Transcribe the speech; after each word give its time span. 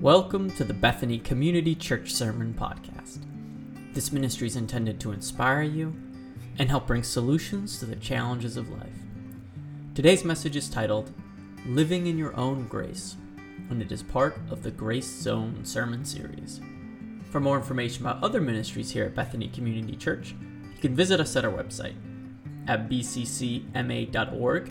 Welcome 0.00 0.52
to 0.52 0.62
the 0.62 0.74
Bethany 0.74 1.18
Community 1.18 1.74
Church 1.74 2.12
Sermon 2.12 2.54
Podcast. 2.56 3.18
This 3.94 4.12
ministry 4.12 4.46
is 4.46 4.54
intended 4.54 5.00
to 5.00 5.10
inspire 5.10 5.62
you 5.62 5.92
and 6.56 6.68
help 6.68 6.86
bring 6.86 7.02
solutions 7.02 7.80
to 7.80 7.84
the 7.84 7.96
challenges 7.96 8.56
of 8.56 8.70
life. 8.70 8.94
Today's 9.96 10.24
message 10.24 10.54
is 10.54 10.68
titled 10.68 11.10
Living 11.66 12.06
in 12.06 12.16
Your 12.16 12.32
Own 12.36 12.68
Grace, 12.68 13.16
and 13.70 13.82
it 13.82 13.90
is 13.90 14.04
part 14.04 14.38
of 14.52 14.62
the 14.62 14.70
Grace 14.70 15.08
Zone 15.08 15.64
sermon 15.64 16.04
series. 16.04 16.60
For 17.32 17.40
more 17.40 17.56
information 17.56 18.06
about 18.06 18.22
other 18.22 18.40
ministries 18.40 18.92
here 18.92 19.06
at 19.06 19.16
Bethany 19.16 19.48
Community 19.48 19.96
Church, 19.96 20.32
you 20.76 20.80
can 20.80 20.94
visit 20.94 21.18
us 21.18 21.34
at 21.34 21.44
our 21.44 21.50
website 21.52 21.96
at 22.68 22.88
bccma.org, 22.88 24.70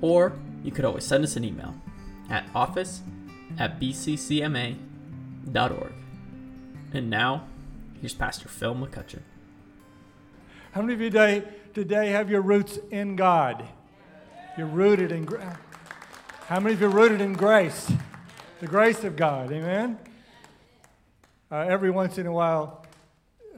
or 0.00 0.38
you 0.64 0.70
could 0.70 0.86
always 0.86 1.04
send 1.04 1.24
us 1.24 1.36
an 1.36 1.44
email 1.44 1.74
at 2.30 2.48
office 2.54 3.02
at 3.58 3.80
bccma.org. 3.80 4.76
And 6.92 7.10
now, 7.10 7.46
here's 8.00 8.14
Pastor 8.14 8.48
Phil 8.48 8.74
McCutcheon. 8.74 9.22
How 10.72 10.82
many 10.82 10.94
of 10.94 11.00
you 11.00 11.10
today, 11.10 11.44
today 11.74 12.10
have 12.10 12.30
your 12.30 12.42
roots 12.42 12.78
in 12.90 13.16
God? 13.16 13.66
You're 14.56 14.66
rooted 14.66 15.12
in 15.12 15.24
grace. 15.24 15.44
How 16.46 16.60
many 16.60 16.74
of 16.74 16.80
you 16.80 16.86
are 16.86 16.90
rooted 16.90 17.20
in 17.20 17.32
grace? 17.32 17.90
The 18.60 18.66
grace 18.66 19.04
of 19.04 19.16
God, 19.16 19.52
amen? 19.52 19.98
Uh, 21.50 21.56
every 21.56 21.90
once 21.90 22.18
in 22.18 22.26
a 22.26 22.32
while, 22.32 22.86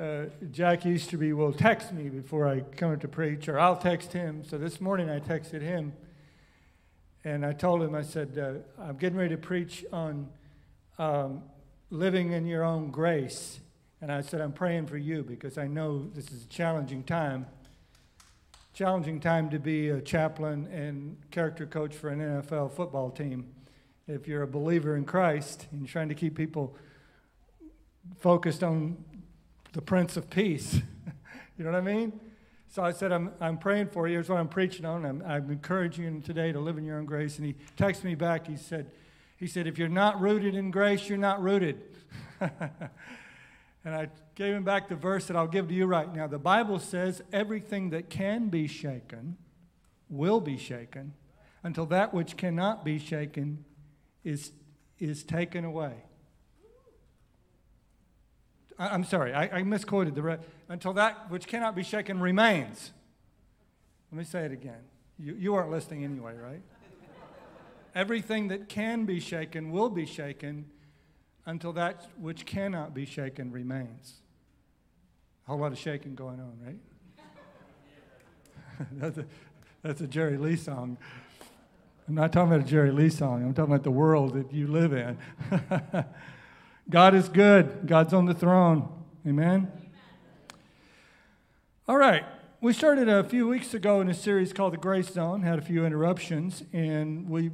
uh, 0.01 0.25
Jack 0.51 0.87
Easterby 0.87 1.33
will 1.33 1.53
text 1.53 1.93
me 1.93 2.09
before 2.09 2.47
I 2.47 2.61
come 2.61 2.99
to 2.99 3.09
preach, 3.09 3.49
or 3.49 3.59
I'll 3.59 3.77
text 3.77 4.13
him. 4.13 4.45
So 4.45 4.59
this 4.59 4.81
morning 4.81 5.11
I 5.11 5.19
texted 5.21 5.61
him 5.61 5.93
and 7.25 7.45
I 7.45 7.53
told 7.53 7.83
him, 7.83 7.95
I 7.95 8.03
said, 8.03 8.39
uh, 8.39 8.83
I'm 8.83 8.97
getting 8.97 9.19
ready 9.19 9.35
to 9.35 9.41
preach 9.41 9.85
on 9.93 10.29
um, 10.99 11.43
living 11.91 12.33
in 12.33 12.47
your 12.47 12.65
own 12.65 12.91
grace. 12.91 13.61
And 14.01 14.13
I 14.13 14.21
said, 14.21 14.41
I'm 14.41 14.53
praying 14.53 14.87
for 14.87 14.97
you 14.97 15.25
because 15.25 15.59
I 15.59 15.67
know 15.67 16.09
this 16.15 16.31
is 16.31 16.45
a 16.45 16.49
challenging 16.49 17.03
time. 17.03 17.47
Challenging 18.73 19.19
time 19.19 19.51
to 19.51 19.59
be 19.59 19.89
a 19.89 20.01
chaplain 20.01 20.69
and 20.73 21.17
character 21.33 21.67
coach 21.67 21.95
for 21.95 22.11
an 22.11 22.21
NFL 22.21 22.73
football 22.73 23.11
team. 23.11 23.49
If 24.07 24.29
you're 24.29 24.43
a 24.43 24.49
believer 24.49 24.97
in 24.97 25.05
Christ 25.05 25.67
and 25.73 25.81
you're 25.81 25.89
trying 25.89 26.09
to 26.11 26.15
keep 26.15 26.37
people 26.37 26.77
focused 28.21 28.63
on 28.63 28.97
the 29.73 29.83
Prince 29.83 30.17
of 30.17 30.31
Peace, 30.31 30.75
you 31.59 31.65
know 31.65 31.73
what 31.73 31.79
I 31.79 31.83
mean? 31.83 32.21
So 32.71 32.85
I 32.85 32.93
said, 32.93 33.13
I'm, 33.13 33.33
I'm 33.41 33.57
praying 33.57 33.89
for 33.89 34.07
you. 34.07 34.15
Here's 34.15 34.29
what 34.29 34.39
I'm 34.39 34.49
preaching 34.49 34.85
on. 34.85 35.07
I'm, 35.07 35.23
I'm 35.27 35.51
encouraging 35.51 36.05
you 36.05 36.21
today 36.21 36.53
to 36.53 36.61
live 36.61 36.77
in 36.77 36.85
your 36.85 36.99
own 36.99 37.07
grace. 37.07 37.39
And 37.39 37.47
he 37.47 37.55
texted 37.77 38.05
me 38.05 38.15
back. 38.15 38.47
He 38.47 38.57
said, 38.57 38.91
he 39.37 39.47
said, 39.47 39.67
if 39.67 39.79
you're 39.79 39.89
not 39.89 40.21
rooted 40.21 40.55
in 40.55 40.71
grace, 40.71 41.09
you're 41.09 41.17
not 41.17 41.43
rooted. 41.43 41.81
and 42.41 42.51
I 43.85 44.09
gave 44.35 44.55
him 44.55 44.65
back 44.65 44.89
the 44.89 44.97
verse 44.97 45.27
that 45.27 45.37
I'll 45.37 45.47
give 45.47 45.69
to 45.69 45.75
you 45.75 45.87
right 45.87 46.13
now. 46.15 46.27
The 46.27 46.39
Bible 46.39 46.79
says 46.79 47.23
everything 47.33 47.91
that 47.91 48.11
can 48.11 48.49
be 48.49 48.67
shaken 48.67 49.39
will 50.11 50.41
be 50.41 50.59
shaken 50.59 51.15
until 51.63 51.87
that 51.87 52.13
which 52.13 52.37
cannot 52.37 52.85
be 52.85 52.99
shaken 52.99 53.65
is, 54.25 54.53
is 54.99 55.25
taken 55.25 55.65
away. 55.65 55.95
I, 58.79 58.95
am 58.95 59.05
sorry, 59.05 59.33
I, 59.35 59.59
I 59.59 59.63
misquoted 59.63 60.15
the 60.15 60.39
until 60.69 60.93
that 60.95 61.31
which 61.31 61.47
cannot 61.47 61.75
be 61.75 61.83
shaken 61.83 62.21
remains. 62.21 62.93
Let 64.13 64.19
me 64.19 64.25
say 64.25 64.45
it 64.45 64.53
again. 64.53 64.81
You, 65.19 65.35
you 65.35 65.55
aren't 65.55 65.71
listening 65.71 66.05
anyway, 66.05 66.35
right? 66.37 66.63
Everything 67.95 68.49
that 68.49 68.69
can 68.69 69.05
be 69.05 69.19
shaken 69.19 69.73
will 69.73 69.91
be 69.91 70.07
shaken 70.07 70.67
until 71.47 71.73
that 71.73 72.07
which 72.19 72.47
cannot 72.47 72.95
be 72.95 73.05
shaken 73.05 73.51
remains. 73.51 74.21
A 75.47 75.51
whole 75.51 75.61
lot 75.61 75.73
of 75.73 75.79
shaking 75.79 76.15
going 76.15 76.39
on, 76.41 76.59
right? 76.65 76.79
that's, 78.93 79.19
a, 79.19 79.27
that's 79.83 80.01
a 80.01 80.07
Jerry 80.07 80.37
Lee 80.37 80.57
song. 80.57 80.99
I'm 82.07 82.15
not 82.15 82.33
talking 82.33 82.53
about 82.53 82.67
a 82.67 82.71
Jerry 82.71 82.93
Lee 82.93 83.11
song, 83.11 83.43
I'm 83.43 83.55
talking 83.55 83.73
about 83.73 83.85
the 83.85 83.91
world 83.91 84.35
that 84.35 84.53
you 84.53 84.69
live 84.69 84.93
in. 84.93 85.19
God 86.91 87.15
is 87.15 87.29
good. 87.29 87.87
God's 87.87 88.15
on 88.15 88.25
the 88.25 88.33
throne. 88.33 88.89
Amen? 89.27 89.71
All 91.87 91.99
right. 91.99 92.25
We 92.63 92.73
started 92.73 93.11
a 93.11 93.23
few 93.23 93.47
weeks 93.47 93.75
ago 93.75 94.01
in 94.01 94.09
a 94.09 94.15
series 94.15 94.55
called 94.55 94.73
The 94.73 94.79
Grace 94.79 95.09
Zone, 95.09 95.43
had 95.43 95.59
a 95.59 95.63
few 95.63 95.85
interruptions, 95.85 96.65
and 96.73 97.29
we, 97.29 97.51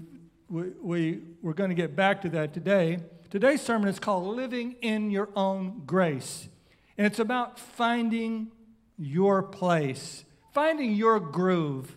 we, 0.48 0.70
we, 0.80 1.20
we're 1.42 1.52
going 1.52 1.70
to 1.70 1.74
get 1.74 1.96
back 1.96 2.22
to 2.22 2.28
that 2.30 2.54
today. 2.54 3.00
Today's 3.28 3.60
sermon 3.60 3.88
is 3.88 3.98
called 3.98 4.24
Living 4.36 4.76
in 4.80 5.10
Your 5.10 5.28
Own 5.34 5.82
Grace, 5.84 6.48
and 6.96 7.06
it's 7.06 7.18
about 7.18 7.58
finding 7.58 8.52
your 8.96 9.42
place, 9.42 10.24
finding 10.52 10.94
your 10.94 11.18
groove. 11.18 11.96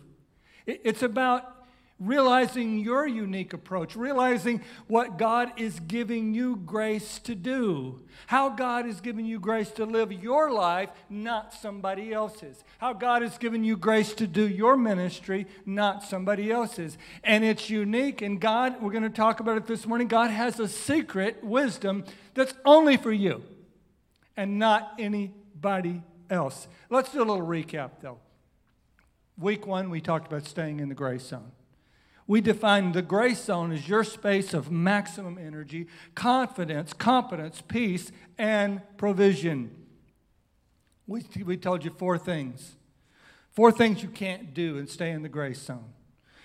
It's 0.66 1.02
about 1.02 1.57
realizing 2.00 2.78
your 2.78 3.06
unique 3.06 3.52
approach, 3.52 3.96
realizing 3.96 4.62
what 4.86 5.18
God 5.18 5.52
is 5.56 5.80
giving 5.80 6.32
you 6.32 6.56
grace 6.56 7.18
to 7.20 7.34
do, 7.34 8.00
how 8.26 8.50
God 8.50 8.86
is 8.86 9.00
giving 9.00 9.26
you 9.26 9.40
grace 9.40 9.70
to 9.72 9.84
live 9.84 10.12
your 10.12 10.52
life, 10.52 10.90
not 11.10 11.52
somebody 11.52 12.12
else's, 12.12 12.62
how 12.78 12.92
God 12.92 13.22
has 13.22 13.36
given 13.36 13.64
you 13.64 13.76
grace 13.76 14.12
to 14.14 14.28
do 14.28 14.46
your 14.46 14.76
ministry, 14.76 15.46
not 15.66 16.04
somebody 16.04 16.52
else's. 16.52 16.96
And 17.24 17.44
it's 17.44 17.68
unique, 17.68 18.22
and 18.22 18.40
God, 18.40 18.80
we're 18.80 18.92
going 18.92 19.02
to 19.02 19.10
talk 19.10 19.40
about 19.40 19.56
it 19.56 19.66
this 19.66 19.86
morning, 19.86 20.06
God 20.06 20.30
has 20.30 20.60
a 20.60 20.68
secret 20.68 21.42
wisdom 21.42 22.04
that's 22.34 22.54
only 22.64 22.96
for 22.96 23.12
you 23.12 23.42
and 24.36 24.60
not 24.60 24.94
anybody 25.00 26.02
else. 26.30 26.68
Let's 26.90 27.10
do 27.10 27.18
a 27.18 27.24
little 27.24 27.46
recap 27.46 27.90
though. 28.00 28.18
Week 29.36 29.66
one, 29.66 29.90
we 29.90 30.00
talked 30.00 30.26
about 30.28 30.46
staying 30.46 30.78
in 30.80 30.88
the 30.88 30.94
grace 30.94 31.22
zone 31.22 31.52
we 32.28 32.42
define 32.42 32.92
the 32.92 33.02
grace 33.02 33.42
zone 33.42 33.72
as 33.72 33.88
your 33.88 34.04
space 34.04 34.52
of 34.52 34.70
maximum 34.70 35.38
energy, 35.38 35.88
confidence, 36.14 36.92
competence, 36.92 37.62
peace, 37.66 38.12
and 38.36 38.82
provision. 38.98 39.74
We, 41.06 41.24
we 41.42 41.56
told 41.56 41.84
you 41.84 41.90
four 41.90 42.18
things. 42.18 42.76
Four 43.52 43.72
things 43.72 44.02
you 44.02 44.10
can't 44.10 44.52
do 44.52 44.76
and 44.76 44.88
stay 44.90 45.10
in 45.10 45.22
the 45.22 45.28
grace 45.30 45.62
zone. 45.62 45.94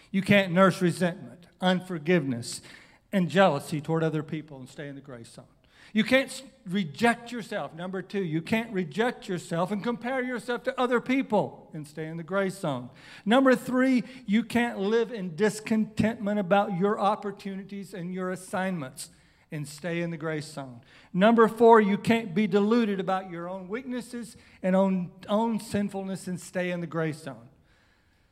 You 0.10 0.22
can't 0.22 0.54
nurse 0.54 0.82
resentment, 0.82 1.48
unforgiveness, 1.60 2.62
and 3.12 3.30
jealousy 3.30 3.82
toward 3.82 4.04
other 4.04 4.24
people 4.24 4.58
and 4.58 4.70
stay 4.70 4.88
in 4.88 4.96
the 4.96 5.02
grace 5.02 5.32
zone. 5.32 5.46
You 5.94 6.04
can't 6.04 6.44
reject 6.68 7.32
yourself. 7.32 7.74
Number 7.76 8.02
two, 8.02 8.24
you 8.24 8.42
can't 8.42 8.72
reject 8.72 9.28
yourself 9.28 9.72
and 9.72 9.84
compare 9.84 10.24
yourself 10.24 10.64
to 10.64 10.80
other 10.80 11.00
people 11.00 11.70
and 11.74 11.88
stay 11.88 12.08
in 12.08 12.18
the 12.18 12.24
grace 12.24 12.58
zone. 12.58 12.90
Number 13.26 13.56
three, 13.56 14.04
you 14.26 14.44
can't 14.44 14.80
live 14.80 15.12
in 15.12 15.36
discontentment 15.36 16.40
about 16.40 16.78
your 16.78 17.00
opportunities 17.00 17.94
and 17.94 18.14
your 18.14 18.32
assignments 18.32 19.10
and 19.52 19.68
stay 19.68 20.02
in 20.02 20.10
the 20.10 20.18
grace 20.18 20.52
zone. 20.52 20.82
Number 21.14 21.48
four, 21.48 21.80
you 21.80 21.98
can't 21.98 22.34
be 22.34 22.48
deluded 22.48 23.00
about 23.00 23.30
your 23.30 23.48
own 23.48 23.68
weaknesses 23.68 24.36
and 24.64 24.76
own, 24.76 25.12
own 25.30 25.60
sinfulness 25.60 26.28
and 26.28 26.40
stay 26.40 26.72
in 26.72 26.82
the 26.82 26.88
grace 26.88 27.22
zone. 27.22 27.50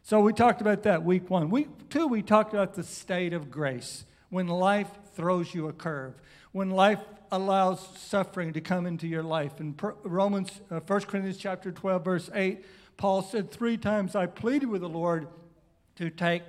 So 0.02 0.20
we 0.20 0.34
talked 0.34 0.62
about 0.62 0.82
that 0.84 1.04
week 1.04 1.30
one. 1.30 1.52
Week 1.52 1.90
two, 1.90 2.08
we 2.08 2.24
talked 2.24 2.54
about 2.54 2.74
the 2.74 2.84
state 2.84 3.34
of 3.34 3.52
grace 3.52 4.06
when 4.30 4.48
life 4.48 4.90
throws 5.14 5.54
you 5.54 5.68
a 5.68 5.74
curve, 5.74 6.16
when 6.54 6.72
life 6.72 7.02
allows 7.32 7.88
suffering 7.98 8.54
to 8.54 8.62
come 8.62 8.86
into 8.86 9.08
your 9.08 9.24
life. 9.24 9.60
In 9.60 9.76
Romans, 10.04 10.62
uh, 10.70 10.80
1 10.80 11.02
Corinthians 11.02 11.38
chapter 11.38 11.72
12, 11.72 12.04
verse 12.04 12.30
8, 12.34 12.66
Paul 12.98 13.22
said, 13.22 13.52
Three 13.52 13.78
times 13.78 14.16
I 14.16 14.26
pleaded 14.26 14.68
with 14.68 14.82
the 14.82 14.90
Lord 14.90 15.28
to 15.96 16.10
take 16.10 16.44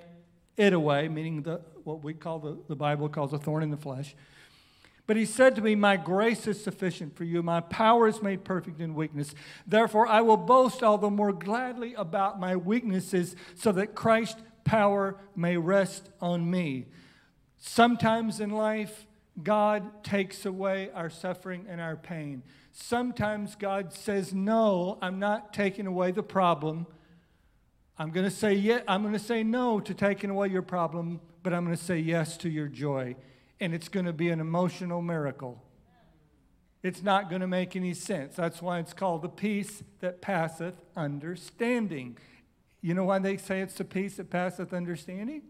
it 0.56 0.72
away, 0.72 1.08
meaning 1.08 1.42
the, 1.42 1.60
what 1.84 2.02
we 2.02 2.14
call 2.14 2.38
the, 2.38 2.58
the 2.68 2.76
Bible 2.76 3.08
calls 3.08 3.32
a 3.32 3.38
thorn 3.38 3.62
in 3.62 3.70
the 3.70 3.76
flesh. 3.76 4.14
But 5.06 5.16
he 5.16 5.24
said 5.24 5.56
to 5.56 5.62
me, 5.62 5.74
My 5.74 5.96
grace 5.96 6.46
is 6.46 6.62
sufficient 6.62 7.16
for 7.16 7.24
you. 7.24 7.42
My 7.42 7.60
power 7.60 8.08
is 8.08 8.22
made 8.22 8.44
perfect 8.44 8.80
in 8.80 8.94
weakness. 8.94 9.34
Therefore, 9.66 10.06
I 10.06 10.20
will 10.20 10.36
boast 10.36 10.82
all 10.82 10.98
the 10.98 11.10
more 11.10 11.32
gladly 11.32 11.94
about 11.94 12.40
my 12.40 12.56
weaknesses, 12.56 13.36
so 13.54 13.72
that 13.72 13.94
Christ's 13.94 14.42
power 14.64 15.16
may 15.34 15.56
rest 15.56 16.08
on 16.20 16.50
me. 16.50 16.86
Sometimes 17.58 18.40
in 18.40 18.50
life, 18.50 19.06
God 19.40 20.04
takes 20.04 20.44
away 20.44 20.90
our 20.94 21.08
suffering 21.08 21.66
and 21.68 21.80
our 21.80 21.96
pain. 21.96 22.42
Sometimes 22.72 23.54
God 23.54 23.92
says, 23.92 24.34
No, 24.34 24.98
I'm 25.00 25.18
not 25.18 25.54
taking 25.54 25.86
away 25.86 26.10
the 26.10 26.22
problem. 26.22 26.86
I'm 27.98 28.10
going 28.10 28.24
to 28.24 28.34
say 28.34 28.54
yeah, 28.54 28.80
I'm 28.88 29.02
going 29.02 29.14
to 29.14 29.18
say 29.18 29.42
no 29.42 29.78
to 29.80 29.94
taking 29.94 30.30
away 30.30 30.48
your 30.48 30.62
problem, 30.62 31.20
but 31.42 31.52
I'm 31.52 31.64
going 31.64 31.76
to 31.76 31.82
say 31.82 31.98
yes 31.98 32.36
to 32.38 32.48
your 32.48 32.66
joy. 32.66 33.16
And 33.60 33.74
it's 33.74 33.88
going 33.88 34.06
to 34.06 34.12
be 34.12 34.30
an 34.30 34.40
emotional 34.40 35.02
miracle. 35.02 35.62
It's 36.82 37.02
not 37.02 37.30
going 37.30 37.42
to 37.42 37.46
make 37.46 37.76
any 37.76 37.94
sense. 37.94 38.34
That's 38.34 38.60
why 38.60 38.80
it's 38.80 38.92
called 38.92 39.22
the 39.22 39.28
peace 39.28 39.84
that 40.00 40.20
passeth 40.20 40.74
understanding. 40.96 42.18
You 42.80 42.94
know 42.94 43.04
why 43.04 43.20
they 43.20 43.36
say 43.36 43.60
it's 43.60 43.74
the 43.74 43.84
peace 43.84 44.16
that 44.16 44.30
passeth 44.30 44.72
understanding? 44.72 45.42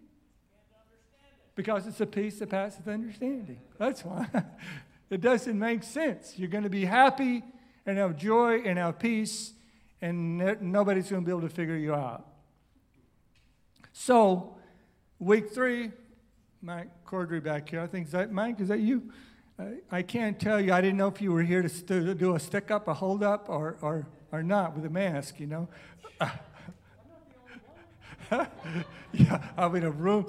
Because 1.54 1.86
it's 1.86 2.00
a 2.00 2.06
peace 2.06 2.38
that 2.38 2.50
passeth 2.50 2.88
understanding. 2.88 3.60
That's 3.78 4.04
why. 4.04 4.26
it 5.10 5.20
doesn't 5.20 5.58
make 5.58 5.82
sense. 5.82 6.34
You're 6.38 6.48
going 6.48 6.64
to 6.64 6.70
be 6.70 6.84
happy 6.84 7.42
and 7.84 7.98
have 7.98 8.16
joy 8.16 8.62
and 8.64 8.78
have 8.78 8.98
peace, 8.98 9.52
and 10.00 10.38
nobody's 10.62 11.10
going 11.10 11.22
to 11.22 11.26
be 11.26 11.32
able 11.32 11.46
to 11.48 11.54
figure 11.54 11.76
you 11.76 11.94
out. 11.94 12.26
So, 13.92 14.56
week 15.18 15.50
three, 15.50 15.92
Mike 16.62 16.88
Cordry 17.04 17.42
back 17.42 17.68
here. 17.68 17.80
I 17.80 17.86
think 17.86 18.06
is 18.06 18.12
that 18.12 18.32
Mike? 18.32 18.60
Is 18.60 18.68
that 18.68 18.80
you? 18.80 19.12
I, 19.90 20.02
can't 20.02 20.40
tell 20.40 20.60
you. 20.60 20.72
I 20.72 20.80
didn't 20.80 20.96
know 20.96 21.08
if 21.08 21.20
you 21.20 21.30
were 21.30 21.42
here 21.42 21.62
to 21.62 22.14
do 22.14 22.34
a 22.34 22.40
stick 22.40 22.70
up, 22.70 22.88
a 22.88 22.94
hold 22.94 23.22
up, 23.22 23.48
or 23.48 23.76
or 23.80 24.08
or 24.32 24.42
not 24.42 24.74
with 24.74 24.84
a 24.86 24.90
mask. 24.90 25.38
You 25.38 25.46
know. 25.46 25.68
yeah, 29.12 29.42
I 29.56 29.68
mean, 29.68 29.84
a 29.84 29.90
room, 29.90 30.26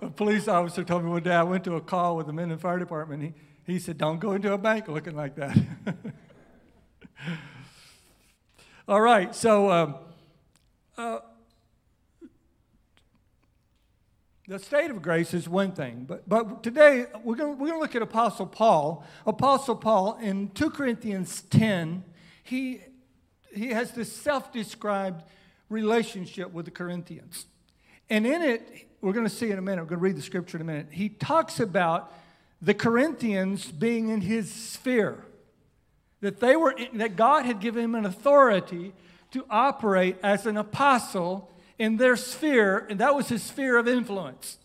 a 0.00 0.10
police 0.10 0.48
officer 0.48 0.84
told 0.84 1.04
me 1.04 1.10
one 1.10 1.22
day 1.22 1.34
I 1.34 1.42
went 1.42 1.64
to 1.64 1.76
a 1.76 1.80
call 1.80 2.16
with 2.16 2.26
the 2.26 2.32
men 2.32 2.44
in 2.44 2.50
the 2.50 2.58
fire 2.58 2.78
department. 2.78 3.22
He, 3.22 3.32
he 3.64 3.78
said, 3.78 3.98
Don't 3.98 4.18
go 4.18 4.32
into 4.32 4.52
a 4.52 4.58
bank 4.58 4.88
looking 4.88 5.16
like 5.16 5.36
that. 5.36 5.56
All 8.88 9.00
right, 9.00 9.34
so 9.34 9.70
um, 9.70 9.94
uh, 10.98 11.20
the 14.48 14.58
state 14.58 14.90
of 14.90 15.00
grace 15.00 15.32
is 15.32 15.48
one 15.48 15.72
thing, 15.72 16.04
but, 16.08 16.28
but 16.28 16.62
today 16.62 17.06
we're 17.22 17.36
going 17.36 17.52
we're 17.52 17.68
going 17.68 17.78
to 17.78 17.78
look 17.78 17.94
at 17.94 18.02
Apostle 18.02 18.46
Paul. 18.46 19.04
Apostle 19.24 19.76
Paul 19.76 20.18
in 20.20 20.48
2 20.50 20.70
Corinthians 20.70 21.42
10, 21.42 22.02
he, 22.42 22.80
he 23.54 23.68
has 23.68 23.92
this 23.92 24.12
self 24.12 24.52
described 24.52 25.22
relationship 25.70 26.52
with 26.52 26.66
the 26.66 26.70
Corinthians. 26.70 27.46
And 28.10 28.26
in 28.26 28.42
it, 28.42 28.88
we're 29.00 29.12
going 29.12 29.26
to 29.26 29.34
see 29.34 29.50
in 29.50 29.58
a 29.58 29.62
minute, 29.62 29.80
we're 29.82 29.88
going 29.88 30.00
to 30.00 30.04
read 30.04 30.16
the 30.16 30.22
scripture 30.22 30.58
in 30.58 30.62
a 30.62 30.64
minute. 30.64 30.88
He 30.90 31.08
talks 31.08 31.58
about 31.58 32.12
the 32.60 32.74
Corinthians 32.74 33.70
being 33.70 34.10
in 34.10 34.20
his 34.20 34.52
sphere, 34.52 35.24
that 36.20 36.40
they 36.40 36.56
were 36.56 36.74
that 36.94 37.16
God 37.16 37.46
had 37.46 37.60
given 37.60 37.82
him 37.82 37.94
an 37.94 38.04
authority 38.04 38.92
to 39.30 39.46
operate 39.48 40.16
as 40.22 40.44
an 40.44 40.58
apostle 40.58 41.50
in 41.78 41.96
their 41.96 42.16
sphere, 42.16 42.86
and 42.90 43.00
that 43.00 43.14
was 43.14 43.30
his 43.30 43.42
sphere 43.42 43.78
of 43.78 43.88
influence. 43.88 44.58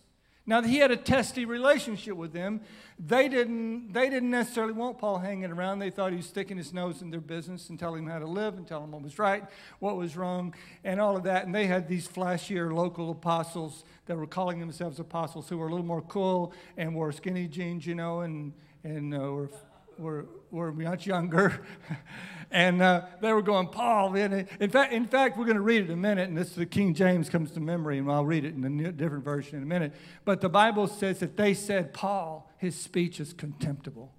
Now, 0.46 0.62
he 0.62 0.80
had 0.80 0.92
a 0.92 0.98
testy 0.98 1.46
relationship 1.46 2.16
with 2.16 2.34
them. 2.34 2.62
They 2.98 3.28
didn't, 3.28 3.92
they 3.92 4.10
didn't 4.10 4.32
necessarily 4.32 4.72
want 4.72 5.00
Paul 5.00 5.20
hanging 5.20 5.52
around. 5.52 5.80
They 5.80 5.90
thought 5.90 6.12
he 6.12 6.18
was 6.18 6.28
sticking 6.28 6.56
his 6.56 6.74
nose 6.74 7.02
in 7.02 7.12
their 7.12 7.20
business 7.20 7.70
and 7.70 7.78
telling 7.78 8.06
them 8.06 8.14
how 8.14 8.20
to 8.20 8.26
live 8.26 8.58
and 8.58 8.66
telling 8.66 8.86
them 8.86 8.92
what 8.92 9.02
was 9.02 9.20
right, 9.20 9.44
what 9.80 9.98
was 9.98 10.16
wrong, 10.16 10.56
and 10.86 11.02
all 11.02 11.18
of 11.18 11.24
that. 11.24 11.46
And 11.46 11.54
they 11.54 11.68
had 11.68 11.90
these 11.90 12.08
flashier 12.08 12.74
local 12.74 13.12
apostles 13.12 13.84
that 14.06 14.16
were 14.16 14.28
calling 14.28 14.60
themselves 14.60 15.00
apostles 15.00 15.50
who 15.50 15.58
were 15.58 15.68
a 15.68 15.72
little 15.72 15.86
more 15.86 16.04
cool 16.04 16.54
and 16.78 16.96
wore 16.96 17.12
skinny 17.12 17.48
jeans, 17.50 17.86
you 17.86 17.96
know, 17.96 18.22
and, 18.22 18.54
and 18.86 19.14
uh, 19.14 19.20
were, 19.20 19.50
were, 19.98 20.26
were 20.52 20.72
much 20.72 21.06
younger. 21.06 21.62
and 22.52 22.82
uh, 22.82 23.06
they 23.22 23.34
were 23.34 23.42
going, 23.42 23.68
Paul. 23.68 24.10
Man. 24.12 24.48
In 24.60 24.70
fact, 24.70 24.94
in 24.94 25.06
fact, 25.06 25.38
we're 25.38 25.46
going 25.46 25.58
to 25.58 25.62
read 25.62 25.82
it 25.82 25.86
in 25.86 25.92
a 25.92 25.98
minute, 25.98 26.30
and 26.30 26.38
this 26.38 26.52
the 26.52 26.66
King 26.66 26.94
James 26.94 27.30
comes 27.30 27.52
to 27.52 27.60
memory, 27.60 27.98
and 27.98 28.12
I'll 28.12 28.26
read 28.26 28.46
it 28.46 28.56
in 28.56 28.64
a 28.86 28.92
different 28.92 29.24
version 29.24 29.58
in 29.58 29.64
a 29.64 29.68
minute. 29.68 29.94
But 30.24 30.42
the 30.42 30.50
Bible 30.50 30.88
says 30.88 31.20
that 31.20 31.38
they 31.38 31.54
said, 31.54 31.94
Paul, 31.94 32.52
his 32.58 32.76
speech 32.76 33.20
is 33.20 33.34
contemptible. 33.34 34.14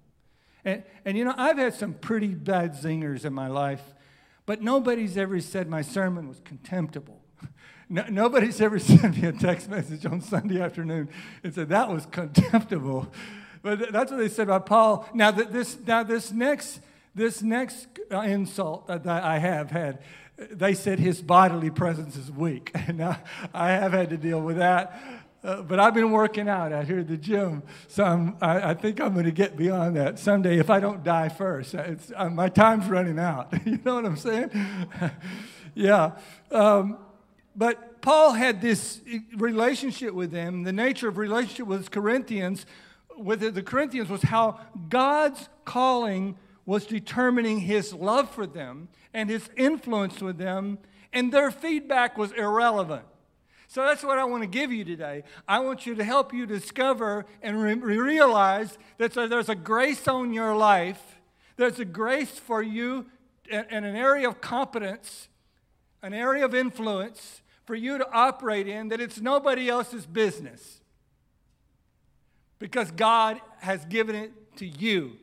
And, 0.63 0.83
and 1.05 1.17
you 1.17 1.23
know, 1.23 1.33
I've 1.37 1.57
had 1.57 1.73
some 1.73 1.93
pretty 1.93 2.27
bad 2.27 2.73
zingers 2.73 3.25
in 3.25 3.33
my 3.33 3.47
life, 3.47 3.81
but 4.45 4.61
nobody's 4.61 5.17
ever 5.17 5.39
said 5.39 5.69
my 5.69 5.81
sermon 5.81 6.27
was 6.27 6.39
contemptible. 6.43 7.21
No, 7.89 8.03
nobody's 8.09 8.59
ever 8.59 8.79
sent 8.79 9.15
me 9.15 9.29
a 9.29 9.31
text 9.31 9.69
message 9.69 10.05
on 10.05 10.19
Sunday 10.19 10.59
afternoon 10.59 11.07
and 11.41 11.53
said 11.53 11.69
that 11.69 11.89
was 11.89 12.05
contemptible. 12.05 13.09
But 13.61 13.91
that's 13.91 14.11
what 14.11 14.17
they 14.17 14.29
said 14.29 14.43
about 14.43 14.65
Paul. 14.65 15.07
Now, 15.13 15.31
this, 15.31 15.77
now 15.85 16.03
this 16.03 16.31
next 16.31 16.79
this 17.17 17.41
next 17.41 17.87
insult 18.11 18.87
that 18.87 19.07
I 19.07 19.39
have 19.39 19.71
had, 19.71 19.99
they 20.37 20.75
said 20.75 20.99
his 20.99 21.19
bodily 21.19 21.71
presence 21.71 22.15
is 22.15 22.31
weak. 22.31 22.71
And 22.87 23.01
I 23.53 23.71
have 23.71 23.91
had 23.91 24.11
to 24.11 24.17
deal 24.17 24.39
with 24.39 24.57
that. 24.57 25.01
Uh, 25.43 25.61
but 25.61 25.79
I've 25.79 25.93
been 25.93 26.11
working 26.11 26.47
out 26.47 26.71
out 26.71 26.85
here 26.85 26.99
at 26.99 27.07
the 27.07 27.17
gym, 27.17 27.63
so 27.87 28.33
I, 28.41 28.71
I, 28.71 28.73
think 28.73 28.99
I'm 28.99 29.13
going 29.13 29.25
to 29.25 29.31
get 29.31 29.55
beyond 29.55 29.95
that 29.95 30.17
someday 30.17 30.57
if 30.57 30.69
I 30.69 30.79
don't 30.79 31.03
die 31.03 31.29
first. 31.29 31.75
Uh, 31.75 32.29
my 32.29 32.49
time's 32.49 32.87
running 32.87 33.19
out. 33.19 33.53
you 33.65 33.79
know 33.85 33.95
what 33.95 34.05
I'm 34.05 34.17
saying? 34.17 34.49
yeah. 35.75 36.13
Um, 36.51 36.97
but 37.55 38.01
Paul 38.01 38.33
had 38.33 38.61
this 38.61 38.99
relationship 39.35 40.13
with 40.13 40.31
them. 40.31 40.63
The 40.63 40.73
nature 40.73 41.07
of 41.07 41.17
relationship 41.17 41.67
with 41.67 41.91
Corinthians, 41.91 42.65
with 43.17 43.39
the 43.53 43.63
Corinthians, 43.63 44.09
was 44.09 44.21
how 44.21 44.59
God's 44.89 45.49
calling 45.65 46.37
was 46.65 46.85
determining 46.85 47.59
his 47.59 47.93
love 47.93 48.29
for 48.29 48.45
them 48.45 48.89
and 49.13 49.29
his 49.29 49.49
influence 49.55 50.21
with 50.21 50.37
them, 50.37 50.77
and 51.13 51.31
their 51.31 51.49
feedback 51.49 52.17
was 52.17 52.31
irrelevant. 52.33 53.05
So 53.69 53.83
that's 53.83 54.03
what 54.03 54.17
I 54.17 54.23
want 54.25 54.43
to 54.43 54.47
give 54.47 54.71
you 54.71 54.85
today. 54.85 55.23
I 55.47 55.59
want 55.59 55.85
you 55.85 55.95
to 55.95 56.03
help 56.03 56.33
you 56.33 56.45
discover 56.45 57.25
and 57.41 57.61
re- 57.61 57.75
realize 57.75 58.77
that 58.97 59.13
there's 59.13 59.49
a 59.49 59.55
grace 59.55 60.07
on 60.07 60.33
your 60.33 60.55
life, 60.55 61.19
there's 61.57 61.79
a 61.79 61.85
grace 61.85 62.39
for 62.39 62.61
you 62.61 63.05
in 63.49 63.83
an 63.83 63.95
area 63.95 64.27
of 64.27 64.41
competence, 64.41 65.29
an 66.01 66.13
area 66.13 66.45
of 66.45 66.53
influence 66.53 67.41
for 67.65 67.75
you 67.75 67.97
to 67.97 68.09
operate 68.11 68.67
in 68.67 68.89
that 68.89 69.01
it's 69.01 69.19
nobody 69.19 69.69
else's 69.69 70.05
business. 70.05 70.81
Because 72.59 72.91
God 72.91 73.39
has 73.59 73.85
given 73.85 74.15
it 74.15 74.31
to 74.57 74.65
you. 74.65 75.13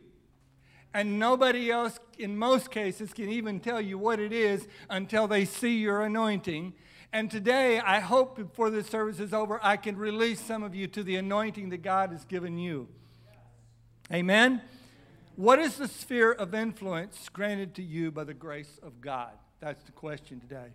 And 0.92 1.18
nobody 1.18 1.70
else, 1.70 1.98
in 2.18 2.36
most 2.36 2.70
cases, 2.70 3.12
can 3.12 3.28
even 3.28 3.58
tell 3.58 3.80
you 3.80 3.98
what 3.98 4.20
it 4.20 4.32
is 4.32 4.68
until 4.88 5.26
they 5.26 5.44
see 5.44 5.78
your 5.78 6.02
anointing. 6.02 6.74
And 7.12 7.30
today, 7.30 7.80
I 7.80 8.00
hope 8.00 8.36
before 8.36 8.70
this 8.70 8.86
service 8.86 9.18
is 9.18 9.32
over, 9.32 9.58
I 9.62 9.76
can 9.76 9.96
release 9.96 10.40
some 10.40 10.62
of 10.62 10.74
you 10.74 10.86
to 10.88 11.02
the 11.02 11.16
anointing 11.16 11.70
that 11.70 11.82
God 11.82 12.10
has 12.10 12.24
given 12.24 12.58
you. 12.58 12.88
Amen? 14.12 14.62
What 15.36 15.58
is 15.58 15.76
the 15.76 15.88
sphere 15.88 16.30
of 16.30 16.54
influence 16.54 17.28
granted 17.28 17.74
to 17.74 17.82
you 17.82 18.12
by 18.12 18.22
the 18.22 18.34
grace 18.34 18.78
of 18.82 19.00
God? 19.00 19.32
That's 19.58 19.82
the 19.84 19.92
question 19.92 20.38
today. 20.38 20.74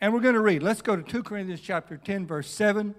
And 0.00 0.14
we're 0.14 0.20
going 0.20 0.34
to 0.34 0.40
read. 0.40 0.62
Let's 0.62 0.80
go 0.80 0.96
to 0.96 1.02
2 1.02 1.22
Corinthians 1.22 1.60
chapter 1.60 1.98
10, 1.98 2.26
verse 2.26 2.48
7. 2.48 2.94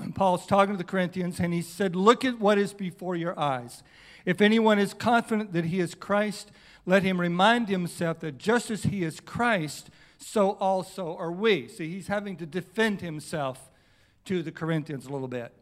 Paul's 0.14 0.46
talking 0.46 0.74
to 0.74 0.78
the 0.78 0.84
Corinthians, 0.84 1.40
and 1.40 1.52
he 1.52 1.62
said, 1.62 1.96
Look 1.96 2.24
at 2.24 2.38
what 2.38 2.58
is 2.58 2.72
before 2.72 3.16
your 3.16 3.38
eyes. 3.38 3.82
If 4.24 4.40
anyone 4.40 4.78
is 4.78 4.94
confident 4.94 5.52
that 5.52 5.66
he 5.66 5.80
is 5.80 5.94
Christ, 5.94 6.50
let 6.86 7.02
him 7.02 7.20
remind 7.20 7.68
himself 7.68 8.20
that 8.20 8.38
just 8.38 8.70
as 8.70 8.84
he 8.84 9.02
is 9.02 9.20
Christ, 9.20 9.90
so 10.18 10.52
also 10.52 11.16
are 11.16 11.32
we. 11.32 11.68
See, 11.68 11.90
he's 11.90 12.08
having 12.08 12.36
to 12.36 12.46
defend 12.46 13.00
himself 13.00 13.70
to 14.24 14.42
the 14.42 14.52
Corinthians 14.52 15.06
a 15.06 15.10
little 15.10 15.28
bit. 15.28 15.52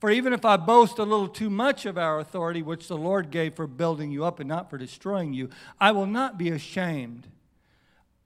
For 0.00 0.10
even 0.10 0.32
if 0.32 0.44
I 0.44 0.56
boast 0.56 0.98
a 0.98 1.04
little 1.04 1.28
too 1.28 1.50
much 1.50 1.84
of 1.84 1.98
our 1.98 2.20
authority, 2.20 2.62
which 2.62 2.86
the 2.86 2.96
Lord 2.96 3.30
gave 3.30 3.54
for 3.54 3.66
building 3.66 4.12
you 4.12 4.24
up 4.24 4.38
and 4.38 4.48
not 4.48 4.70
for 4.70 4.78
destroying 4.78 5.32
you, 5.32 5.50
I 5.80 5.90
will 5.90 6.06
not 6.06 6.38
be 6.38 6.50
ashamed. 6.50 7.26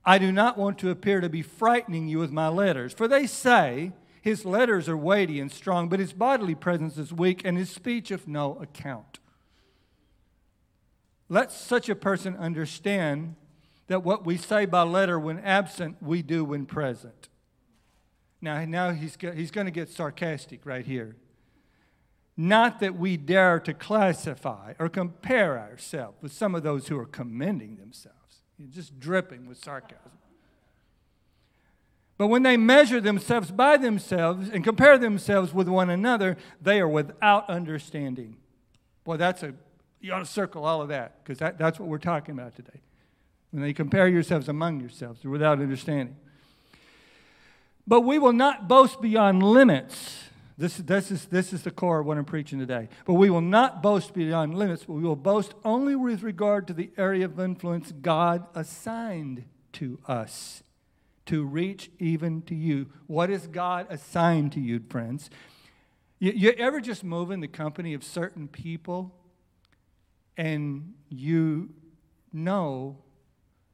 I 0.04 0.18
do 0.18 0.32
not 0.32 0.58
want 0.58 0.78
to 0.80 0.90
appear 0.90 1.20
to 1.20 1.28
be 1.28 1.42
frightening 1.42 2.08
you 2.08 2.18
with 2.18 2.32
my 2.32 2.48
letters. 2.48 2.92
For 2.92 3.08
they 3.08 3.26
say, 3.26 3.92
his 4.22 4.44
letters 4.44 4.88
are 4.88 4.96
weighty 4.96 5.40
and 5.40 5.50
strong, 5.50 5.88
but 5.88 5.98
his 5.98 6.12
bodily 6.12 6.54
presence 6.54 6.96
is 6.96 7.12
weak 7.12 7.42
and 7.44 7.58
his 7.58 7.70
speech 7.70 8.12
of 8.12 8.28
no 8.28 8.56
account. 8.60 9.18
Let 11.28 11.50
such 11.50 11.88
a 11.88 11.96
person 11.96 12.36
understand 12.36 13.34
that 13.88 14.04
what 14.04 14.24
we 14.24 14.36
say 14.36 14.64
by 14.64 14.82
letter 14.82 15.18
when 15.18 15.40
absent, 15.40 15.96
we 16.00 16.22
do 16.22 16.44
when 16.44 16.66
present. 16.66 17.28
Now, 18.40 18.64
now 18.64 18.92
he's, 18.92 19.18
he's 19.34 19.50
going 19.50 19.66
to 19.66 19.72
get 19.72 19.88
sarcastic 19.88 20.64
right 20.64 20.86
here. 20.86 21.16
Not 22.36 22.78
that 22.78 22.96
we 22.96 23.16
dare 23.16 23.58
to 23.60 23.74
classify 23.74 24.74
or 24.78 24.88
compare 24.88 25.58
ourselves 25.58 26.22
with 26.22 26.32
some 26.32 26.54
of 26.54 26.62
those 26.62 26.86
who 26.86 26.98
are 26.98 27.06
commending 27.06 27.76
themselves, 27.76 28.42
just 28.70 29.00
dripping 29.00 29.46
with 29.46 29.58
sarcasm. 29.58 30.12
But 32.22 32.28
when 32.28 32.44
they 32.44 32.56
measure 32.56 33.00
themselves 33.00 33.50
by 33.50 33.76
themselves 33.76 34.48
and 34.48 34.62
compare 34.62 34.96
themselves 34.96 35.52
with 35.52 35.66
one 35.66 35.90
another, 35.90 36.36
they 36.60 36.78
are 36.78 36.86
without 36.86 37.50
understanding. 37.50 38.36
Boy, 39.02 39.16
that's 39.16 39.42
a 39.42 39.54
you 40.00 40.12
ought 40.12 40.20
to 40.20 40.26
circle 40.26 40.64
all 40.64 40.80
of 40.80 40.86
that 40.86 41.24
because 41.24 41.40
that, 41.40 41.58
that's 41.58 41.80
what 41.80 41.88
we're 41.88 41.98
talking 41.98 42.38
about 42.38 42.54
today. 42.54 42.80
When 43.50 43.60
they 43.60 43.72
compare 43.72 44.06
yourselves 44.06 44.48
among 44.48 44.78
yourselves 44.78 45.24
without 45.24 45.58
understanding. 45.58 46.14
But 47.88 48.02
we 48.02 48.20
will 48.20 48.32
not 48.32 48.68
boast 48.68 49.00
beyond 49.00 49.42
limits. 49.42 50.26
This, 50.56 50.76
this, 50.76 51.10
is, 51.10 51.24
this 51.24 51.52
is 51.52 51.64
the 51.64 51.72
core 51.72 51.98
of 51.98 52.06
what 52.06 52.18
I'm 52.18 52.24
preaching 52.24 52.60
today. 52.60 52.88
But 53.04 53.14
we 53.14 53.30
will 53.30 53.40
not 53.40 53.82
boast 53.82 54.14
beyond 54.14 54.56
limits, 54.56 54.84
but 54.84 54.92
we 54.92 55.02
will 55.02 55.16
boast 55.16 55.54
only 55.64 55.96
with 55.96 56.22
regard 56.22 56.68
to 56.68 56.72
the 56.72 56.92
area 56.96 57.24
of 57.24 57.40
influence 57.40 57.90
God 57.90 58.46
assigned 58.54 59.42
to 59.72 59.98
us 60.06 60.62
to 61.26 61.44
reach 61.44 61.90
even 61.98 62.42
to 62.42 62.54
you. 62.54 62.86
What 63.06 63.30
is 63.30 63.46
God 63.46 63.86
assigned 63.90 64.52
to 64.52 64.60
you, 64.60 64.80
friends? 64.88 65.30
You, 66.18 66.32
you 66.32 66.50
ever 66.52 66.80
just 66.80 67.04
move 67.04 67.30
in 67.30 67.40
the 67.40 67.48
company 67.48 67.94
of 67.94 68.04
certain 68.04 68.48
people 68.48 69.14
and 70.36 70.94
you 71.08 71.70
know 72.32 72.98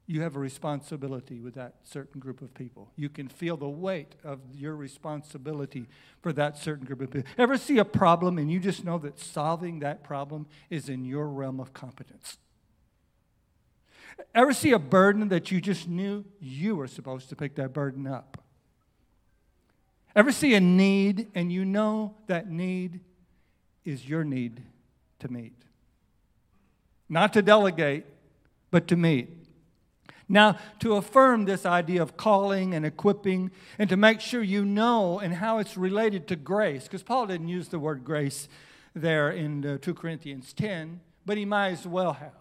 you 0.09 0.21
have 0.23 0.35
a 0.35 0.39
responsibility 0.39 1.39
with 1.39 1.53
that 1.53 1.75
certain 1.83 2.19
group 2.19 2.41
of 2.41 2.51
people. 2.55 2.91
You 2.95 3.09
can 3.09 3.27
feel 3.27 3.57
the 3.57 3.69
weight 3.69 4.15
of 4.23 4.39
your 4.51 4.75
responsibility 4.75 5.87
for 6.21 6.33
that 6.33 6.57
certain 6.57 6.83
group 6.83 7.01
of 7.01 7.11
people. 7.11 7.29
Ever 7.37 7.57
see 7.57 7.77
a 7.77 7.85
problem 7.85 8.39
and 8.39 8.51
you 8.51 8.59
just 8.59 8.83
know 8.83 8.97
that 8.97 9.19
solving 9.19 9.79
that 9.79 10.03
problem 10.03 10.47
is 10.71 10.89
in 10.89 11.05
your 11.05 11.27
realm 11.27 11.59
of 11.59 11.73
competence? 11.73 12.39
Ever 14.33 14.53
see 14.53 14.71
a 14.71 14.79
burden 14.79 15.29
that 15.29 15.51
you 15.51 15.61
just 15.61 15.87
knew 15.87 16.25
you 16.39 16.75
were 16.75 16.87
supposed 16.87 17.29
to 17.29 17.35
pick 17.35 17.55
that 17.55 17.73
burden 17.73 18.07
up? 18.07 18.41
Ever 20.15 20.31
see 20.31 20.53
a 20.55 20.59
need 20.59 21.27
and 21.35 21.51
you 21.51 21.65
know 21.65 22.15
that 22.27 22.49
need 22.49 22.99
is 23.85 24.07
your 24.07 24.23
need 24.23 24.61
to 25.19 25.31
meet? 25.31 25.53
Not 27.07 27.33
to 27.33 27.41
delegate, 27.41 28.05
but 28.71 28.87
to 28.89 28.95
meet. 28.95 29.39
Now, 30.31 30.57
to 30.79 30.93
affirm 30.93 31.45
this 31.45 31.65
idea 31.65 32.03
of 32.03 32.15
calling 32.15 32.75
and 32.75 32.85
equipping, 32.85 33.49
and 33.79 33.89
to 33.89 33.97
make 33.97 34.21
sure 34.21 34.43
you 34.43 34.63
know 34.63 35.17
and 35.17 35.33
how 35.33 35.57
it's 35.57 35.75
related 35.75 36.27
to 36.27 36.35
grace, 36.35 36.83
because 36.83 37.01
Paul 37.01 37.25
didn't 37.25 37.47
use 37.47 37.69
the 37.69 37.79
word 37.79 38.05
grace 38.05 38.47
there 38.93 39.31
in 39.31 39.65
uh, 39.65 39.77
2 39.81 39.95
Corinthians 39.95 40.53
10, 40.53 40.99
but 41.25 41.35
he 41.35 41.45
might 41.45 41.69
as 41.69 41.87
well 41.87 42.13
have, 42.13 42.31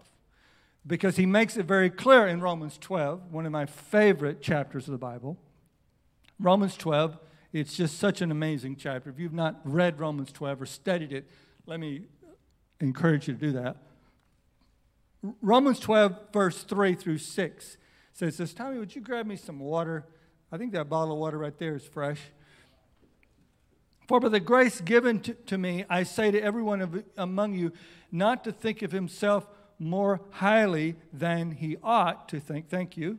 because 0.88 1.16
he 1.16 1.26
makes 1.26 1.58
it 1.58 1.66
very 1.66 1.90
clear 1.90 2.26
in 2.26 2.40
Romans 2.40 2.78
12, 2.78 3.30
one 3.30 3.44
of 3.44 3.52
my 3.52 3.66
favorite 3.66 4.40
chapters 4.40 4.88
of 4.88 4.92
the 4.92 4.98
Bible. 4.98 5.36
Romans 6.40 6.76
12, 6.76 7.18
it's 7.52 7.76
just 7.76 7.98
such 7.98 8.22
an 8.22 8.30
amazing 8.30 8.74
chapter. 8.74 9.10
If 9.10 9.18
you've 9.18 9.34
not 9.34 9.60
read 9.64 10.00
Romans 10.00 10.32
12 10.32 10.62
or 10.62 10.66
studied 10.66 11.12
it, 11.12 11.28
let 11.66 11.78
me 11.78 12.06
encourage 12.80 13.28
you 13.28 13.34
to 13.34 13.40
do 13.40 13.52
that. 13.52 13.76
Romans 15.42 15.78
12, 15.78 16.32
verse 16.32 16.62
3 16.62 16.94
through 16.94 17.18
6 17.18 17.76
says 18.14 18.38
this 18.38 18.54
Tommy, 18.54 18.78
would 18.78 18.94
you 18.94 19.02
grab 19.02 19.26
me 19.26 19.36
some 19.36 19.58
water? 19.58 20.06
I 20.50 20.56
think 20.56 20.72
that 20.72 20.88
bottle 20.88 21.12
of 21.12 21.18
water 21.18 21.36
right 21.36 21.56
there 21.58 21.74
is 21.74 21.84
fresh. 21.84 22.20
For 24.06 24.20
by 24.20 24.30
the 24.30 24.40
grace 24.40 24.80
given 24.80 25.20
to, 25.20 25.34
to 25.34 25.58
me, 25.58 25.84
I 25.90 26.04
say 26.04 26.30
to 26.30 26.40
everyone 26.40 26.80
of, 26.80 27.04
among 27.18 27.54
you 27.56 27.72
not 28.10 28.42
to 28.44 28.52
think 28.52 28.80
of 28.80 28.90
himself 28.90 29.46
more 29.78 30.20
highly 30.30 30.96
than 31.12 31.52
he 31.52 31.76
ought 31.82 32.28
to 32.28 32.40
think, 32.40 32.68
thank 32.68 32.96
you, 32.96 33.18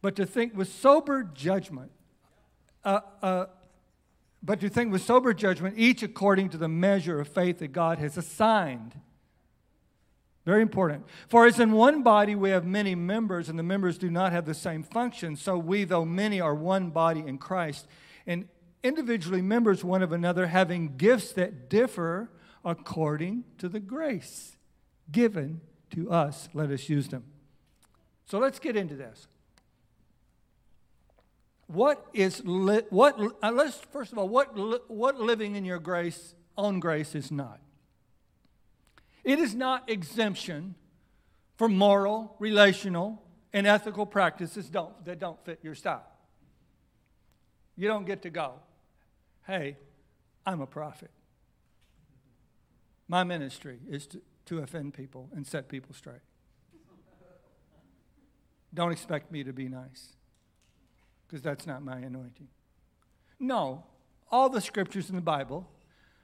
but 0.00 0.16
to 0.16 0.26
think 0.26 0.56
with 0.56 0.72
sober 0.72 1.22
judgment. 1.22 1.90
Uh, 2.84 3.00
uh, 3.22 3.46
but 4.42 4.60
to 4.60 4.68
think 4.68 4.92
with 4.92 5.02
sober 5.02 5.34
judgment, 5.34 5.74
each 5.76 6.02
according 6.02 6.48
to 6.50 6.56
the 6.56 6.68
measure 6.68 7.20
of 7.20 7.28
faith 7.28 7.58
that 7.58 7.72
God 7.72 7.98
has 7.98 8.16
assigned. 8.16 8.98
Very 10.46 10.62
important. 10.62 11.04
For 11.28 11.44
as 11.46 11.60
in 11.60 11.72
one 11.72 12.02
body 12.02 12.34
we 12.34 12.50
have 12.50 12.64
many 12.64 12.94
members, 12.94 13.48
and 13.48 13.58
the 13.58 13.64
members 13.64 13.98
do 13.98 14.10
not 14.10 14.32
have 14.32 14.46
the 14.46 14.54
same 14.54 14.82
function, 14.82 15.36
so 15.36 15.58
we, 15.58 15.84
though 15.84 16.04
many, 16.04 16.40
are 16.40 16.54
one 16.54 16.90
body 16.90 17.20
in 17.20 17.36
Christ, 17.36 17.86
and 18.26 18.48
individually 18.82 19.42
members 19.42 19.84
one 19.84 20.02
of 20.02 20.12
another, 20.12 20.46
having 20.46 20.96
gifts 20.96 21.32
that 21.32 21.68
differ 21.68 22.30
according 22.64 23.44
to 23.58 23.68
the 23.68 23.80
grace 23.80 24.56
given 25.10 25.60
to 25.90 26.10
us. 26.10 26.48
Let 26.54 26.70
us 26.70 26.88
use 26.88 27.08
them. 27.08 27.24
So 28.26 28.38
let's 28.38 28.58
get 28.58 28.76
into 28.76 28.94
this. 28.94 29.26
What 31.66 32.06
is 32.14 32.42
li- 32.44 32.82
what? 32.90 33.18
Uh, 33.42 33.52
let's 33.52 33.76
first 33.92 34.12
of 34.12 34.18
all, 34.18 34.28
what 34.28 34.56
li- 34.56 34.80
what 34.88 35.20
living 35.20 35.54
in 35.54 35.64
your 35.64 35.78
grace 35.78 36.34
on 36.56 36.80
grace 36.80 37.14
is 37.14 37.30
not. 37.30 37.60
It 39.24 39.38
is 39.38 39.54
not 39.54 39.90
exemption 39.90 40.74
from 41.56 41.76
moral, 41.76 42.36
relational, 42.38 43.22
and 43.52 43.66
ethical 43.66 44.06
practices 44.06 44.70
don't, 44.70 45.04
that 45.04 45.18
don't 45.18 45.44
fit 45.44 45.58
your 45.62 45.74
style. 45.74 46.06
You 47.76 47.88
don't 47.88 48.06
get 48.06 48.22
to 48.22 48.30
go, 48.30 48.54
hey, 49.46 49.76
I'm 50.46 50.60
a 50.60 50.66
prophet. 50.66 51.10
My 53.08 53.24
ministry 53.24 53.80
is 53.90 54.06
to, 54.08 54.20
to 54.48 54.58
offend 54.58 54.94
people 54.94 55.28
and 55.34 55.46
set 55.46 55.68
people 55.68 55.94
straight. 55.94 56.20
Don't 58.72 58.92
expect 58.92 59.30
me 59.30 59.44
to 59.44 59.52
be 59.52 59.68
nice, 59.68 60.14
because 61.26 61.42
that's 61.42 61.66
not 61.66 61.82
my 61.82 61.96
anointing. 61.98 62.48
No, 63.38 63.84
all 64.30 64.48
the 64.48 64.60
scriptures 64.60 65.10
in 65.10 65.16
the 65.16 65.22
Bible 65.22 65.68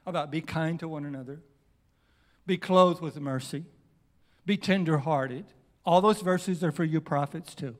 about 0.05 0.31
be 0.31 0.41
kind 0.41 0.79
to 0.79 0.87
one 0.87 1.05
another, 1.05 1.41
be 2.45 2.57
clothed 2.57 3.01
with 3.01 3.19
mercy, 3.19 3.65
be 4.45 4.57
tenderhearted. 4.57 5.45
All 5.85 6.01
those 6.01 6.21
verses 6.21 6.63
are 6.63 6.71
for 6.71 6.83
you 6.83 7.01
prophets 7.01 7.55
too. 7.55 7.75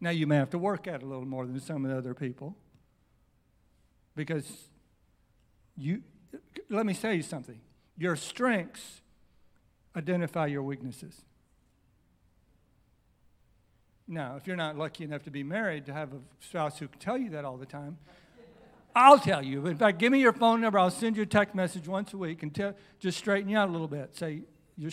Now, 0.00 0.10
you 0.10 0.26
may 0.26 0.36
have 0.36 0.50
to 0.50 0.58
work 0.58 0.86
at 0.86 0.96
it 0.96 1.02
a 1.02 1.06
little 1.06 1.24
more 1.24 1.46
than 1.46 1.58
some 1.58 1.84
of 1.84 1.90
the 1.90 1.96
other 1.96 2.14
people 2.14 2.56
because 4.14 4.68
you, 5.76 6.02
let 6.68 6.86
me 6.86 6.94
you 7.12 7.22
something. 7.22 7.60
Your 7.96 8.16
strengths 8.16 9.00
identify 9.96 10.46
your 10.46 10.62
weaknesses. 10.62 11.22
Now, 14.08 14.36
if 14.36 14.46
you're 14.46 14.56
not 14.56 14.76
lucky 14.76 15.04
enough 15.04 15.24
to 15.24 15.30
be 15.30 15.42
married 15.42 15.86
to 15.86 15.92
have 15.92 16.12
a 16.12 16.18
spouse 16.40 16.78
who 16.78 16.86
can 16.86 17.00
tell 17.00 17.18
you 17.18 17.30
that 17.30 17.44
all 17.44 17.56
the 17.56 17.66
time, 17.66 17.98
I'll 18.94 19.18
tell 19.18 19.42
you. 19.42 19.66
In 19.66 19.76
fact, 19.76 19.98
give 19.98 20.12
me 20.12 20.20
your 20.20 20.32
phone 20.32 20.60
number. 20.60 20.78
I'll 20.78 20.90
send 20.90 21.16
you 21.16 21.24
a 21.24 21.26
text 21.26 21.54
message 21.54 21.88
once 21.88 22.14
a 22.14 22.16
week 22.16 22.42
and 22.42 22.54
tell, 22.54 22.74
just 22.98 23.18
straighten 23.18 23.50
you 23.50 23.58
out 23.58 23.68
a 23.68 23.72
little 23.72 23.88
bit. 23.88 24.16
Say, 24.16 24.42
your, 24.76 24.90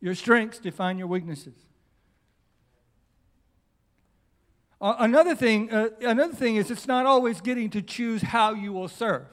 your 0.00 0.14
strengths 0.14 0.58
define 0.58 0.98
your 0.98 1.08
weaknesses. 1.08 1.54
Uh, 4.80 4.94
another, 5.00 5.34
thing, 5.34 5.70
uh, 5.72 5.88
another 6.00 6.32
thing 6.32 6.56
is 6.56 6.70
it's 6.70 6.86
not 6.86 7.04
always 7.04 7.40
getting 7.40 7.68
to 7.70 7.82
choose 7.82 8.22
how 8.22 8.54
you 8.54 8.72
will 8.72 8.88
serve 8.88 9.26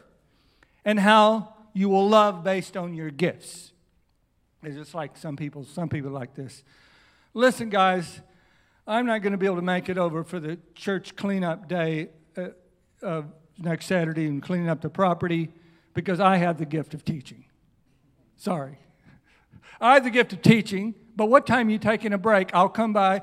and 0.84 1.00
how 1.00 1.55
you 1.76 1.90
will 1.90 2.08
love 2.08 2.44
based 2.44 2.78
on 2.78 2.96
your 2.96 3.12
gifts. 3.12 3.74
It's 4.64 4.78
just 4.78 4.96
like 4.96 5.18
some 5.18 5.36
people, 5.36 5.66
some 5.66 5.90
people 5.90 6.10
like 6.10 6.34
this. 6.34 6.64
Listen, 7.34 7.70
guys, 7.70 8.22
I'm 8.88 9.06
not 9.06 9.22
going 9.22 9.34
to 9.34 9.38
be 9.38 9.46
able 9.46 9.58
to 9.58 9.62
make 9.62 9.90
it 9.90 9.98
over 9.98 10.24
for 10.24 10.40
the 10.40 10.58
church 10.74 11.18
cleanup 11.18 11.68
day 11.68 12.10
uh, 12.38 12.48
of 13.02 13.26
next 13.60 13.88
Saturday 13.88 14.26
and 14.26 14.42
cleaning 14.42 14.70
up 14.70 14.82
the 14.82 14.90
property 14.90 15.50
because 15.94 16.22
I 16.22 16.38
have 16.38 16.58
the 16.58 16.66
gift 16.66 16.94
of 16.94 17.04
teaching. 17.04 17.44
Sorry. 18.38 18.80
I 19.82 19.96
have 19.96 20.06
the 20.06 20.10
gift 20.10 20.32
of 20.32 20.42
teaching, 20.42 20.96
but 21.16 21.26
what 21.26 21.46
time 21.46 21.70
you 21.70 21.78
taking 21.78 22.14
a 22.14 22.18
break? 22.18 22.56
I'll 22.56 22.70
come 22.70 22.94
by 22.94 23.22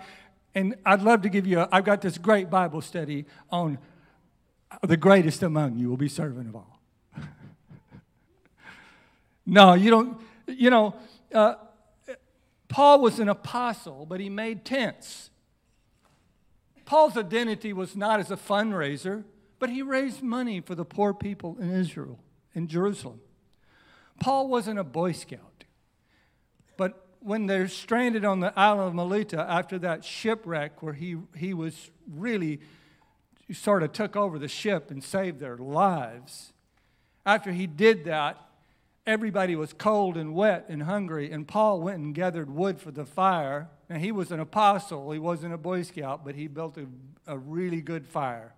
and 0.54 0.76
I'd 0.84 1.00
love 1.00 1.22
to 1.22 1.30
give 1.30 1.46
you, 1.46 1.60
a, 1.60 1.68
I've 1.72 1.84
got 1.84 2.02
this 2.02 2.18
great 2.18 2.50
Bible 2.50 2.82
study 2.82 3.24
on 3.50 3.78
the 4.82 4.98
greatest 4.98 5.42
among 5.42 5.78
you 5.78 5.88
will 5.88 5.96
be 5.96 6.08
servant 6.08 6.48
of 6.48 6.56
all. 6.56 6.71
No, 9.46 9.74
you 9.74 9.90
don't, 9.90 10.20
you 10.46 10.70
know, 10.70 10.94
uh, 11.34 11.54
Paul 12.68 13.00
was 13.00 13.18
an 13.18 13.28
apostle, 13.28 14.06
but 14.06 14.20
he 14.20 14.30
made 14.30 14.64
tents. 14.64 15.30
Paul's 16.84 17.16
identity 17.16 17.72
was 17.72 17.96
not 17.96 18.20
as 18.20 18.30
a 18.30 18.36
fundraiser, 18.36 19.24
but 19.58 19.70
he 19.70 19.82
raised 19.82 20.22
money 20.22 20.60
for 20.60 20.74
the 20.74 20.84
poor 20.84 21.14
people 21.14 21.56
in 21.60 21.70
Israel, 21.70 22.18
in 22.54 22.66
Jerusalem. 22.66 23.20
Paul 24.20 24.48
wasn't 24.48 24.78
a 24.78 24.84
Boy 24.84 25.12
Scout. 25.12 25.64
But 26.76 27.06
when 27.20 27.46
they're 27.46 27.68
stranded 27.68 28.24
on 28.24 28.40
the 28.40 28.58
island 28.58 28.88
of 28.88 28.94
Melita 28.94 29.46
after 29.48 29.78
that 29.80 30.04
shipwreck 30.04 30.82
where 30.82 30.94
he, 30.94 31.16
he 31.36 31.54
was 31.54 31.90
really 32.10 32.60
sort 33.52 33.82
of 33.82 33.92
took 33.92 34.16
over 34.16 34.38
the 34.38 34.48
ship 34.48 34.90
and 34.90 35.04
saved 35.04 35.38
their 35.38 35.56
lives, 35.56 36.52
after 37.24 37.52
he 37.52 37.66
did 37.66 38.04
that, 38.04 38.38
everybody 39.06 39.56
was 39.56 39.72
cold 39.72 40.16
and 40.16 40.34
wet 40.34 40.66
and 40.68 40.84
hungry, 40.84 41.30
and 41.30 41.46
Paul 41.46 41.80
went 41.80 41.98
and 41.98 42.14
gathered 42.14 42.50
wood 42.50 42.80
for 42.80 42.90
the 42.90 43.04
fire. 43.04 43.68
Now, 43.88 43.98
he 43.98 44.12
was 44.12 44.30
an 44.30 44.40
apostle, 44.40 45.10
he 45.10 45.18
wasn't 45.18 45.54
a 45.54 45.58
Boy 45.58 45.82
Scout, 45.82 46.24
but 46.24 46.34
he 46.34 46.46
built 46.46 46.76
a, 46.78 46.86
a 47.26 47.36
really 47.36 47.80
good 47.80 48.06
fire 48.06 48.54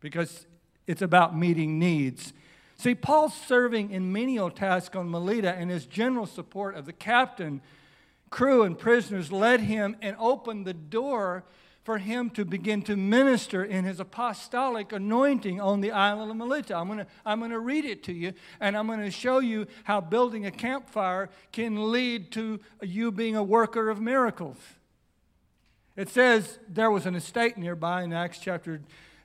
because 0.00 0.46
it's 0.86 1.02
about 1.02 1.36
meeting 1.36 1.78
needs. 1.78 2.32
See, 2.76 2.94
Paul's 2.94 3.34
serving 3.34 3.90
in 3.90 4.12
menial 4.12 4.50
tasks 4.50 4.96
on 4.96 5.10
Melita, 5.10 5.54
and 5.54 5.70
his 5.70 5.86
general 5.86 6.26
support 6.26 6.74
of 6.74 6.86
the 6.86 6.92
captain, 6.92 7.62
crew, 8.30 8.64
and 8.64 8.78
prisoners 8.78 9.30
led 9.30 9.60
him 9.60 9.96
and 10.02 10.16
opened 10.18 10.66
the 10.66 10.74
door 10.74 11.44
for 11.84 11.98
him 11.98 12.30
to 12.30 12.44
begin 12.46 12.80
to 12.82 12.96
minister 12.96 13.62
in 13.62 13.84
his 13.84 14.00
apostolic 14.00 14.90
anointing 14.90 15.60
on 15.60 15.82
the 15.82 15.92
island 15.92 16.30
of 16.30 16.36
Melita. 16.36 16.74
I'm 16.74 16.86
going 16.86 17.00
to 17.00 17.06
I'm 17.24 17.38
going 17.38 17.50
to 17.50 17.58
read 17.58 17.84
it 17.84 18.02
to 18.04 18.12
you, 18.12 18.32
and 18.58 18.76
I'm 18.76 18.86
going 18.86 19.00
to 19.00 19.10
show 19.10 19.38
you 19.38 19.66
how 19.84 20.00
building 20.00 20.46
a 20.46 20.50
campfire 20.50 21.28
can 21.52 21.92
lead 21.92 22.32
to 22.32 22.58
you 22.82 23.12
being 23.12 23.36
a 23.36 23.42
worker 23.42 23.90
of 23.90 24.00
miracles. 24.00 24.56
It 25.94 26.08
says 26.08 26.58
there 26.68 26.90
was 26.90 27.06
an 27.06 27.14
estate 27.14 27.56
nearby 27.56 28.02
in 28.02 28.12
Acts 28.12 28.38
chapter 28.38 28.80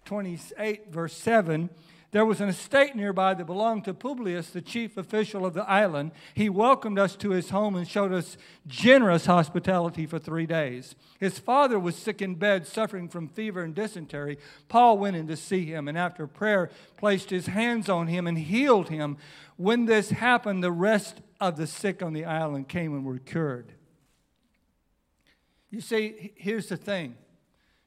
28, 0.05 0.91
verse 0.91 1.15
7, 1.15 1.69
There 2.11 2.25
was 2.25 2.41
an 2.41 2.49
estate 2.49 2.95
nearby 2.95 3.35
that 3.35 3.45
belonged 3.45 3.85
to 3.85 3.93
Publius, 3.93 4.49
the 4.49 4.63
chief 4.63 4.97
official 4.97 5.45
of 5.45 5.53
the 5.53 5.69
island. 5.69 6.11
He 6.33 6.49
welcomed 6.49 6.97
us 6.97 7.15
to 7.17 7.29
his 7.29 7.51
home 7.51 7.75
and 7.75 7.87
showed 7.87 8.11
us 8.11 8.35
generous 8.65 9.27
hospitality 9.27 10.07
for 10.07 10.17
three 10.17 10.47
days. 10.47 10.95
His 11.19 11.37
father 11.37 11.77
was 11.77 11.95
sick 11.95 12.19
in 12.19 12.33
bed, 12.33 12.65
suffering 12.65 13.09
from 13.09 13.27
fever 13.27 13.61
and 13.61 13.75
dysentery. 13.75 14.39
Paul 14.69 14.97
went 14.97 15.17
in 15.17 15.27
to 15.27 15.37
see 15.37 15.65
him, 15.65 15.87
and 15.87 15.95
after 15.95 16.25
prayer, 16.25 16.71
placed 16.97 17.29
his 17.29 17.45
hands 17.45 17.89
on 17.89 18.07
him 18.07 18.25
and 18.25 18.39
healed 18.39 18.89
him. 18.89 19.17
When 19.55 19.85
this 19.85 20.09
happened, 20.09 20.63
the 20.63 20.71
rest 20.71 21.21
of 21.39 21.57
the 21.57 21.67
sick 21.67 22.01
on 22.01 22.13
the 22.13 22.25
island 22.25 22.69
came 22.69 22.95
and 22.95 23.05
were 23.05 23.19
cured. 23.19 23.73
You 25.69 25.81
see, 25.81 26.33
here's 26.35 26.69
the 26.69 26.77
thing 26.77 27.17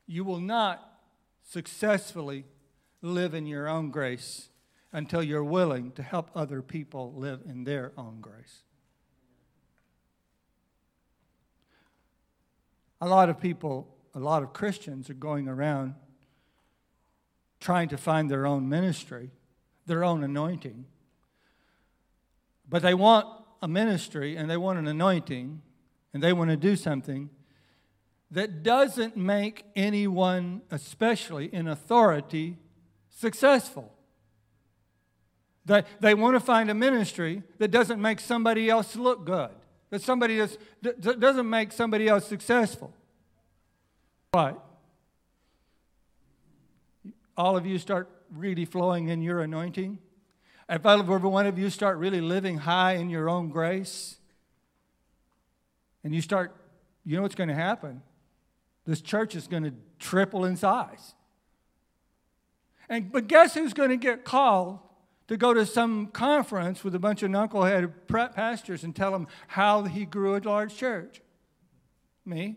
you 0.07 0.23
will 0.23 0.41
not 0.41 1.01
successfully 1.43 2.45
live 3.03 3.35
in 3.35 3.47
your 3.47 3.69
own 3.69 3.91
grace 3.91 4.49
until 4.93 5.23
you're 5.23 5.45
willing 5.45 5.91
to 5.93 6.03
help 6.03 6.31
other 6.35 6.63
people 6.63 7.13
live 7.17 7.41
in 7.47 7.65
their 7.65 7.93
own 7.99 8.19
grace. 8.21 8.63
A 13.01 13.09
lot 13.09 13.29
of 13.29 13.41
people, 13.41 13.89
a 14.15 14.21
lot 14.21 14.45
of 14.45 14.53
Christians 14.53 15.11
are 15.11 15.15
going 15.15 15.49
around 15.49 15.95
trying 17.59 17.89
to 17.89 17.97
find 17.97 18.31
their 18.31 18.47
own 18.47 18.69
ministry, 18.69 19.31
their 19.87 20.05
own 20.05 20.23
anointing. 20.23 20.85
But 22.69 22.83
they 22.83 22.95
want 22.95 23.27
a 23.61 23.69
ministry 23.69 24.37
and 24.37 24.51
they 24.51 24.57
want 24.57 24.79
an 24.79 24.87
anointing 24.87 25.63
and 26.13 26.23
they 26.23 26.33
want 26.33 26.51
to 26.51 26.57
do 26.57 26.77
something 26.77 27.31
that 28.31 28.63
doesn't 28.63 29.17
make 29.17 29.65
anyone, 29.77 30.63
especially 30.71 31.53
in 31.53 31.69
authority, 31.69 32.57
successful. 33.17 33.93
They, 35.65 35.85
they 36.01 36.15
want 36.15 36.35
to 36.35 36.41
find 36.41 36.71
a 36.71 36.75
ministry 36.75 37.43
that 37.59 37.71
doesn't 37.71 38.01
make 38.01 38.21
somebody 38.21 38.69
else 38.69 38.97
look 38.97 39.25
good, 39.25 39.51
that 39.91 40.03
somebody 40.03 40.39
does, 40.39 40.59
that 40.83 41.21
doesn't 41.21 41.49
make 41.49 41.73
somebody 41.73 42.09
else 42.09 42.27
successful. 42.27 42.93
But 44.33 44.63
all 47.37 47.57
of 47.57 47.67
you 47.67 47.79
start 47.79 48.11
really 48.35 48.65
flowing 48.65 49.09
in 49.09 49.23
your 49.23 49.41
anointing. 49.41 49.99
If 50.69 50.87
every 50.87 51.19
one 51.19 51.47
of 51.47 51.59
you 51.59 51.71
start 51.71 51.99
really 51.99 52.21
living 52.21 52.59
high 52.59 52.95
in 52.95 53.11
your 53.11 53.29
own 53.29 53.51
grace, 53.51 54.17
and 56.05 56.15
you 56.15 56.21
start, 56.21 56.55
you 57.05 57.17
know 57.17 57.23
what's 57.23 57.35
going 57.35 57.49
to 57.49 57.55
happen? 57.55 58.03
This 58.85 59.01
church 59.01 59.37
is 59.37 59.47
going 59.47 59.63
to 59.65 59.73
triple 59.99 60.45
in 60.45 60.57
size. 60.57 61.15
And, 62.89 63.11
but 63.11 63.29
guess 63.29 63.55
who's 63.55 63.73
going 63.73 63.91
to 63.91 63.97
get 63.97 64.25
called 64.25 64.79
to 65.29 65.37
go 65.37 65.55
to 65.55 65.65
some 65.65 66.09
conference 66.09 66.85
with 66.85 66.95
a 66.95 66.99
bunch 66.99 67.23
of 67.23 67.31
knucklehead 67.31 67.93
pastors 68.35 68.85
and 68.85 68.95
tell 68.95 69.13
them 69.13 69.27
how 69.49 69.85
he 69.85 70.05
grew 70.05 70.37
a 70.37 70.39
large 70.39 70.77
church? 70.77 71.21
Me. 72.25 72.57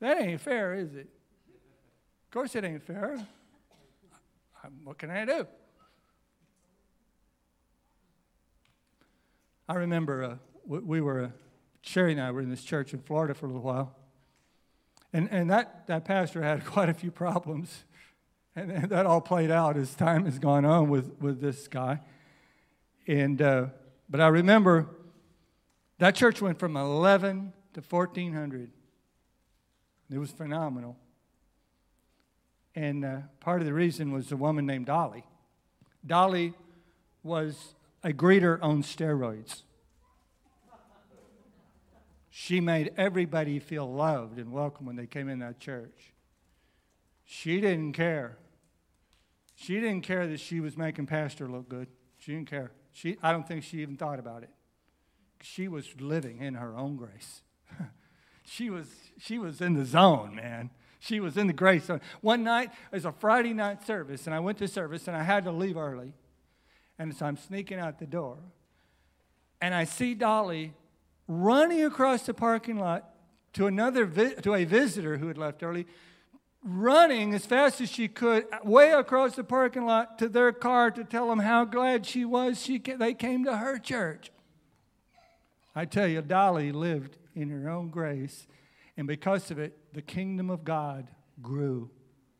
That 0.00 0.20
ain't 0.20 0.40
fair, 0.40 0.74
is 0.74 0.94
it? 0.94 1.08
Of 2.26 2.30
course, 2.30 2.54
it 2.54 2.64
ain't 2.64 2.82
fair. 2.82 3.26
What 4.82 4.98
can 4.98 5.10
I 5.10 5.24
do? 5.24 5.46
I 9.68 9.74
remember 9.74 10.24
uh, 10.24 10.36
we 10.66 11.00
were, 11.00 11.24
uh, 11.24 11.28
Sherry 11.80 12.12
and 12.12 12.20
I 12.20 12.30
were 12.30 12.42
in 12.42 12.50
this 12.50 12.62
church 12.62 12.92
in 12.92 13.00
Florida 13.00 13.34
for 13.34 13.46
a 13.46 13.48
little 13.48 13.62
while. 13.62 13.96
And, 15.12 15.28
and 15.30 15.50
that, 15.50 15.86
that 15.86 16.04
pastor 16.04 16.42
had 16.42 16.64
quite 16.66 16.88
a 16.88 16.94
few 16.94 17.10
problems. 17.10 17.84
And, 18.56 18.70
and 18.70 18.88
that 18.90 19.06
all 19.06 19.20
played 19.20 19.50
out 19.50 19.76
as 19.76 19.94
time 19.94 20.26
has 20.26 20.38
gone 20.38 20.64
on 20.64 20.88
with, 20.88 21.12
with 21.20 21.40
this 21.40 21.66
guy. 21.68 22.00
And, 23.06 23.42
uh, 23.42 23.66
but 24.08 24.20
I 24.20 24.28
remember 24.28 24.88
that 25.98 26.14
church 26.14 26.40
went 26.40 26.58
from 26.58 26.76
11 26.76 27.52
to 27.74 27.80
1,400. 27.80 28.70
It 30.10 30.18
was 30.18 30.30
phenomenal. 30.30 30.96
And 32.74 33.04
uh, 33.04 33.18
part 33.40 33.60
of 33.60 33.66
the 33.66 33.72
reason 33.72 34.12
was 34.12 34.32
a 34.32 34.36
woman 34.36 34.66
named 34.66 34.86
Dolly. 34.86 35.24
Dolly 36.06 36.54
was 37.22 37.74
a 38.02 38.10
greeter 38.10 38.58
on 38.62 38.82
steroids. 38.82 39.62
She 42.30 42.60
made 42.60 42.92
everybody 42.96 43.60
feel 43.60 43.90
loved 43.90 44.38
and 44.38 44.52
welcome 44.52 44.86
when 44.86 44.96
they 44.96 45.06
came 45.06 45.28
in 45.28 45.38
that 45.38 45.60
church. 45.60 46.12
She 47.24 47.60
didn't 47.60 47.92
care. 47.92 48.36
She 49.54 49.74
didn't 49.74 50.02
care 50.02 50.26
that 50.26 50.40
she 50.40 50.60
was 50.60 50.76
making 50.76 51.06
Pastor 51.06 51.48
look 51.48 51.68
good. 51.68 51.88
She 52.18 52.32
didn't 52.32 52.50
care. 52.50 52.72
She, 52.92 53.16
I 53.22 53.32
don't 53.32 53.46
think 53.46 53.64
she 53.64 53.82
even 53.82 53.96
thought 53.96 54.18
about 54.18 54.42
it. 54.42 54.50
She 55.40 55.68
was 55.68 55.88
living 56.00 56.38
in 56.40 56.54
her 56.54 56.76
own 56.76 56.96
grace. 56.96 57.42
she, 58.44 58.70
was, 58.70 58.88
she 59.18 59.38
was 59.38 59.60
in 59.60 59.74
the 59.74 59.84
zone, 59.84 60.34
man. 60.34 60.70
She 61.00 61.20
was 61.20 61.36
in 61.36 61.46
the 61.46 61.52
grace 61.52 61.84
zone. 61.84 62.00
One 62.22 62.44
night, 62.44 62.70
it 62.90 62.94
was 62.96 63.04
a 63.04 63.12
Friday 63.12 63.52
night 63.52 63.84
service, 63.86 64.26
and 64.26 64.34
I 64.34 64.40
went 64.40 64.58
to 64.58 64.68
service, 64.68 65.06
and 65.06 65.16
I 65.16 65.22
had 65.22 65.44
to 65.44 65.52
leave 65.52 65.76
early. 65.76 66.14
And 66.98 67.14
so 67.14 67.26
I'm 67.26 67.36
sneaking 67.36 67.78
out 67.78 67.98
the 67.98 68.06
door, 68.06 68.38
and 69.60 69.74
I 69.74 69.84
see 69.84 70.14
Dolly 70.14 70.72
running 71.26 71.84
across 71.84 72.26
the 72.26 72.34
parking 72.34 72.78
lot 72.78 73.10
to 73.54 73.66
another 73.66 74.06
vi- 74.06 74.34
to 74.34 74.54
a 74.54 74.64
visitor 74.64 75.18
who 75.18 75.28
had 75.28 75.38
left 75.38 75.62
early, 75.62 75.86
running 76.64 77.34
as 77.34 77.44
fast 77.44 77.80
as 77.82 77.90
she 77.90 78.08
could 78.08 78.46
way 78.64 78.90
across 78.90 79.36
the 79.36 79.44
parking 79.44 79.84
lot 79.84 80.18
to 80.18 80.28
their 80.28 80.50
car 80.50 80.90
to 80.90 81.04
tell 81.04 81.28
them 81.28 81.40
how 81.40 81.64
glad 81.64 82.06
she 82.06 82.24
was 82.24 82.60
she 82.60 82.78
ca- 82.78 82.96
they 82.96 83.12
came 83.12 83.44
to 83.44 83.56
her 83.58 83.78
church. 83.78 84.30
I 85.76 85.84
tell 85.84 86.08
you, 86.08 86.22
Dolly 86.22 86.72
lived 86.72 87.18
in 87.34 87.50
her 87.50 87.68
own 87.68 87.90
grace, 87.90 88.46
and 88.96 89.06
because 89.06 89.50
of 89.50 89.58
it, 89.58 89.76
the 89.92 90.02
kingdom 90.02 90.48
of 90.48 90.64
God 90.64 91.08
grew. 91.42 91.90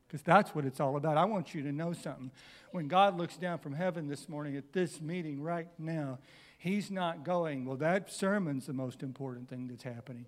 Because 0.06 0.22
that's 0.22 0.54
what 0.54 0.64
it's 0.64 0.78
all 0.78 0.96
about. 0.96 1.16
I 1.16 1.24
want 1.24 1.54
you 1.54 1.62
to 1.62 1.72
know 1.72 1.92
something. 1.92 2.30
When 2.70 2.86
God 2.86 3.18
looks 3.18 3.36
down 3.36 3.58
from 3.58 3.72
heaven 3.72 4.06
this 4.06 4.28
morning 4.28 4.56
at 4.56 4.72
this 4.72 5.00
meeting 5.00 5.42
right 5.42 5.68
now, 5.78 6.18
He's 6.56 6.90
not 6.90 7.24
going, 7.24 7.66
well, 7.66 7.76
that 7.78 8.10
sermon's 8.10 8.66
the 8.66 8.72
most 8.72 9.02
important 9.02 9.50
thing 9.50 9.66
that's 9.66 9.82
happening. 9.82 10.24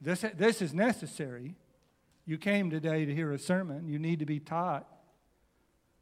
This, 0.00 0.24
this 0.34 0.62
is 0.62 0.72
necessary. 0.72 1.56
You 2.26 2.38
came 2.38 2.70
today 2.70 3.04
to 3.04 3.14
hear 3.14 3.32
a 3.32 3.38
sermon. 3.38 3.88
You 3.88 4.00
need 4.00 4.18
to 4.18 4.26
be 4.26 4.40
taught. 4.40 4.86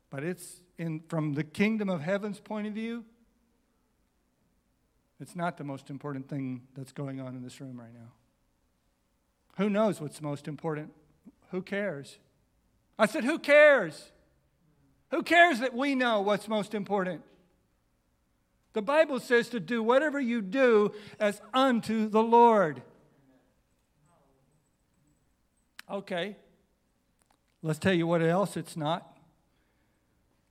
But 0.08 0.24
it's 0.24 0.62
in, 0.78 1.00
from 1.08 1.34
the 1.34 1.44
kingdom 1.44 1.90
of 1.90 2.00
heaven's 2.00 2.40
point 2.40 2.66
of 2.66 2.72
view, 2.72 3.04
it's 5.20 5.37
not 5.37 5.58
the 5.58 5.64
most 5.64 5.90
important 5.90 6.28
thing 6.28 6.62
that's 6.74 6.92
going 6.92 7.20
on 7.20 7.37
in 7.37 7.42
this 7.42 7.60
room 7.60 7.78
right 7.78 7.92
now. 7.92 8.12
Who 9.58 9.68
knows 9.70 10.00
what's 10.00 10.20
most 10.20 10.48
important? 10.48 10.92
Who 11.50 11.62
cares? 11.62 12.18
I 12.98 13.06
said, 13.06 13.24
Who 13.24 13.38
cares? 13.38 14.10
Who 15.10 15.22
cares 15.22 15.60
that 15.60 15.74
we 15.74 15.94
know 15.94 16.22
what's 16.22 16.48
most 16.48 16.74
important? 16.74 17.22
The 18.72 18.82
Bible 18.82 19.20
says 19.20 19.48
to 19.50 19.60
do 19.60 19.82
whatever 19.82 20.20
you 20.20 20.42
do 20.42 20.92
as 21.20 21.40
unto 21.52 22.08
the 22.08 22.22
Lord. 22.22 22.82
Okay, 25.90 26.37
let's 27.62 27.79
tell 27.79 27.92
you 27.92 28.07
what 28.07 28.23
else 28.23 28.57
it's 28.57 28.77
not. 28.77 29.16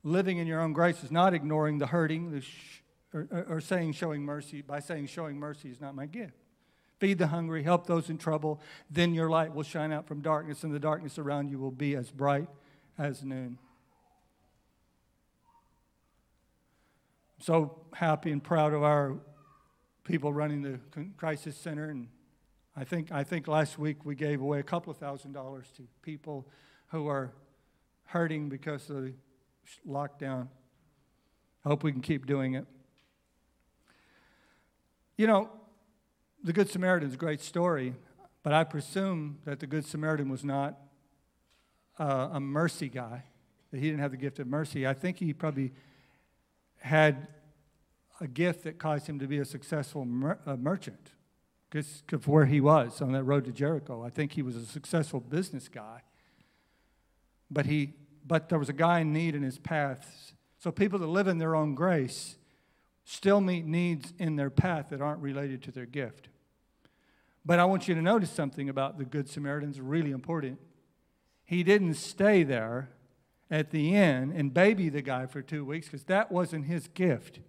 Living 0.02 0.38
in 0.38 0.46
your 0.46 0.60
own 0.60 0.72
grace 0.72 1.02
is 1.02 1.10
not 1.10 1.34
ignoring 1.34 1.78
the 1.78 1.86
hurting 1.86 2.30
the 2.30 2.40
sh- 2.40 2.82
or, 3.12 3.46
or, 3.48 3.60
saying 3.60 3.92
showing 3.92 4.22
mercy. 4.22 4.60
By 4.60 4.80
saying 4.80 5.06
showing 5.06 5.38
mercy 5.38 5.70
is 5.70 5.80
not 5.80 5.94
my 5.94 6.06
gift. 6.06 6.34
Feed 6.98 7.18
the 7.18 7.28
hungry, 7.28 7.62
help 7.62 7.86
those 7.86 8.10
in 8.10 8.18
trouble, 8.18 8.60
then 8.90 9.14
your 9.14 9.28
light 9.28 9.54
will 9.54 9.62
shine 9.62 9.92
out 9.92 10.06
from 10.06 10.20
darkness, 10.20 10.62
and 10.62 10.74
the 10.74 10.78
darkness 10.78 11.18
around 11.18 11.48
you 11.48 11.58
will 11.58 11.70
be 11.70 11.96
as 11.96 12.10
bright 12.10 12.48
as 12.98 13.24
noon. 13.24 13.58
so 17.44 17.78
happy 17.92 18.30
and 18.30 18.42
proud 18.42 18.72
of 18.72 18.82
our 18.82 19.18
people 20.02 20.32
running 20.32 20.62
the 20.62 20.80
crisis 21.18 21.54
center 21.54 21.90
and 21.90 22.08
I 22.76 22.82
think, 22.82 23.12
I 23.12 23.22
think 23.22 23.46
last 23.46 23.78
week 23.78 24.04
we 24.04 24.16
gave 24.16 24.40
away 24.40 24.58
a 24.58 24.64
couple 24.64 24.90
of 24.90 24.96
thousand 24.96 25.32
dollars 25.32 25.66
to 25.76 25.82
people 26.02 26.48
who 26.88 27.06
are 27.06 27.32
hurting 28.06 28.48
because 28.48 28.90
of 28.90 29.04
the 29.04 29.12
lockdown. 29.88 30.48
I 31.64 31.68
hope 31.68 31.84
we 31.84 31.92
can 31.92 32.00
keep 32.00 32.26
doing 32.26 32.54
it. 32.54 32.66
You 35.16 35.28
know, 35.28 35.50
the 36.42 36.52
Good 36.52 36.68
Samaritan 36.68 37.08
is 37.08 37.14
a 37.14 37.18
great 37.18 37.40
story, 37.40 37.94
but 38.42 38.52
I 38.52 38.64
presume 38.64 39.38
that 39.44 39.60
the 39.60 39.68
Good 39.68 39.86
Samaritan 39.86 40.28
was 40.28 40.44
not 40.44 40.76
uh, 41.98 42.30
a 42.32 42.40
mercy 42.40 42.88
guy, 42.88 43.22
that 43.70 43.78
he 43.78 43.86
didn't 43.86 44.00
have 44.00 44.10
the 44.10 44.16
gift 44.16 44.40
of 44.40 44.48
mercy. 44.48 44.84
I 44.84 44.94
think 44.94 45.18
he 45.18 45.32
probably 45.32 45.72
had 46.78 47.28
a 48.20 48.26
gift 48.26 48.64
that 48.64 48.78
caused 48.78 49.06
him 49.06 49.20
to 49.20 49.28
be 49.28 49.38
a 49.38 49.44
successful 49.44 50.04
mer- 50.04 50.40
uh, 50.44 50.56
merchant 50.56 51.12
because 51.74 52.04
of 52.12 52.28
where 52.28 52.46
he 52.46 52.60
was 52.60 53.02
on 53.02 53.10
that 53.12 53.24
road 53.24 53.44
to 53.44 53.50
Jericho. 53.50 54.04
I 54.04 54.08
think 54.08 54.32
he 54.32 54.42
was 54.42 54.54
a 54.54 54.64
successful 54.64 55.18
business 55.18 55.68
guy. 55.68 56.02
But 57.50 57.66
he 57.66 57.94
but 58.26 58.48
there 58.48 58.58
was 58.58 58.68
a 58.70 58.74
guy 58.74 59.00
in 59.00 59.12
need 59.12 59.34
in 59.34 59.42
his 59.42 59.58
path. 59.58 60.32
So 60.58 60.70
people 60.70 60.98
that 61.00 61.08
live 61.08 61.26
in 61.26 61.38
their 61.38 61.54
own 61.54 61.74
grace 61.74 62.36
still 63.04 63.40
meet 63.40 63.66
needs 63.66 64.14
in 64.18 64.36
their 64.36 64.48
path 64.48 64.86
that 64.90 65.02
aren't 65.02 65.20
related 65.20 65.62
to 65.64 65.72
their 65.72 65.84
gift. 65.84 66.28
But 67.44 67.58
I 67.58 67.66
want 67.66 67.86
you 67.86 67.94
to 67.94 68.00
notice 68.00 68.30
something 68.30 68.70
about 68.70 68.96
the 68.96 69.04
Good 69.04 69.28
Samaritan's 69.28 69.78
really 69.78 70.10
important. 70.10 70.58
He 71.44 71.62
didn't 71.62 71.94
stay 71.94 72.44
there 72.44 72.88
at 73.50 73.72
the 73.72 73.94
inn 73.94 74.32
and 74.34 74.54
baby 74.54 74.88
the 74.88 75.02
guy 75.02 75.26
for 75.26 75.42
two 75.42 75.66
weeks 75.66 75.88
because 75.88 76.04
that 76.04 76.32
wasn't 76.32 76.64
his 76.64 76.88
gift. 76.88 77.40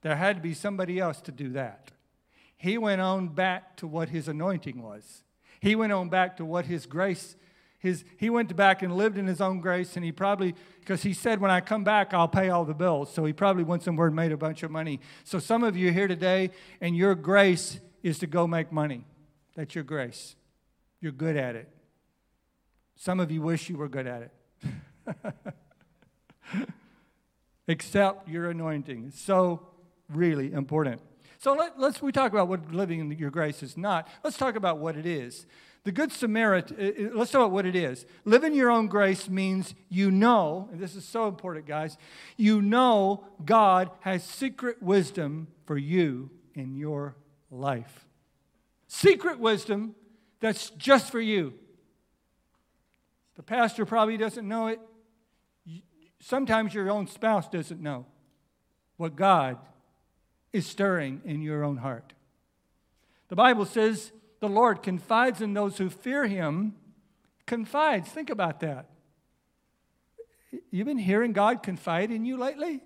There 0.00 0.16
had 0.16 0.36
to 0.36 0.42
be 0.42 0.54
somebody 0.54 0.98
else 0.98 1.20
to 1.20 1.30
do 1.30 1.50
that. 1.50 1.92
He 2.62 2.78
went 2.78 3.00
on 3.00 3.28
back 3.28 3.76
to 3.78 3.86
what 3.86 4.08
his 4.08 4.28
anointing 4.28 4.80
was. 4.80 5.24
He 5.60 5.74
went 5.74 5.92
on 5.92 6.08
back 6.08 6.36
to 6.38 6.44
what 6.44 6.66
his 6.66 6.86
grace 6.86 7.36
his, 7.82 8.04
he 8.16 8.30
went 8.30 8.54
back 8.54 8.82
and 8.82 8.96
lived 8.96 9.18
in 9.18 9.26
his 9.26 9.40
own 9.40 9.60
grace, 9.60 9.96
and 9.96 10.04
he 10.04 10.12
probably, 10.12 10.54
because 10.78 11.02
he 11.02 11.12
said, 11.12 11.40
When 11.40 11.50
I 11.50 11.60
come 11.60 11.82
back, 11.82 12.14
I'll 12.14 12.28
pay 12.28 12.48
all 12.48 12.64
the 12.64 12.74
bills. 12.74 13.12
So 13.12 13.24
he 13.24 13.32
probably 13.32 13.64
went 13.64 13.82
somewhere 13.82 14.06
and 14.06 14.14
made 14.14 14.30
a 14.30 14.36
bunch 14.36 14.62
of 14.62 14.70
money. 14.70 15.00
So 15.24 15.40
some 15.40 15.64
of 15.64 15.76
you 15.76 15.90
here 15.90 16.06
today, 16.06 16.50
and 16.80 16.96
your 16.96 17.16
grace 17.16 17.80
is 18.04 18.20
to 18.20 18.28
go 18.28 18.46
make 18.46 18.70
money. 18.70 19.04
That's 19.56 19.74
your 19.74 19.82
grace. 19.82 20.36
You're 21.00 21.10
good 21.10 21.36
at 21.36 21.56
it. 21.56 21.68
Some 22.94 23.18
of 23.18 23.32
you 23.32 23.42
wish 23.42 23.68
you 23.68 23.76
were 23.76 23.88
good 23.88 24.06
at 24.06 24.30
it. 25.16 25.34
Accept 27.66 28.28
your 28.28 28.48
anointing. 28.48 29.06
It's 29.08 29.20
so 29.20 29.66
really 30.08 30.52
important. 30.52 31.00
So 31.42 31.54
let, 31.54 31.76
us 31.76 32.00
we 32.00 32.12
talk 32.12 32.30
about 32.30 32.46
what 32.46 32.72
living 32.72 33.00
in 33.00 33.10
your 33.18 33.32
grace 33.32 33.64
is 33.64 33.76
not. 33.76 34.06
Let's 34.22 34.36
talk 34.36 34.54
about 34.54 34.78
what 34.78 34.96
it 34.96 35.06
is. 35.06 35.44
The 35.82 35.90
Good 35.90 36.12
Samaritan, 36.12 36.76
uh, 36.78 36.84
uh, 36.84 37.18
let's 37.18 37.32
talk 37.32 37.40
about 37.40 37.50
what 37.50 37.66
it 37.66 37.74
is. 37.74 38.06
Live 38.24 38.44
in 38.44 38.54
your 38.54 38.70
own 38.70 38.86
grace 38.86 39.28
means 39.28 39.74
you 39.88 40.12
know, 40.12 40.68
and 40.70 40.80
this 40.80 40.94
is 40.94 41.04
so 41.04 41.26
important, 41.26 41.66
guys, 41.66 41.98
you 42.36 42.62
know 42.62 43.24
God 43.44 43.90
has 44.02 44.22
secret 44.22 44.80
wisdom 44.80 45.48
for 45.66 45.76
you 45.76 46.30
in 46.54 46.76
your 46.76 47.16
life. 47.50 48.06
Secret 48.86 49.40
wisdom 49.40 49.96
that's 50.38 50.70
just 50.70 51.10
for 51.10 51.20
you. 51.20 51.54
The 53.34 53.42
pastor 53.42 53.84
probably 53.84 54.16
doesn't 54.16 54.46
know 54.46 54.68
it. 54.68 54.78
Sometimes 56.20 56.72
your 56.72 56.88
own 56.88 57.08
spouse 57.08 57.48
doesn't 57.48 57.80
know 57.80 58.06
what 58.96 59.16
God 59.16 59.58
is 60.52 60.66
stirring 60.66 61.22
in 61.24 61.42
your 61.42 61.64
own 61.64 61.78
heart. 61.78 62.12
The 63.28 63.36
Bible 63.36 63.64
says 63.64 64.12
the 64.40 64.48
Lord 64.48 64.82
confides 64.82 65.40
in 65.40 65.54
those 65.54 65.78
who 65.78 65.88
fear 65.88 66.26
him. 66.26 66.74
Confides. 67.46 68.08
Think 68.08 68.30
about 68.30 68.60
that. 68.60 68.86
You've 70.70 70.86
been 70.86 70.98
hearing 70.98 71.32
God 71.32 71.62
confide 71.62 72.10
in 72.10 72.24
you 72.24 72.36
lately? 72.36 72.82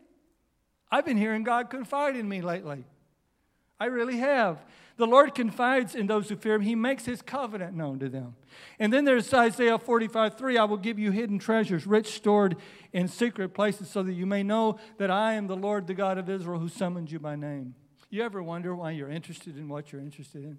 I've 0.90 1.05
been 1.05 1.16
hearing 1.16 1.42
God 1.42 1.68
confide 1.68 2.14
in 2.14 2.29
me 2.29 2.40
lately. 2.40 2.85
I 3.81 3.87
really 3.87 4.18
have. 4.18 4.59
The 4.96 5.06
Lord 5.06 5.35
confides 5.35 5.94
in 5.94 6.06
those 6.06 6.28
who 6.28 6.37
fear 6.37 6.54
him. 6.54 6.62
He 6.62 6.74
makes 6.74 7.04
his 7.04 7.20
covenant 7.20 7.76
known 7.76 7.98
to 7.98 8.09
them. 8.09 8.35
And 8.78 8.90
then 8.90 9.04
there's 9.04 9.32
Isaiah 9.32 9.78
45 9.78 10.38
3 10.38 10.56
I 10.56 10.64
will 10.64 10.78
give 10.78 10.98
you 10.98 11.11
hidden 11.11 11.38
treasures, 11.38 11.87
rich 11.87 12.14
stored 12.14 12.56
in 12.92 13.06
secret 13.06 13.50
places, 13.50 13.90
so 13.90 14.02
that 14.02 14.14
you 14.14 14.24
may 14.24 14.42
know 14.42 14.78
that 14.96 15.11
I 15.11 15.35
am 15.35 15.48
the 15.48 15.56
Lord, 15.56 15.87
the 15.87 15.94
God 15.94 16.16
of 16.16 16.30
Israel, 16.30 16.59
who 16.59 16.68
summoned 16.68 17.11
you 17.11 17.18
by 17.18 17.37
name. 17.37 17.74
You 18.09 18.22
ever 18.22 18.42
wonder 18.42 18.74
why 18.74 18.92
you're 18.92 19.11
interested 19.11 19.59
in 19.59 19.68
what 19.68 19.92
you're 19.92 20.00
interested 20.00 20.44
in? 20.44 20.59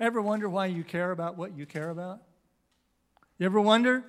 Ever 0.00 0.20
wonder 0.20 0.48
why 0.48 0.66
you 0.66 0.82
care 0.82 1.12
about 1.12 1.36
what 1.36 1.56
you 1.56 1.66
care 1.66 1.90
about? 1.90 2.20
You 3.38 3.46
ever 3.46 3.60
wonder 3.60 4.04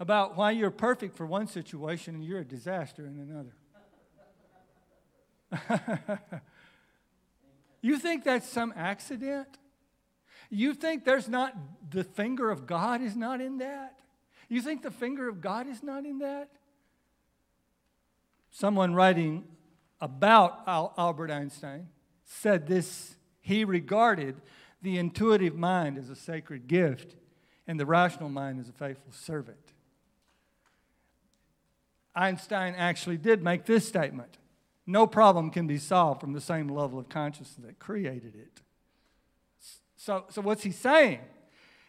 about 0.00 0.36
why 0.36 0.50
you're 0.50 0.72
perfect 0.72 1.16
for 1.16 1.26
one 1.26 1.46
situation 1.46 2.16
and 2.16 2.24
you're 2.24 2.40
a 2.40 2.44
disaster 2.44 3.06
in 3.06 3.52
another? 5.52 6.40
you 7.80 7.98
think 7.98 8.24
that's 8.24 8.48
some 8.48 8.72
accident? 8.76 9.48
You 10.50 10.74
think 10.74 11.04
there's 11.04 11.28
not 11.28 11.54
the 11.90 12.04
finger 12.04 12.50
of 12.50 12.66
God 12.66 13.00
is 13.00 13.16
not 13.16 13.40
in 13.40 13.58
that? 13.58 14.00
You 14.48 14.60
think 14.60 14.82
the 14.82 14.90
finger 14.90 15.28
of 15.28 15.40
God 15.40 15.68
is 15.68 15.82
not 15.82 16.04
in 16.04 16.18
that? 16.18 16.50
Someone 18.50 18.94
writing 18.94 19.44
about 20.00 20.62
Albert 20.66 21.30
Einstein 21.30 21.88
said 22.24 22.66
this 22.66 23.16
he 23.40 23.64
regarded 23.64 24.40
the 24.82 24.98
intuitive 24.98 25.54
mind 25.54 25.98
as 25.98 26.08
a 26.08 26.16
sacred 26.16 26.66
gift, 26.66 27.16
and 27.66 27.78
the 27.78 27.86
rational 27.86 28.28
mind 28.28 28.58
as 28.58 28.68
a 28.68 28.72
faithful 28.72 29.12
servant. 29.12 29.72
Einstein 32.14 32.74
actually 32.74 33.16
did 33.16 33.42
make 33.42 33.66
this 33.66 33.86
statement 33.86 34.38
No 34.90 35.06
problem 35.06 35.50
can 35.50 35.68
be 35.68 35.78
solved 35.78 36.20
from 36.20 36.32
the 36.32 36.40
same 36.40 36.68
level 36.68 36.98
of 36.98 37.08
consciousness 37.08 37.64
that 37.64 37.78
created 37.78 38.34
it. 38.34 38.60
So, 39.96 40.24
so 40.30 40.40
what's 40.40 40.64
he 40.64 40.72
saying? 40.72 41.20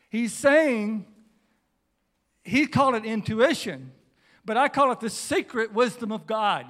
He's 0.10 0.34
saying, 0.34 1.08
he 2.44 2.68
called 2.68 2.94
it 2.94 3.04
intuition, 3.04 3.92
but 4.46 4.56
I 4.56 4.68
call 4.68 4.92
it 4.92 5.00
the 5.00 5.10
secret 5.10 5.74
wisdom 5.74 6.12
of 6.12 6.28
God. 6.28 6.68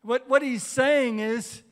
What, 0.00 0.26
what 0.26 0.40
he's 0.40 0.62
saying 0.62 1.18
is, 1.18 1.62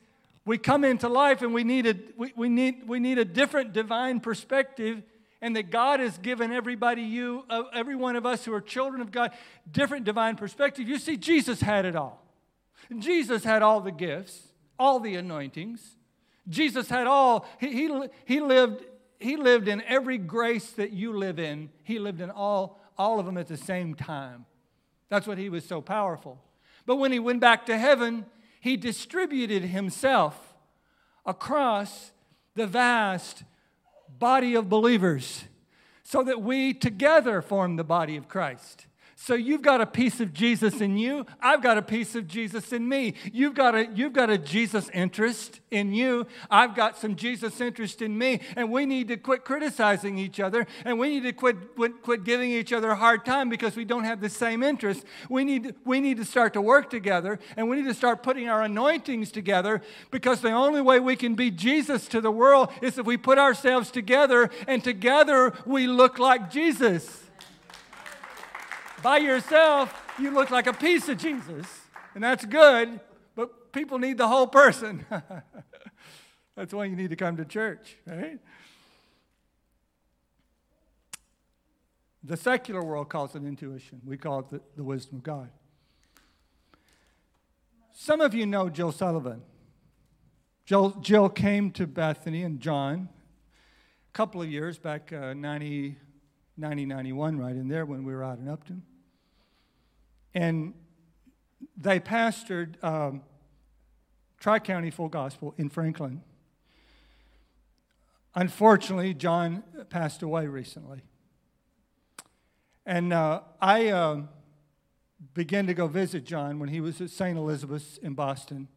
we 0.45 0.59
come 0.59 0.83
into 0.83 1.09
life 1.09 1.41
and 1.41 1.51
we 1.51 1.63
need 1.63 1.87
a, 1.87 1.95
we, 2.17 2.33
we, 2.35 2.49
need, 2.49 2.87
we 2.87 2.99
need 2.99 3.17
a 3.17 3.25
different 3.25 3.73
divine 3.73 4.19
perspective 4.19 5.01
and 5.41 5.55
that 5.55 5.71
God 5.71 5.99
has 6.01 6.17
given 6.19 6.51
everybody, 6.51 7.01
you, 7.01 7.45
uh, 7.49 7.63
every 7.73 7.95
one 7.95 8.15
of 8.15 8.27
us 8.27 8.45
who 8.45 8.53
are 8.53 8.61
children 8.61 9.01
of 9.01 9.11
God, 9.11 9.31
different 9.71 10.05
divine 10.05 10.35
perspective. 10.35 10.87
You 10.87 10.99
see, 10.99 11.17
Jesus 11.17 11.61
had 11.61 11.85
it 11.85 11.95
all. 11.95 12.28
Jesus 12.97 13.43
had 13.43 13.61
all 13.61 13.81
the 13.81 13.91
gifts, 13.91 14.49
all 14.77 14.99
the 14.99 15.15
anointings. 15.15 15.95
Jesus 16.47 16.89
had 16.89 17.07
all, 17.07 17.45
he, 17.59 17.71
he, 17.71 18.07
he, 18.25 18.39
lived, 18.39 18.83
he 19.19 19.37
lived 19.37 19.67
in 19.67 19.81
every 19.83 20.17
grace 20.17 20.71
that 20.71 20.91
you 20.91 21.13
live 21.13 21.39
in. 21.39 21.69
He 21.83 21.99
lived 21.99 22.21
in 22.21 22.31
all, 22.31 22.79
all 22.97 23.19
of 23.19 23.25
them 23.25 23.37
at 23.37 23.47
the 23.47 23.57
same 23.57 23.93
time. 23.93 24.45
That's 25.09 25.27
what 25.27 25.37
he 25.37 25.49
was 25.49 25.65
so 25.65 25.81
powerful. 25.81 26.41
But 26.85 26.95
when 26.95 27.11
he 27.11 27.19
went 27.19 27.39
back 27.39 27.65
to 27.67 27.77
heaven, 27.77 28.25
he 28.59 28.77
distributed 28.77 29.63
himself 29.63 30.55
across 31.25 32.11
the 32.55 32.67
vast 32.67 33.43
body 34.17 34.55
of 34.55 34.69
believers 34.69 35.45
so 36.03 36.23
that 36.23 36.41
we 36.41 36.73
together 36.73 37.41
form 37.41 37.75
the 37.75 37.83
body 37.83 38.15
of 38.15 38.27
Christ. 38.27 38.87
So 39.21 39.35
you've 39.35 39.61
got 39.61 39.81
a 39.81 39.85
piece 39.85 40.21
of 40.21 40.33
Jesus 40.33 40.79
in 40.79 40.97
you. 40.97 41.25
I've 41.41 41.61
got 41.61 41.77
a 41.77 41.81
piece 41.81 42.15
of 42.15 42.25
Jesus 42.25 42.71
in 42.71 42.87
me. 42.87 43.15
You've 43.33 43.53
got 43.53 43.75
a, 43.75 43.85
you've 43.93 44.13
got 44.13 44.29
a 44.29 44.37
Jesus 44.37 44.89
interest 44.93 45.59
in 45.69 45.93
you. 45.93 46.25
I've 46.49 46.73
got 46.73 46.97
some 46.97 47.17
Jesus 47.17 47.59
interest 47.59 48.01
in 48.01 48.17
me. 48.17 48.39
And 48.55 48.71
we 48.71 48.85
need 48.85 49.09
to 49.09 49.17
quit 49.17 49.43
criticizing 49.43 50.17
each 50.17 50.39
other. 50.39 50.65
And 50.85 50.97
we 50.97 51.09
need 51.09 51.23
to 51.23 51.33
quit, 51.33 51.75
quit, 51.75 52.01
quit 52.01 52.23
giving 52.23 52.49
each 52.49 52.71
other 52.71 52.91
a 52.91 52.95
hard 52.95 53.25
time 53.25 53.49
because 53.49 53.75
we 53.75 53.83
don't 53.83 54.05
have 54.05 54.21
the 54.21 54.29
same 54.29 54.63
interest. 54.63 55.03
We 55.29 55.43
need, 55.43 55.75
we 55.83 55.99
need 55.99 56.15
to 56.17 56.25
start 56.25 56.53
to 56.53 56.61
work 56.61 56.89
together. 56.89 57.39
And 57.57 57.69
we 57.69 57.75
need 57.75 57.89
to 57.89 57.93
start 57.93 58.23
putting 58.23 58.47
our 58.47 58.63
anointings 58.63 59.33
together 59.33 59.81
because 60.11 60.39
the 60.39 60.51
only 60.51 60.81
way 60.81 61.01
we 61.01 61.17
can 61.17 61.35
be 61.35 61.51
Jesus 61.51 62.07
to 62.07 62.21
the 62.21 62.31
world 62.31 62.69
is 62.81 62.97
if 62.97 63.05
we 63.05 63.17
put 63.17 63.37
ourselves 63.37 63.91
together 63.91 64.49
and 64.65 64.81
together 64.81 65.53
we 65.65 65.87
look 65.87 66.19
like 66.19 66.49
Jesus. 66.49 67.28
By 69.01 69.17
yourself, 69.17 69.93
you 70.19 70.31
look 70.31 70.49
like 70.49 70.67
a 70.67 70.73
piece 70.73 71.07
of 71.07 71.17
Jesus, 71.17 71.65
and 72.15 72.23
that's 72.23 72.45
good, 72.45 72.99
but 73.35 73.71
people 73.71 73.97
need 73.97 74.17
the 74.17 74.27
whole 74.27 74.47
person. 74.47 75.05
that's 76.55 76.73
why 76.73 76.85
you 76.85 76.95
need 76.95 77.09
to 77.11 77.15
come 77.15 77.37
to 77.37 77.45
church, 77.45 77.95
right? 78.05 78.39
The 82.23 82.35
secular 82.35 82.83
world 82.83 83.09
calls 83.09 83.35
it 83.35 83.43
intuition. 83.43 84.01
We 84.05 84.17
call 84.17 84.39
it 84.39 84.49
the, 84.49 84.61
the 84.75 84.83
wisdom 84.83 85.17
of 85.17 85.23
God. 85.23 85.49
Some 87.93 88.19
of 88.19 88.33
you 88.33 88.45
know 88.45 88.69
Jill 88.69 88.91
Sullivan. 88.91 89.41
Jill, 90.65 90.91
Jill 91.01 91.29
came 91.29 91.71
to 91.71 91.87
Bethany 91.87 92.43
and 92.43 92.59
John 92.59 93.09
a 94.09 94.11
couple 94.13 94.41
of 94.41 94.49
years 94.49 94.77
back, 94.77 95.13
uh, 95.13 95.33
90, 95.33 95.95
9091, 96.57 97.37
right 97.37 97.55
in 97.55 97.67
there 97.67 97.85
when 97.85 98.03
we 98.03 98.13
were 98.13 98.23
out 98.23 98.39
in 98.39 98.47
Upton. 98.47 98.83
And 100.39 100.73
they 101.75 101.99
pastored 101.99 102.81
um, 102.81 103.23
Tri 104.39 104.59
County 104.59 104.89
Full 104.89 105.09
Gospel 105.09 105.53
in 105.57 105.67
Franklin. 105.67 106.21
Unfortunately, 108.35 109.13
John 109.13 109.63
passed 109.89 110.21
away 110.23 110.47
recently. 110.47 111.01
And 112.85 113.11
uh, 113.11 113.41
I 113.61 113.89
uh, 113.89 114.21
began 115.33 115.67
to 115.67 115.73
go 115.73 115.87
visit 115.87 116.23
John 116.23 116.57
when 116.57 116.69
he 116.69 116.79
was 116.79 117.01
at 117.01 117.09
St. 117.09 117.37
Elizabeth's 117.37 117.97
in 117.97 118.13
Boston. 118.13 118.69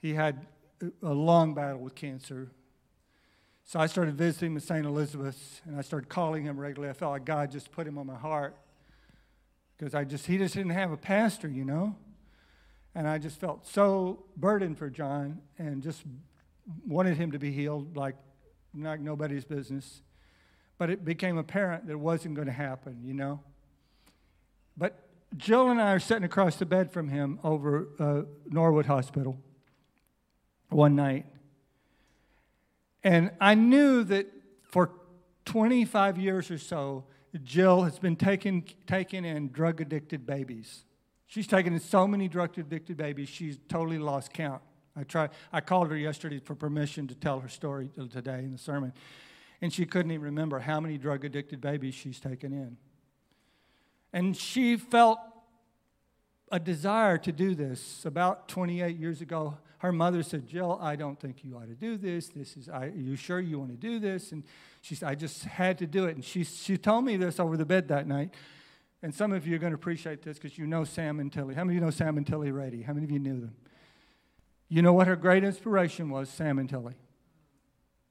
He 0.00 0.14
had 0.14 0.46
a 1.02 1.12
long 1.12 1.52
battle 1.52 1.80
with 1.80 1.94
cancer. 1.94 2.52
So 3.64 3.78
I 3.80 3.84
started 3.84 4.14
visiting 4.14 4.52
him 4.52 4.56
at 4.56 4.62
St. 4.62 4.86
Elizabeth's 4.86 5.60
and 5.66 5.76
I 5.76 5.82
started 5.82 6.08
calling 6.08 6.44
him 6.44 6.58
regularly. 6.58 6.88
I 6.88 6.94
felt 6.94 7.12
like 7.12 7.26
God 7.26 7.50
just 7.50 7.70
put 7.70 7.86
him 7.86 7.98
on 7.98 8.06
my 8.06 8.16
heart 8.16 8.56
because 9.80 9.94
I 9.94 10.04
just 10.04 10.26
he 10.26 10.36
just 10.36 10.52
didn't 10.54 10.72
have 10.72 10.92
a 10.92 10.96
pastor, 10.96 11.48
you 11.48 11.64
know. 11.64 11.96
And 12.94 13.08
I 13.08 13.16
just 13.16 13.40
felt 13.40 13.66
so 13.66 14.24
burdened 14.36 14.76
for 14.76 14.90
John 14.90 15.40
and 15.58 15.82
just 15.82 16.02
wanted 16.86 17.16
him 17.16 17.32
to 17.32 17.38
be 17.38 17.50
healed 17.50 17.96
like 17.96 18.16
like 18.76 19.00
nobody's 19.00 19.46
business. 19.46 20.02
But 20.76 20.90
it 20.90 21.02
became 21.02 21.38
apparent 21.38 21.86
that 21.86 21.92
it 21.92 22.00
wasn't 22.00 22.34
going 22.34 22.46
to 22.46 22.52
happen, 22.52 23.00
you 23.02 23.14
know. 23.14 23.40
But 24.76 25.08
Jill 25.36 25.70
and 25.70 25.80
I 25.80 25.92
are 25.92 25.98
sitting 25.98 26.24
across 26.24 26.56
the 26.56 26.66
bed 26.66 26.92
from 26.92 27.08
him 27.08 27.38
over 27.42 27.88
uh, 27.98 28.22
Norwood 28.46 28.86
Hospital 28.86 29.38
one 30.68 30.94
night. 30.94 31.24
And 33.02 33.30
I 33.40 33.54
knew 33.54 34.04
that 34.04 34.26
for 34.62 34.90
25 35.46 36.18
years 36.18 36.50
or 36.50 36.58
so, 36.58 37.04
Jill 37.38 37.82
has 37.82 37.98
been 37.98 38.16
taking, 38.16 38.64
taking 38.86 39.24
in 39.24 39.50
drug 39.50 39.80
addicted 39.80 40.26
babies. 40.26 40.84
She's 41.26 41.46
taken 41.46 41.72
in 41.72 41.80
so 41.80 42.08
many 42.08 42.28
drug 42.28 42.58
addicted 42.58 42.96
babies, 42.96 43.28
she's 43.28 43.58
totally 43.68 43.98
lost 43.98 44.32
count. 44.32 44.62
I, 44.96 45.04
tried, 45.04 45.30
I 45.52 45.60
called 45.60 45.88
her 45.90 45.96
yesterday 45.96 46.40
for 46.40 46.54
permission 46.54 47.06
to 47.06 47.14
tell 47.14 47.38
her 47.40 47.48
story 47.48 47.90
today 48.10 48.40
in 48.40 48.52
the 48.52 48.58
sermon, 48.58 48.92
and 49.60 49.72
she 49.72 49.86
couldn't 49.86 50.10
even 50.10 50.24
remember 50.24 50.58
how 50.58 50.80
many 50.80 50.98
drug 50.98 51.24
addicted 51.24 51.60
babies 51.60 51.94
she's 51.94 52.18
taken 52.18 52.52
in. 52.52 52.76
And 54.12 54.36
she 54.36 54.76
felt 54.76 55.20
a 56.50 56.58
desire 56.58 57.18
to 57.18 57.32
do 57.32 57.54
this. 57.54 58.04
About 58.04 58.48
28 58.48 58.96
years 58.96 59.20
ago, 59.20 59.58
her 59.78 59.92
mother 59.92 60.22
said, 60.22 60.46
Jill, 60.46 60.78
I 60.80 60.96
don't 60.96 61.18
think 61.18 61.44
you 61.44 61.56
ought 61.56 61.68
to 61.68 61.74
do 61.74 61.96
this. 61.96 62.28
This 62.28 62.56
is, 62.56 62.68
are 62.68 62.88
you 62.88 63.16
sure 63.16 63.40
you 63.40 63.58
want 63.58 63.70
to 63.70 63.76
do 63.76 63.98
this? 63.98 64.32
And 64.32 64.44
she 64.80 64.94
said, 64.94 65.08
I 65.08 65.14
just 65.14 65.44
had 65.44 65.78
to 65.78 65.86
do 65.86 66.06
it. 66.06 66.16
And 66.16 66.24
she, 66.24 66.44
she 66.44 66.76
told 66.76 67.04
me 67.04 67.16
this 67.16 67.40
over 67.40 67.56
the 67.56 67.64
bed 67.64 67.88
that 67.88 68.06
night. 68.06 68.34
And 69.02 69.14
some 69.14 69.32
of 69.32 69.46
you 69.46 69.56
are 69.56 69.58
going 69.58 69.72
to 69.72 69.76
appreciate 69.76 70.22
this 70.22 70.38
because 70.38 70.58
you 70.58 70.66
know 70.66 70.84
Sam 70.84 71.20
and 71.20 71.32
Tilly. 71.32 71.54
How 71.54 71.64
many 71.64 71.76
of 71.76 71.80
you 71.80 71.86
know 71.86 71.90
Sam 71.90 72.18
and 72.18 72.26
Tilly 72.26 72.50
Rady? 72.50 72.82
How 72.82 72.92
many 72.92 73.04
of 73.04 73.10
you 73.10 73.18
knew 73.18 73.40
them? 73.40 73.54
You 74.68 74.82
know 74.82 74.92
what 74.92 75.06
her 75.06 75.16
great 75.16 75.44
inspiration 75.44 76.10
was? 76.10 76.28
Sam 76.28 76.58
and 76.58 76.68
Tilly. 76.68 76.94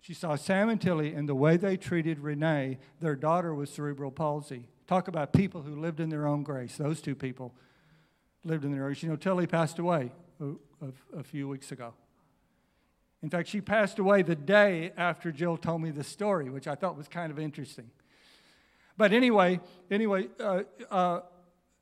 She 0.02 0.14
saw 0.14 0.36
Sam 0.36 0.70
and 0.70 0.82
Tilly 0.82 1.14
and 1.14 1.30
the 1.30 1.36
way 1.36 1.58
they 1.58 1.78
treated 1.78 2.20
Renee, 2.20 2.80
their 3.00 3.16
daughter 3.16 3.54
with 3.54 3.70
cerebral 3.70 4.12
palsy. 4.12 4.68
Talk 4.88 5.08
about 5.08 5.34
people 5.34 5.62
who 5.62 5.80
lived 5.80 6.00
in 6.00 6.10
their 6.10 6.26
own 6.26 6.42
grace. 6.42 6.78
Those 6.78 7.02
two 7.02 7.16
people 7.16 7.54
lived 8.44 8.66
in 8.66 8.72
the 8.72 8.78
area. 8.78 8.96
You 9.00 9.10
know, 9.10 9.16
Tilly 9.16 9.48
passed 9.48 9.80
away 9.80 10.12
a, 10.42 11.18
a, 11.18 11.24
few 11.24 11.48
weeks 11.48 11.72
ago. 11.72 11.94
In 13.22 13.30
fact, 13.30 13.50
she 13.50 13.60
passed 13.62 14.00
away 14.00 14.22
the 14.22 14.36
day 14.36 14.94
after 14.96 15.32
Jill 15.32 15.58
told 15.58 15.82
me 15.82 15.92
the 15.92 16.04
story, 16.04 16.50
which 16.50 16.68
I 16.68 16.76
thought 16.76 16.98
was 16.98 17.08
kind 17.08 17.32
of 17.32 17.40
interesting. 17.40 17.90
But 18.98 19.12
anyway, 19.12 19.60
anyway, 19.92 20.28
uh, 20.40 20.64
uh, 20.90 21.22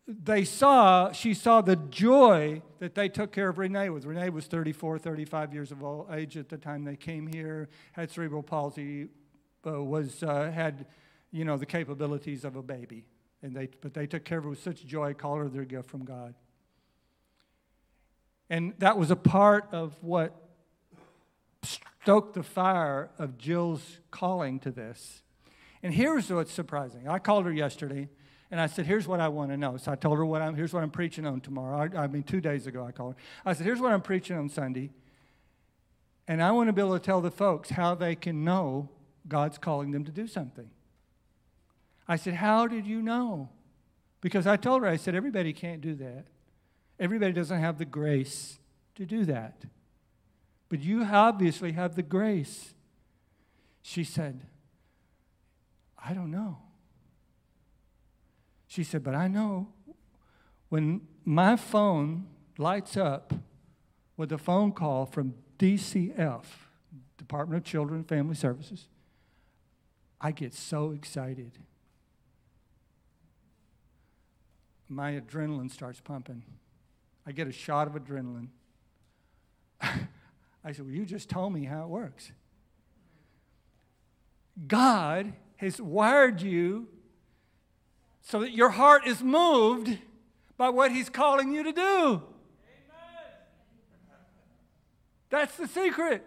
they 0.07 0.45
saw, 0.45 1.11
she 1.11 1.33
saw 1.33 1.61
the 1.61 1.75
joy 1.75 2.61
that 2.79 2.95
they 2.95 3.09
took 3.09 3.31
care 3.31 3.49
of 3.49 3.57
Renee 3.57 3.89
with. 3.89 4.05
Renee 4.05 4.29
was 4.29 4.45
34, 4.45 4.99
35 4.99 5.53
years 5.53 5.71
of 5.71 5.83
old 5.83 6.07
age 6.11 6.37
at 6.37 6.49
the 6.49 6.57
time 6.57 6.83
they 6.83 6.95
came 6.95 7.27
here, 7.27 7.69
had 7.91 8.09
cerebral 8.09 8.41
palsy, 8.41 9.09
uh, 9.65 9.83
was, 9.83 10.23
uh, 10.23 10.49
had, 10.51 10.85
you 11.31 11.43
know, 11.43 11.57
the 11.57 11.65
capabilities 11.65 12.45
of 12.45 12.55
a 12.55 12.63
baby. 12.63 13.05
And 13.43 13.55
they, 13.55 13.69
but 13.81 13.93
they 13.93 14.07
took 14.07 14.23
care 14.23 14.39
of 14.39 14.45
her 14.45 14.49
with 14.51 14.63
such 14.63 14.85
joy, 14.85 15.13
called 15.13 15.39
her 15.39 15.49
their 15.49 15.65
gift 15.65 15.89
from 15.89 16.05
God. 16.05 16.33
And 18.49 18.73
that 18.79 18.97
was 18.97 19.11
a 19.11 19.15
part 19.15 19.67
of 19.71 19.93
what 20.01 20.33
stoked 21.63 22.35
the 22.35 22.43
fire 22.43 23.09
of 23.19 23.37
Jill's 23.37 23.99
calling 24.11 24.59
to 24.61 24.71
this. 24.71 25.21
And 25.83 25.93
here's 25.93 26.29
what's 26.29 26.51
surprising. 26.51 27.07
I 27.07 27.19
called 27.19 27.45
her 27.45 27.51
yesterday 27.51 28.07
and 28.49 28.61
I 28.61 28.67
said, 28.67 28.85
Here's 28.85 29.07
what 29.07 29.19
I 29.19 29.27
want 29.27 29.51
to 29.51 29.57
know. 29.57 29.77
So 29.77 29.91
I 29.91 29.95
told 29.95 30.17
her 30.17 30.25
what 30.25 30.41
I'm, 30.41 30.55
here's 30.55 30.73
what 30.73 30.83
I'm 30.83 30.89
preaching 30.89 31.25
on 31.25 31.41
tomorrow. 31.41 31.89
I, 31.93 32.03
I 32.03 32.07
mean, 32.07 32.23
two 32.23 32.41
days 32.41 32.65
ago 32.65 32.85
I 32.85 32.91
called 32.91 33.15
her. 33.15 33.21
I 33.45 33.53
said, 33.53 33.65
Here's 33.65 33.81
what 33.81 33.91
I'm 33.91 34.01
preaching 34.01 34.37
on 34.37 34.49
Sunday. 34.49 34.91
And 36.27 36.41
I 36.41 36.51
want 36.51 36.67
to 36.67 36.73
be 36.73 36.81
able 36.81 36.97
to 36.97 37.03
tell 37.03 37.21
the 37.21 37.31
folks 37.31 37.69
how 37.69 37.95
they 37.95 38.15
can 38.15 38.43
know 38.43 38.89
God's 39.27 39.57
calling 39.57 39.91
them 39.91 40.03
to 40.05 40.11
do 40.11 40.27
something. 40.27 40.69
I 42.07 42.15
said, 42.15 42.35
How 42.35 42.67
did 42.67 42.85
you 42.85 43.01
know? 43.01 43.49
Because 44.21 44.47
I 44.47 44.55
told 44.55 44.81
her, 44.81 44.87
I 44.87 44.95
said, 44.95 45.13
Everybody 45.13 45.51
can't 45.51 45.81
do 45.81 45.95
that. 45.95 46.25
Everybody 46.99 47.33
doesn't 47.33 47.59
have 47.59 47.77
the 47.77 47.85
grace 47.85 48.59
to 48.95 49.05
do 49.05 49.25
that. 49.25 49.63
But 50.69 50.81
you 50.81 51.03
obviously 51.03 51.73
have 51.73 51.95
the 51.95 52.03
grace. 52.03 52.73
She 53.81 54.03
said, 54.03 54.41
I 56.03 56.13
don't 56.13 56.31
know. 56.31 56.57
She 58.67 58.83
said, 58.83 59.03
But 59.03 59.15
I 59.15 59.27
know 59.27 59.67
when 60.69 61.01
my 61.23 61.55
phone 61.55 62.27
lights 62.57 62.97
up 62.97 63.33
with 64.17 64.31
a 64.31 64.37
phone 64.37 64.71
call 64.71 65.05
from 65.05 65.35
DCF, 65.59 66.43
Department 67.17 67.59
of 67.59 67.63
Children 67.63 67.99
and 67.99 68.07
Family 68.07 68.35
Services, 68.35 68.87
I 70.19 70.31
get 70.31 70.53
so 70.53 70.91
excited. 70.91 71.51
My 74.89 75.13
adrenaline 75.13 75.71
starts 75.71 75.99
pumping. 75.99 76.43
I 77.27 77.33
get 77.33 77.45
a 77.45 77.51
shot 77.51 77.87
of 77.87 77.93
adrenaline. 77.93 78.47
I 79.81 80.71
said, 80.71 80.85
Well, 80.85 80.95
you 80.95 81.05
just 81.05 81.29
told 81.29 81.51
me 81.53 81.65
how 81.65 81.83
it 81.83 81.89
works. 81.89 82.31
God 84.65 85.33
has 85.57 85.81
wired 85.81 86.41
you 86.41 86.87
so 88.21 88.39
that 88.39 88.51
your 88.51 88.69
heart 88.69 89.05
is 89.05 89.21
moved 89.21 89.97
by 90.55 90.69
what 90.69 90.91
He's 90.91 91.09
calling 91.09 91.51
you 91.51 91.63
to 91.63 91.73
do. 91.73 91.83
Amen. 91.83 92.23
That's 95.29 95.57
the 95.57 95.67
secret. 95.67 96.23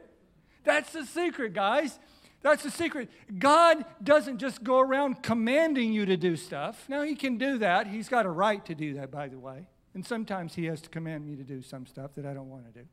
That's 0.65 0.93
the 0.93 1.07
secret, 1.07 1.55
guys. 1.55 1.99
That's 2.43 2.63
the 2.63 2.71
secret. 2.71 3.09
God 3.39 3.87
doesn't 4.03 4.39
just 4.39 4.63
go 4.63 4.81
around 4.81 5.23
commanding 5.23 5.95
you 5.95 6.05
to 6.05 6.19
do 6.19 6.37
stuff. 6.37 6.85
Now, 6.89 7.03
He 7.03 7.15
can 7.15 7.39
do 7.39 7.57
that. 7.59 7.87
He's 7.87 8.11
got 8.11 8.27
a 8.27 8.31
right 8.31 8.65
to 8.67 8.75
do 8.75 8.95
that, 8.95 9.11
by 9.11 9.29
the 9.29 9.39
way. 9.39 9.67
And 9.95 10.07
sometimes 10.07 10.55
He 10.55 10.67
has 10.67 10.81
to 10.83 10.89
command 10.89 11.27
me 11.27 11.37
to 11.37 11.43
do 11.43 11.63
some 11.63 11.87
stuff 11.87 12.15
that 12.15 12.27
I 12.27 12.33
don't 12.33 12.49
want 12.49 12.73
to 12.73 12.81
do. 12.81 12.87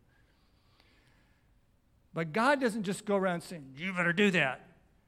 But 2.13 2.33
God 2.33 2.59
doesn't 2.59 2.83
just 2.83 3.05
go 3.05 3.15
around 3.15 3.41
saying, 3.41 3.73
You 3.75 3.93
better 3.93 4.13
do 4.13 4.31
that. 4.31 4.61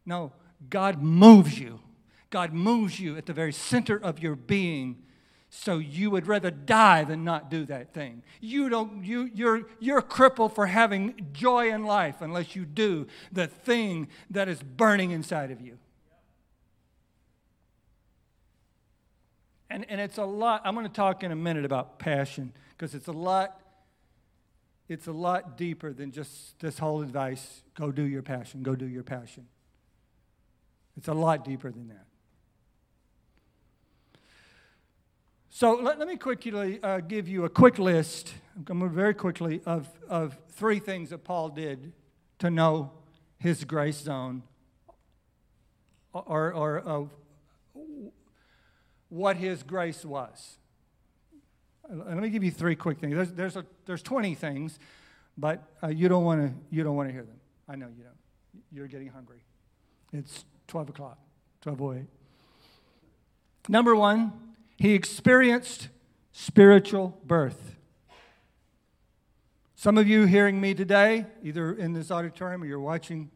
No, 0.06 0.32
God 0.69 1.02
moves 1.02 1.58
you. 1.60 1.80
God 2.30 2.54
moves 2.54 2.99
you 2.99 3.17
at 3.17 3.25
the 3.25 3.34
very 3.34 3.54
center 3.54 3.97
of 3.97 4.19
your 4.19 4.36
being 4.36 5.04
so 5.49 5.80
you 5.80 6.12
would 6.12 6.28
rather 6.28 6.52
die 6.52 7.04
than 7.04 7.23
not 7.23 7.49
do 7.49 7.65
that 7.65 7.93
thing. 7.93 8.21
You 8.39 8.69
don't, 8.69 9.04
you, 9.04 9.30
you're, 9.34 9.63
you're 9.80 10.02
crippled 10.02 10.54
for 10.54 10.67
having 10.67 11.28
joy 11.34 11.73
in 11.73 11.86
life 11.86 12.21
unless 12.21 12.56
you 12.56 12.65
do 12.65 13.08
the 13.32 13.47
thing 13.47 14.10
that 14.30 14.47
is 14.47 14.62
burning 14.62 15.10
inside 15.10 15.49
of 15.49 15.60
you. 15.60 15.80
And, 19.69 19.86
and 19.89 20.01
it's 20.01 20.17
a 20.17 20.25
lot, 20.25 20.62
I'm 20.65 20.73
going 20.73 20.88
to 20.88 20.93
talk 20.93 21.23
in 21.23 21.32
a 21.32 21.36
minute 21.36 21.65
about 21.65 21.99
passion 21.99 22.53
because 22.71 22.95
it's 22.95 23.08
a 23.08 23.13
lot 23.13 23.62
it's 24.89 25.05
a 25.05 25.12
lot 25.12 25.55
deeper 25.55 25.93
than 25.93 26.12
just 26.12 26.60
this 26.60 26.79
whole 26.79 27.03
advice 27.03 27.62
go 27.75 27.91
do 27.91 28.01
your 28.01 28.23
passion, 28.23 28.63
go 28.63 28.75
do 28.75 28.88
your 28.88 29.03
passion. 29.03 29.45
It's 30.97 31.08
a 31.08 31.13
lot 31.13 31.45
deeper 31.45 31.71
than 31.71 31.89
that. 31.89 32.05
So 35.51 35.75
let, 35.75 35.99
let 35.99 36.08
me 36.08 36.17
quickly 36.17 36.82
uh, 36.82 37.01
give 37.01 37.27
you 37.27 37.45
a 37.45 37.49
quick 37.49 37.77
list, 37.77 38.34
I'm 38.55 38.63
going 38.63 38.79
to 38.79 38.86
move 38.86 38.93
very 38.93 39.13
quickly, 39.13 39.62
of, 39.65 39.88
of 40.10 40.38
three 40.53 40.79
things 40.79 41.12
that 41.12 41.23
Paul 41.23 41.49
did 41.49 41.93
to 42.39 42.49
know 42.49 42.91
his 43.38 43.63
grace 43.65 43.97
zone 43.97 44.41
or, 46.13 46.51
or 46.51 46.79
of 46.79 47.12
what 49.10 49.38
his 49.38 49.63
grace 49.63 50.06
was. 50.06 50.58
Let 51.91 52.17
me 52.17 52.30
give 52.30 52.43
you 52.43 52.52
three 52.52 52.76
quick 52.76 53.00
things. 53.00 53.15
There's, 53.15 53.32
there's, 53.32 53.56
a, 53.58 53.65
there's 53.86 54.04
20 54.04 54.36
things, 54.36 54.80
but 55.38 55.63
uh, 55.84 55.88
you 55.88 56.08
don't 56.08 56.24
want 56.24 56.41
to 56.41 56.54
you 56.69 56.84
don't 56.84 56.95
want 56.95 57.10
to 57.10 57.13
hear 57.13 57.24
them. 57.24 57.39
I 57.67 57.76
know 57.76 57.88
you 57.88 58.04
don't. 58.04 58.63
You're 58.72 58.88
getting 58.88 59.08
hungry. 59.08 59.41
It's 60.13 60.45
12 60.67 60.89
o'clock, 60.89 61.17
12:08. 61.65 62.06
Number 63.67 63.95
one, 63.95 64.34
he 64.78 64.93
experienced 64.93 65.89
spiritual 66.32 67.19
birth. 67.26 67.76
Some 69.76 69.98
of 69.98 70.08
you 70.08 70.26
hearing 70.26 70.60
me 70.60 70.74
today, 70.74 71.26
either 71.41 71.74
in 71.74 71.93
this 71.93 72.12
auditorium 72.12 72.62
or 72.63 72.65
you're 72.65 72.80
watching 72.80 73.32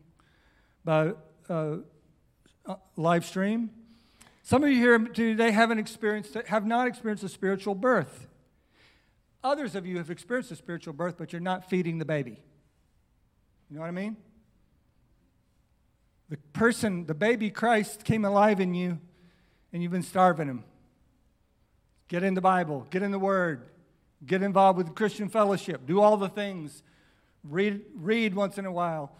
by 0.84 1.14
uh, 1.50 1.78
uh 2.66 2.76
live 2.98 3.26
stream, 3.26 3.72
some 4.44 4.64
of 4.64 4.70
you 4.70 4.76
here 4.78 5.00
today 5.00 5.52
haven't 5.52 5.80
experienced, 5.80 6.36
have 6.48 6.66
not 6.66 6.88
experienced 6.88 7.24
a 7.24 7.30
spiritual 7.30 7.76
birth. 7.76 8.28
Others 9.44 9.76
of 9.76 9.86
you 9.86 9.98
have 9.98 10.12
experienced 10.12 10.52
a 10.52 10.56
spiritual 10.56 10.94
birth, 10.94 11.16
but 11.18 11.32
you're 11.32 11.42
not 11.42 11.70
feeding 11.70 11.98
the 11.98 12.06
baby. 12.06 12.42
You 13.70 13.76
know 13.76 13.82
what 13.82 13.88
I 13.88 13.92
mean? 13.92 14.18
The 16.30 16.38
person, 16.52 17.06
the 17.06 17.14
baby 17.14 17.50
Christ 17.50 18.04
came 18.04 18.26
alive 18.26 18.60
in 18.60 18.74
you, 18.74 19.00
and 19.72 19.82
you've 19.82 19.92
been 19.92 20.04
starving 20.04 20.48
him. 20.48 20.64
Get 22.10 22.24
in 22.24 22.34
the 22.34 22.42
Bible, 22.42 22.86
get 22.90 23.02
in 23.02 23.12
the 23.12 23.20
Word, 23.20 23.70
get 24.26 24.44
involved 24.44 24.78
with 24.78 24.94
Christian 24.94 25.30
fellowship, 25.30 25.86
do 25.86 26.02
all 26.02 26.18
the 26.18 26.30
things. 26.30 26.84
Read, 27.44 27.82
read 27.96 28.36
once 28.36 28.58
in 28.58 28.66
a 28.66 28.72
while. 28.72 29.16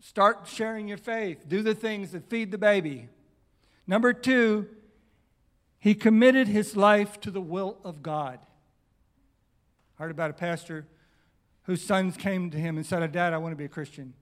Start 0.00 0.46
sharing 0.46 0.86
your 0.86 0.98
faith. 0.98 1.48
Do 1.48 1.62
the 1.62 1.74
things 1.74 2.12
that 2.12 2.28
feed 2.28 2.50
the 2.50 2.58
baby. 2.58 3.08
Number 3.86 4.12
two, 4.12 4.68
he 5.78 5.94
committed 5.94 6.48
his 6.48 6.76
life 6.76 7.20
to 7.20 7.30
the 7.30 7.40
will 7.40 7.78
of 7.84 8.02
God. 8.02 8.38
I 9.98 10.02
heard 10.02 10.10
about 10.10 10.30
a 10.30 10.34
pastor 10.34 10.86
whose 11.64 11.82
sons 11.84 12.16
came 12.16 12.50
to 12.50 12.58
him 12.58 12.76
and 12.76 12.86
said, 12.86 13.10
Dad, 13.12 13.32
I 13.32 13.38
want 13.38 13.52
to 13.52 13.56
be 13.56 13.64
a 13.64 13.68
Christian. 13.68 14.14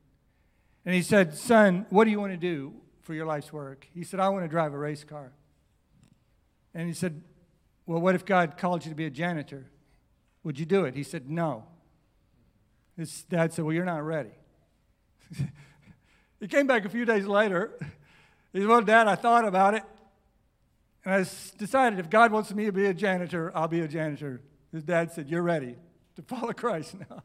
And 0.85 0.95
he 0.95 1.03
said, 1.03 1.37
Son, 1.37 1.87
what 1.91 2.05
do 2.05 2.11
you 2.11 2.21
want 2.21 2.33
to 2.33 2.37
do 2.37 2.75
for 3.03 3.15
your 3.15 3.27
life's 3.27 3.53
work? 3.53 3.87
He 3.95 4.05
said, 4.05 4.21
I 4.21 4.29
want 4.29 4.45
to 4.45 4.49
drive 4.49 4.73
a 4.73 4.79
race 4.79 5.05
car. 5.05 5.33
And 6.75 6.89
he 6.89 6.95
said, 6.95 7.23
Well, 7.87 8.01
what 8.01 8.15
if 8.15 8.25
God 8.25 8.57
called 8.57 8.85
you 8.85 8.91
to 8.91 8.97
be 8.97 9.07
a 9.07 9.11
janitor? 9.11 9.71
Would 10.45 10.59
you 10.59 10.67
do 10.67 10.85
it? 10.85 10.95
He 10.95 11.03
said, 11.03 11.31
No. 11.31 11.65
His 12.97 13.23
dad 13.25 13.53
said, 13.53 13.65
Well, 13.65 13.75
you're 13.75 13.85
not 13.85 14.05
ready. 14.05 14.33
he 16.41 16.49
came 16.49 16.67
back 16.67 16.85
a 16.85 16.89
few 16.89 17.05
days 17.05 17.27
later. 17.27 17.79
He 18.53 18.61
said, 18.61 18.69
Well, 18.69 18.83
Dad, 18.83 19.09
I 19.09 19.15
thought 19.15 19.47
about 19.47 19.75
it. 19.75 19.83
And 21.05 21.15
I 21.15 21.19
decided 21.59 21.99
if 21.99 22.09
God 22.09 22.31
wants 22.31 22.53
me 22.55 22.67
to 22.67 22.73
be 22.73 22.87
a 22.87 22.95
janitor, 22.95 23.51
I'll 23.55 23.69
be 23.69 23.81
a 23.81 23.89
janitor. 23.89 24.41
His 24.73 24.85
dad 24.85 25.11
said, 25.13 25.29
You're 25.29 25.43
ready 25.43 25.77
to 26.17 26.23
follow 26.23 26.53
Christ 26.53 26.97
now. 27.11 27.23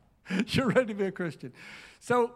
You're 0.47 0.67
ready 0.67 0.87
to 0.87 0.93
be 0.93 1.05
a 1.05 1.11
Christian. 1.11 1.53
So 1.99 2.31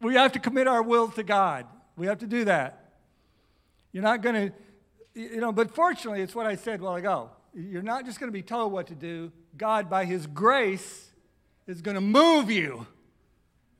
we 0.00 0.14
have 0.14 0.32
to 0.32 0.38
commit 0.38 0.68
our 0.68 0.82
will 0.82 1.08
to 1.08 1.22
God. 1.22 1.66
We 1.96 2.06
have 2.06 2.18
to 2.18 2.26
do 2.26 2.44
that. 2.44 2.92
You're 3.92 4.02
not 4.02 4.22
going 4.22 4.34
to, 4.34 4.52
you 5.14 5.40
know, 5.40 5.52
but 5.52 5.74
fortunately, 5.74 6.22
it's 6.22 6.34
what 6.34 6.46
I 6.46 6.54
said 6.54 6.80
while 6.80 6.94
ago. 6.94 7.30
You're 7.52 7.82
not 7.82 8.04
just 8.04 8.20
going 8.20 8.28
to 8.28 8.32
be 8.32 8.42
told 8.42 8.72
what 8.72 8.86
to 8.88 8.94
do. 8.94 9.32
God, 9.56 9.90
by 9.90 10.04
His 10.04 10.26
grace, 10.26 11.10
is 11.66 11.82
going 11.82 11.96
to 11.96 12.00
move 12.00 12.50
you 12.50 12.86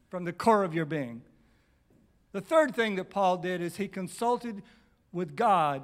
from 0.09 0.25
the 0.25 0.33
core 0.33 0.64
of 0.64 0.75
your 0.75 0.85
being. 0.85 1.23
The 2.33 2.40
third 2.40 2.75
thing 2.75 2.97
that 2.97 3.11
Paul 3.11 3.38
did 3.38 3.61
is 3.61 3.77
he 3.77 3.88
consulted 3.88 4.62
with 5.12 5.37
God 5.37 5.83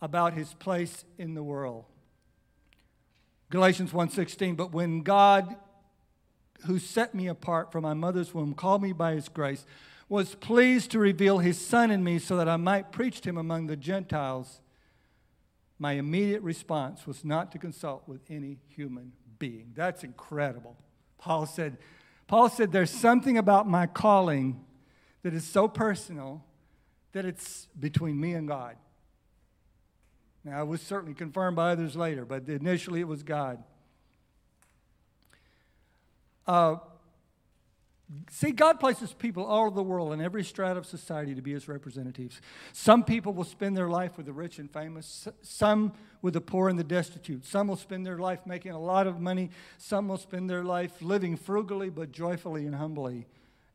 about 0.00 0.34
his 0.34 0.54
place 0.54 1.04
in 1.16 1.34
the 1.34 1.42
world. 1.42 1.84
Galatians 3.50 3.92
1:16, 3.92 4.56
but 4.56 4.72
when 4.72 5.02
God 5.02 5.56
who 6.66 6.78
set 6.78 7.14
me 7.14 7.28
apart 7.28 7.70
from 7.70 7.82
my 7.82 7.94
mother's 7.94 8.34
womb 8.34 8.54
called 8.54 8.82
me 8.82 8.92
by 8.92 9.14
his 9.14 9.28
grace 9.28 9.64
was 10.08 10.34
pleased 10.34 10.90
to 10.90 10.98
reveal 10.98 11.38
his 11.38 11.64
son 11.64 11.90
in 11.90 12.02
me 12.02 12.18
so 12.18 12.36
that 12.36 12.48
I 12.48 12.56
might 12.56 12.92
preach 12.92 13.20
to 13.22 13.28
him 13.28 13.38
among 13.38 13.66
the 13.66 13.76
Gentiles, 13.76 14.60
my 15.78 15.92
immediate 15.92 16.42
response 16.42 17.06
was 17.06 17.24
not 17.24 17.52
to 17.52 17.58
consult 17.58 18.08
with 18.08 18.20
any 18.28 18.58
human 18.68 19.12
being. 19.38 19.72
That's 19.74 20.02
incredible. 20.02 20.76
Paul 21.18 21.46
said, 21.46 21.76
Paul 22.26 22.48
said, 22.48 22.72
There's 22.72 22.90
something 22.90 23.38
about 23.38 23.68
my 23.68 23.86
calling 23.86 24.64
that 25.22 25.34
is 25.34 25.44
so 25.44 25.68
personal 25.68 26.44
that 27.12 27.24
it's 27.24 27.66
between 27.78 28.18
me 28.20 28.34
and 28.34 28.48
God. 28.48 28.76
Now, 30.44 30.62
it 30.62 30.66
was 30.66 30.80
certainly 30.80 31.14
confirmed 31.14 31.56
by 31.56 31.72
others 31.72 31.96
later, 31.96 32.24
but 32.24 32.48
initially 32.48 33.00
it 33.00 33.08
was 33.08 33.22
God. 33.22 33.62
Uh, 36.46 36.76
see, 38.30 38.52
God 38.52 38.80
places 38.80 39.12
people 39.12 39.44
all 39.44 39.66
over 39.66 39.74
the 39.74 39.82
world 39.82 40.14
in 40.14 40.20
every 40.20 40.42
strata 40.42 40.78
of 40.78 40.86
society 40.86 41.34
to 41.34 41.42
be 41.42 41.52
his 41.52 41.68
representatives. 41.68 42.40
Some 42.72 43.04
people 43.04 43.34
will 43.34 43.44
spend 43.44 43.76
their 43.76 43.88
life 43.88 44.16
with 44.16 44.26
the 44.26 44.32
rich 44.32 44.58
and 44.58 44.70
famous, 44.70 45.28
some 45.42 45.92
with 46.22 46.34
the 46.34 46.40
poor 46.40 46.68
and 46.68 46.78
the 46.78 46.84
destitute. 46.84 47.44
Some 47.44 47.68
will 47.68 47.76
spend 47.76 48.06
their 48.06 48.18
life 48.18 48.46
making 48.46 48.72
a 48.72 48.80
lot 48.80 49.06
of 49.06 49.20
money, 49.20 49.50
some 49.76 50.08
will 50.08 50.16
spend 50.16 50.48
their 50.48 50.64
life 50.64 51.02
living 51.02 51.36
frugally 51.36 51.90
but 51.90 52.12
joyfully 52.12 52.64
and 52.64 52.74
humbly. 52.74 53.26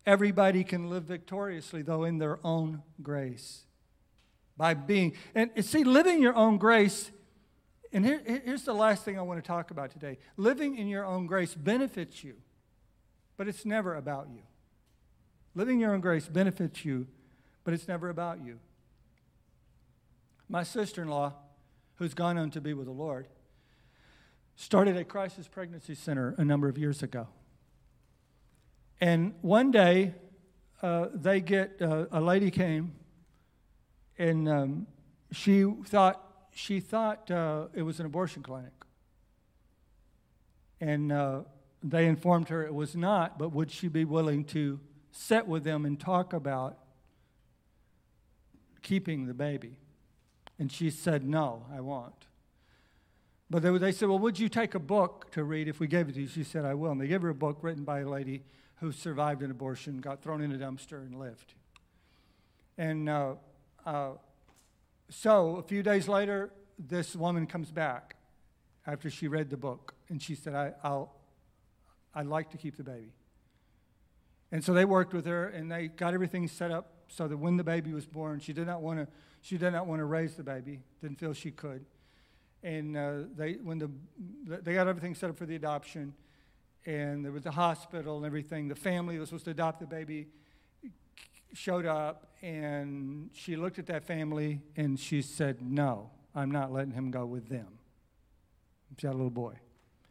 Everybody 0.06 0.64
can 0.64 0.90
live 0.90 1.04
victoriously, 1.04 1.82
though, 1.82 2.04
in 2.04 2.18
their 2.18 2.40
own 2.46 2.84
grace 3.02 3.64
by 4.58 4.74
being. 4.74 5.14
And 5.34 5.52
see, 5.64 5.84
living 5.84 6.22
your 6.22 6.36
own 6.36 6.58
grace, 6.58 7.12
and 7.92 8.06
here, 8.06 8.22
here's 8.26 8.64
the 8.64 8.74
last 8.74 9.06
thing 9.06 9.18
I 9.18 9.22
want 9.22 9.44
to 9.44 9.48
talk 9.48 9.72
about 9.72 9.92
today 9.92 10.18
living 10.36 10.78
in 10.78 10.88
your 10.88 11.06
own 11.06 11.26
grace 11.26 11.54
benefits 11.56 12.24
you, 12.24 12.36
but 13.38 13.48
it's 13.48 13.66
never 13.66 13.96
about 13.96 14.28
you. 14.34 14.42
Living 15.56 15.80
your 15.80 15.94
own 15.94 16.02
grace 16.02 16.28
benefits 16.28 16.84
you, 16.84 17.08
but 17.64 17.74
it's 17.74 17.88
never 17.88 18.10
about 18.10 18.44
you. 18.44 18.60
My 20.50 20.64
sister 20.64 21.02
in 21.02 21.08
law, 21.08 21.34
who's 21.96 22.14
gone 22.14 22.38
on 22.38 22.52
to 22.52 22.62
be 22.62 22.74
with 22.74 22.88
the 22.88 22.92
Lord, 22.92 23.28
started 24.56 24.98
a 24.98 25.04
crisis 25.04 25.48
pregnancy 25.48 25.96
center 25.96 26.36
a 26.38 26.44
number 26.44 26.68
of 26.68 26.78
years 26.78 27.02
ago. 27.02 27.28
And 29.02 29.34
one 29.42 29.72
day, 29.72 30.14
uh, 30.82 31.08
they 31.14 31.42
get, 31.42 31.82
uh, 31.82 32.06
a 32.12 32.22
lady 32.22 32.52
came 32.52 32.94
and 34.18 34.48
um, 34.48 34.88
she 35.32 35.66
thought 35.86 36.20
she 36.56 36.80
thought 36.80 37.32
uh, 37.32 37.68
it 37.74 37.82
was 37.82 38.00
an 38.00 38.06
abortion 38.06 38.44
clinic, 38.44 38.74
and 40.80 41.12
uh, 41.12 41.42
they 41.82 42.06
informed 42.06 42.50
her 42.50 42.64
it 42.64 42.74
was 42.74 42.96
not. 42.96 43.40
But 43.40 43.50
would 43.54 43.72
she 43.72 43.88
be 43.88 44.06
willing 44.06 44.46
to 44.46 44.80
sit 45.12 45.48
with 45.48 45.64
them 45.64 45.86
and 45.86 46.00
talk 46.00 46.34
about 46.34 46.78
keeping 48.82 49.26
the 49.26 49.34
baby? 49.34 49.80
And 50.60 50.72
she 50.72 50.92
said, 50.92 51.28
"No, 51.28 51.66
I 51.74 51.82
won't." 51.82 52.28
But 53.50 53.64
they, 53.64 53.76
they 53.78 53.92
said, 53.92 54.10
"Well, 54.10 54.20
would 54.20 54.38
you 54.38 54.48
take 54.48 54.76
a 54.76 54.80
book 54.80 55.32
to 55.32 55.44
read 55.44 55.68
if 55.68 55.80
we 55.80 55.88
gave 55.88 56.08
it 56.08 56.14
to 56.14 56.22
you?" 56.22 56.28
She 56.28 56.44
said, 56.44 56.66
"I 56.66 56.76
will." 56.76 56.92
And 56.92 57.02
they 57.02 57.08
gave 57.08 57.24
her 57.24 57.30
a 57.30 57.36
book 57.36 57.58
written 57.62 57.84
by 57.84 58.02
a 58.02 58.08
lady 58.08 58.44
who 58.84 58.92
survived 58.92 59.42
an 59.42 59.50
abortion, 59.50 60.00
got 60.00 60.22
thrown 60.22 60.42
in 60.42 60.52
a 60.52 60.58
dumpster, 60.58 60.98
and 61.06 61.18
lived. 61.18 61.54
And 62.78 63.08
uh, 63.08 63.36
uh, 63.86 64.10
so 65.10 65.56
a 65.56 65.64
few 65.64 65.82
days 65.82 66.10
later, 66.10 66.52
this 66.78 67.16
woman 67.16 67.48
comes 67.48 67.72
back 67.72 68.18
after 68.86 69.10
she 69.10 69.30
read 69.30 69.50
the 69.50 69.56
book, 69.56 69.94
and 70.10 70.22
she 70.22 70.36
said, 70.36 70.54
I, 70.54 70.74
I'll, 70.84 71.16
I'd 72.14 72.26
like 72.26 72.50
to 72.50 72.58
keep 72.58 72.76
the 72.76 72.84
baby. 72.84 73.14
And 74.52 74.62
so 74.62 74.74
they 74.74 74.84
worked 74.84 75.14
with 75.14 75.26
her, 75.28 75.48
and 75.48 75.72
they 75.72 75.88
got 75.88 76.14
everything 76.14 76.50
set 76.50 76.70
up 76.70 76.92
so 77.08 77.30
that 77.30 77.38
when 77.38 77.56
the 77.56 77.64
baby 77.64 77.94
was 77.94 78.06
born, 78.06 78.42
she 78.42 78.52
did 78.52 78.68
not 78.68 78.82
want 78.82 79.00
to. 79.00 79.08
She 79.42 79.58
did 79.58 79.72
not 79.72 79.88
want 79.88 80.00
to 80.00 80.06
raise 80.06 80.36
the 80.36 80.44
baby. 80.44 80.82
Didn't 81.02 81.20
feel 81.20 81.32
she 81.32 81.52
could. 81.52 81.86
And 82.64 82.98
uh, 82.98 83.14
they, 83.34 83.54
when 83.54 83.80
the, 83.80 83.90
they 84.46 84.74
got 84.74 84.88
everything 84.88 85.16
set 85.16 85.30
up 85.30 85.38
for 85.38 85.46
the 85.46 85.56
adoption, 85.56 86.14
and 86.86 87.24
there 87.24 87.32
was 87.32 87.46
a 87.46 87.52
hospital 87.52 88.18
and 88.18 88.26
everything. 88.26 88.68
The 88.68 88.76
family 88.76 89.16
that 89.16 89.22
was 89.22 89.30
supposed 89.30 89.46
to 89.46 89.52
adopt 89.52 89.80
the 89.80 89.88
baby 89.88 90.28
showed 91.54 91.86
up 91.86 92.28
and 92.42 93.30
she 93.34 93.56
looked 93.56 93.80
at 93.80 93.86
that 93.88 94.04
family 94.04 94.62
and 94.76 95.00
she 95.00 95.22
said, 95.22 95.62
No, 95.62 96.10
I'm 96.36 96.52
not 96.52 96.72
letting 96.72 96.92
him 96.92 97.12
go 97.12 97.26
with 97.26 97.48
them. 97.50 97.68
She 98.98 99.08
had 99.08 99.14
a 99.14 99.18
little 99.18 99.30
boy. 99.30 99.56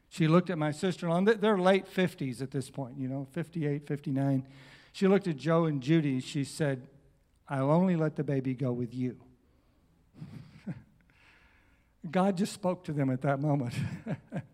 She 0.08 0.28
looked 0.28 0.50
at 0.50 0.58
my 0.58 0.72
sister 0.72 1.06
in 1.06 1.24
law, 1.24 1.34
they're 1.34 1.58
late 1.58 1.86
50s 1.86 2.42
at 2.42 2.50
this 2.50 2.68
point, 2.68 2.98
you 2.98 3.08
know, 3.08 3.26
58, 3.32 3.86
59. 3.86 4.46
She 4.92 5.08
looked 5.08 5.26
at 5.26 5.36
Joe 5.36 5.64
and 5.64 5.82
Judy. 5.82 6.20
She 6.20 6.44
said, 6.44 6.86
I'll 7.48 7.70
only 7.70 7.96
let 7.96 8.16
the 8.16 8.24
baby 8.24 8.54
go 8.54 8.72
with 8.72 8.94
you. 8.94 9.16
God 12.10 12.36
just 12.36 12.52
spoke 12.52 12.84
to 12.84 12.92
them 12.92 13.08
at 13.08 13.22
that 13.22 13.40
moment 13.40 13.74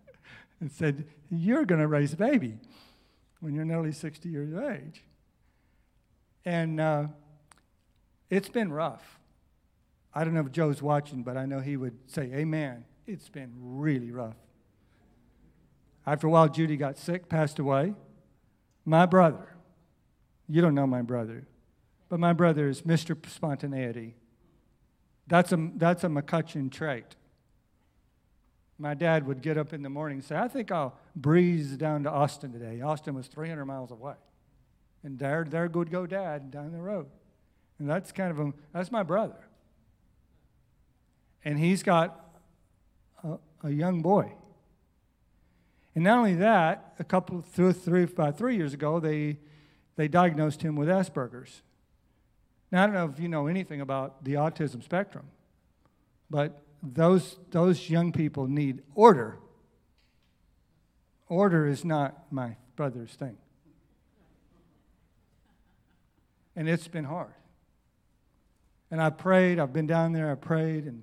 and 0.60 0.70
said, 0.70 1.06
You're 1.30 1.64
going 1.64 1.80
to 1.80 1.86
raise 1.86 2.12
a 2.12 2.16
baby 2.16 2.58
when 3.40 3.54
you're 3.54 3.64
nearly 3.64 3.92
60 3.92 4.28
years 4.28 4.52
of 4.52 4.62
age. 4.64 5.04
And 6.44 6.80
uh, 6.80 7.08
it's 8.30 8.48
been 8.48 8.72
rough. 8.72 9.18
I 10.14 10.24
don't 10.24 10.34
know 10.34 10.40
if 10.40 10.52
Joe's 10.52 10.82
watching, 10.82 11.22
but 11.22 11.36
I 11.36 11.46
know 11.46 11.60
he 11.60 11.76
would 11.76 11.96
say, 12.06 12.30
Amen. 12.34 12.84
It's 13.06 13.28
been 13.28 13.52
really 13.56 14.10
rough. 14.10 14.36
After 16.06 16.26
a 16.26 16.30
while, 16.30 16.48
Judy 16.48 16.76
got 16.76 16.98
sick, 16.98 17.28
passed 17.28 17.58
away. 17.58 17.94
My 18.84 19.06
brother, 19.06 19.54
you 20.48 20.62
don't 20.62 20.74
know 20.74 20.86
my 20.86 21.02
brother, 21.02 21.46
but 22.08 22.18
my 22.18 22.32
brother 22.32 22.68
is 22.68 22.82
Mr. 22.82 23.16
Spontaneity. 23.28 24.16
That's 25.26 25.52
a, 25.52 25.70
that's 25.76 26.04
a 26.04 26.08
McCutcheon 26.08 26.72
trait. 26.72 27.16
My 28.78 28.94
dad 28.94 29.26
would 29.26 29.42
get 29.42 29.58
up 29.58 29.72
in 29.72 29.82
the 29.82 29.88
morning 29.88 30.18
and 30.18 30.24
say, 30.24 30.36
I 30.36 30.46
think 30.46 30.70
I'll 30.70 30.96
breeze 31.16 31.76
down 31.76 32.04
to 32.04 32.10
Austin 32.10 32.52
today. 32.52 32.80
Austin 32.80 33.14
was 33.14 33.26
300 33.26 33.64
miles 33.64 33.90
away. 33.90 34.14
And 35.02 35.18
there, 35.18 35.44
there 35.48 35.66
would 35.66 35.90
go 35.90 36.06
dad 36.06 36.50
down 36.50 36.72
the 36.72 36.80
road. 36.80 37.06
And 37.78 37.88
that's 37.88 38.12
kind 38.12 38.30
of 38.30 38.40
a, 38.40 38.52
that's 38.72 38.92
my 38.92 39.02
brother. 39.02 39.38
And 41.44 41.58
he's 41.58 41.82
got 41.82 42.38
a, 43.24 43.38
a 43.64 43.70
young 43.70 44.00
boy. 44.00 44.32
And 45.94 46.04
not 46.04 46.18
only 46.18 46.36
that, 46.36 46.94
a 47.00 47.04
couple, 47.04 47.40
three, 47.40 47.72
three, 47.72 48.02
about 48.04 48.38
three 48.38 48.56
years 48.56 48.74
ago, 48.74 49.00
they, 49.00 49.38
they 49.96 50.06
diagnosed 50.06 50.62
him 50.62 50.76
with 50.76 50.88
Asperger's. 50.88 51.62
Now, 52.70 52.84
I 52.84 52.86
don't 52.86 52.94
know 52.94 53.10
if 53.12 53.18
you 53.18 53.28
know 53.28 53.46
anything 53.46 53.80
about 53.80 54.24
the 54.24 54.34
autism 54.34 54.82
spectrum, 54.84 55.26
but 56.30 56.62
those, 56.82 57.36
those 57.50 57.90
young 57.90 58.12
people 58.12 58.46
need 58.46 58.82
order. 58.94 59.38
Order 61.28 61.66
is 61.66 61.84
not 61.84 62.32
my 62.32 62.56
brother's 62.76 63.12
thing. 63.12 63.36
And 66.56 66.68
it's 66.68 66.88
been 66.88 67.04
hard. 67.04 67.34
And 68.90 69.02
I 69.02 69.10
prayed, 69.10 69.58
I've 69.58 69.72
been 69.72 69.86
down 69.86 70.12
there, 70.12 70.30
I 70.30 70.34
prayed 70.34 70.84
and 70.84 71.02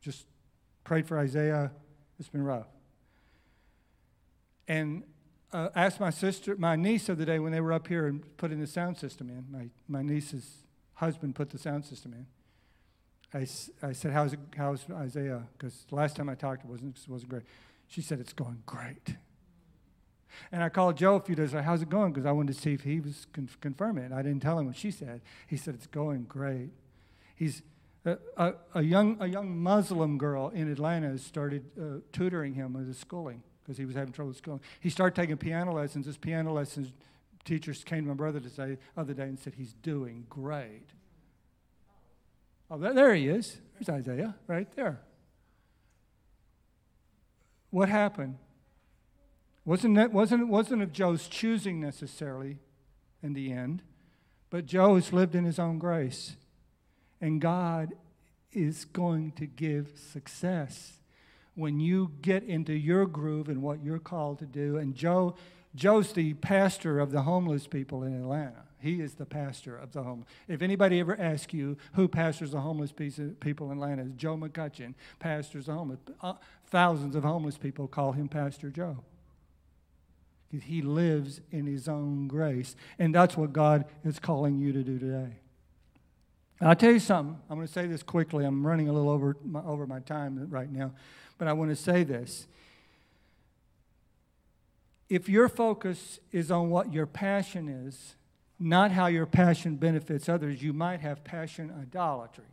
just 0.00 0.26
prayed 0.84 1.06
for 1.06 1.18
Isaiah. 1.18 1.72
It's 2.18 2.28
been 2.28 2.44
rough. 2.44 2.66
And 4.68 5.04
uh, 5.52 5.70
asked 5.74 6.00
my 6.00 6.10
sister, 6.10 6.56
my 6.56 6.76
niece 6.76 7.08
of 7.08 7.18
the 7.18 7.24
day 7.24 7.38
when 7.38 7.52
they 7.52 7.60
were 7.60 7.72
up 7.72 7.88
here 7.88 8.06
and 8.06 8.36
putting 8.36 8.60
the 8.60 8.66
sound 8.66 8.98
system 8.98 9.30
in. 9.30 9.46
My, 9.50 9.68
my 9.88 10.02
niece's 10.02 10.66
husband 10.94 11.34
put 11.34 11.50
the 11.50 11.58
sound 11.58 11.84
system 11.84 12.12
in. 12.12 12.26
I, 13.34 13.46
I 13.82 13.92
said, 13.92 14.12
how's, 14.12 14.32
it, 14.32 14.40
how's 14.56 14.84
Isaiah? 14.90 15.42
Because 15.52 15.86
last 15.90 16.16
time 16.16 16.28
I 16.28 16.34
talked, 16.34 16.64
it 16.64 16.70
wasn't, 16.70 16.96
it 16.96 17.08
wasn't 17.08 17.30
great. 17.30 17.42
She 17.88 18.00
said, 18.00 18.20
it's 18.20 18.32
going 18.32 18.62
great. 18.66 19.16
And 20.52 20.62
I 20.62 20.68
called 20.68 20.96
Joe 20.96 21.16
a 21.16 21.20
few 21.20 21.34
days 21.34 21.52
later, 21.52 21.62
how's 21.62 21.82
it 21.82 21.88
going? 21.88 22.12
Because 22.12 22.26
I 22.26 22.32
wanted 22.32 22.54
to 22.54 22.60
see 22.60 22.72
if 22.72 22.82
he 22.82 23.00
was 23.00 23.26
con- 23.32 23.48
confirming 23.60 24.04
it. 24.04 24.12
I 24.12 24.22
didn't 24.22 24.40
tell 24.40 24.58
him 24.58 24.66
what 24.66 24.76
she 24.76 24.90
said. 24.90 25.22
He 25.46 25.56
said, 25.56 25.74
it's 25.74 25.86
going 25.86 26.24
great. 26.24 26.70
He's 27.34 27.62
a, 28.04 28.18
a, 28.36 28.54
a 28.74 28.82
young, 28.82 29.16
a 29.20 29.26
young 29.26 29.56
Muslim 29.58 30.18
girl 30.18 30.50
in 30.50 30.70
Atlanta 30.70 31.16
started 31.18 31.64
uh, 31.80 32.00
tutoring 32.12 32.54
him 32.54 32.74
with 32.74 32.86
his 32.86 32.98
schooling 32.98 33.42
because 33.62 33.78
he 33.78 33.84
was 33.84 33.96
having 33.96 34.12
trouble 34.12 34.28
with 34.28 34.36
schooling. 34.36 34.60
He 34.80 34.90
started 34.90 35.16
taking 35.20 35.36
piano 35.36 35.72
lessons. 35.72 36.06
His 36.06 36.16
piano 36.16 36.52
lessons 36.52 36.92
teachers 37.44 37.82
came 37.84 38.02
to 38.02 38.08
my 38.08 38.14
brother 38.14 38.40
say 38.48 38.76
other 38.96 39.14
day 39.14 39.22
and 39.22 39.38
said, 39.38 39.54
he's 39.56 39.72
doing 39.72 40.26
great. 40.28 40.86
Oh, 42.70 42.78
there, 42.78 43.14
he 43.14 43.28
is. 43.28 43.58
There's 43.74 43.88
Isaiah 43.88 44.34
right 44.46 44.70
there. 44.74 45.00
What 47.70 47.88
happened? 47.88 48.38
Wasn't, 49.64 49.96
that, 49.96 50.12
wasn't, 50.12 50.48
wasn't 50.48 50.82
of 50.82 50.92
Joe's 50.92 51.28
choosing 51.28 51.80
necessarily 51.80 52.58
in 53.22 53.34
the 53.34 53.52
end, 53.52 53.82
but 54.50 54.66
Joe 54.66 54.94
has 54.94 55.12
lived 55.12 55.34
in 55.34 55.44
his 55.44 55.58
own 55.58 55.78
grace. 55.78 56.36
And 57.20 57.40
God 57.40 57.94
is 58.52 58.84
going 58.84 59.32
to 59.32 59.46
give 59.46 59.92
success 60.12 60.92
when 61.54 61.80
you 61.80 62.12
get 62.22 62.44
into 62.44 62.72
your 62.72 63.06
groove 63.06 63.48
and 63.48 63.62
what 63.62 63.82
you're 63.82 63.98
called 63.98 64.38
to 64.38 64.46
do. 64.46 64.76
And 64.76 64.94
Joe, 64.94 65.34
Joe's 65.74 66.12
the 66.12 66.34
pastor 66.34 67.00
of 67.00 67.10
the 67.10 67.22
homeless 67.22 67.66
people 67.66 68.02
in 68.02 68.14
Atlanta. 68.14 68.65
He 68.78 69.00
is 69.00 69.14
the 69.14 69.26
pastor 69.26 69.76
of 69.76 69.92
the 69.92 70.02
homeless. 70.02 70.28
If 70.48 70.62
anybody 70.62 71.00
ever 71.00 71.18
asks 71.18 71.54
you 71.54 71.76
who 71.94 72.08
pastors 72.08 72.50
the 72.52 72.60
homeless 72.60 72.92
people 72.92 73.70
in 73.70 73.78
Atlanta, 73.78 74.02
it's 74.02 74.12
Joe 74.16 74.36
McCutcheon, 74.36 74.94
pastors 75.18 75.66
the 75.66 75.72
homeless. 75.72 75.98
Uh, 76.20 76.34
thousands 76.66 77.16
of 77.16 77.24
homeless 77.24 77.56
people 77.56 77.88
call 77.88 78.12
him 78.12 78.28
Pastor 78.28 78.70
Joe. 78.70 78.98
He 80.50 80.82
lives 80.82 81.40
in 81.50 81.66
his 81.66 81.88
own 81.88 82.28
grace. 82.28 82.76
And 82.98 83.14
that's 83.14 83.36
what 83.36 83.52
God 83.52 83.84
is 84.04 84.18
calling 84.18 84.58
you 84.58 84.72
to 84.72 84.82
do 84.82 84.98
today. 84.98 85.36
I'll 86.60 86.76
tell 86.76 86.92
you 86.92 87.00
something. 87.00 87.36
I'm 87.50 87.56
going 87.56 87.66
to 87.66 87.72
say 87.72 87.86
this 87.86 88.02
quickly. 88.02 88.44
I'm 88.44 88.66
running 88.66 88.88
a 88.88 88.92
little 88.92 89.10
over 89.10 89.36
my, 89.44 89.60
over 89.62 89.86
my 89.86 90.00
time 90.00 90.46
right 90.50 90.70
now. 90.70 90.92
But 91.36 91.48
I 91.48 91.52
want 91.52 91.70
to 91.70 91.76
say 91.76 92.04
this. 92.04 92.46
If 95.08 95.28
your 95.28 95.48
focus 95.48 96.20
is 96.32 96.50
on 96.50 96.70
what 96.70 96.92
your 96.92 97.06
passion 97.06 97.68
is, 97.68 98.16
not 98.58 98.90
how 98.90 99.06
your 99.06 99.26
passion 99.26 99.76
benefits 99.76 100.28
others, 100.28 100.62
you 100.62 100.72
might 100.72 101.00
have 101.00 101.22
passion 101.24 101.72
idolatry. 101.80 102.44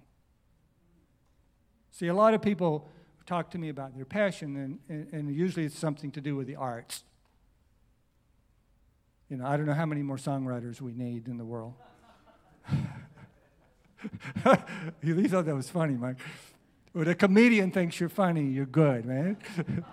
See, 1.92 2.08
a 2.08 2.14
lot 2.14 2.34
of 2.34 2.42
people 2.42 2.90
talk 3.26 3.52
to 3.52 3.58
me 3.58 3.70
about 3.70 3.96
their 3.96 4.06
passion, 4.06 4.58
and, 4.58 4.80
and, 4.90 5.14
and 5.14 5.36
usually 5.36 5.66
it's 5.66 5.78
something 5.78 6.12
to 6.12 6.22
do 6.22 6.36
with 6.36 6.48
the 6.48 6.56
arts. 6.56 7.04
You 9.30 9.38
know, 9.38 9.46
I 9.46 9.56
don't 9.58 9.66
know 9.66 9.74
how 9.74 9.86
many 9.86 10.04
more 10.04 10.18
songwriters 10.18 10.82
we 10.82 10.92
need 10.94 11.28
in 11.28 11.38
the 11.38 11.46
world. 11.46 11.74
you 15.02 15.28
thought 15.28 15.46
that 15.46 15.56
was 15.56 15.70
funny, 15.70 15.94
Mike. 15.94 16.18
When 16.92 17.08
a 17.08 17.16
comedian 17.16 17.72
thinks 17.72 18.00
you're 18.00 18.10
funny, 18.10 18.44
you're 18.44 18.66
good, 18.66 19.06
man. 19.06 19.38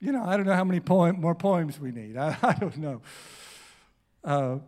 you 0.00 0.12
know, 0.12 0.22
I 0.24 0.36
don't 0.36 0.46
know 0.46 0.54
how 0.54 0.64
many 0.64 0.80
poem, 0.80 1.20
more 1.20 1.34
poems 1.34 1.80
we 1.80 1.90
need. 1.90 2.16
I, 2.18 2.36
I 2.42 2.52
don't 2.54 2.76
know. 2.76 3.00
Uh, 4.24 4.58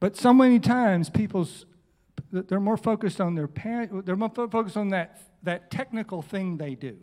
but 0.00 0.16
so 0.16 0.32
many 0.32 0.60
times, 0.60 1.10
people's 1.10 1.66
they're 2.30 2.60
more 2.60 2.76
focused 2.76 3.20
on 3.20 3.34
their 3.34 3.48
parent, 3.48 4.04
they're 4.04 4.16
more 4.16 4.30
focused 4.30 4.76
on 4.76 4.88
that 4.90 5.20
that 5.42 5.70
technical 5.70 6.22
thing 6.22 6.56
they 6.56 6.74
do. 6.74 6.96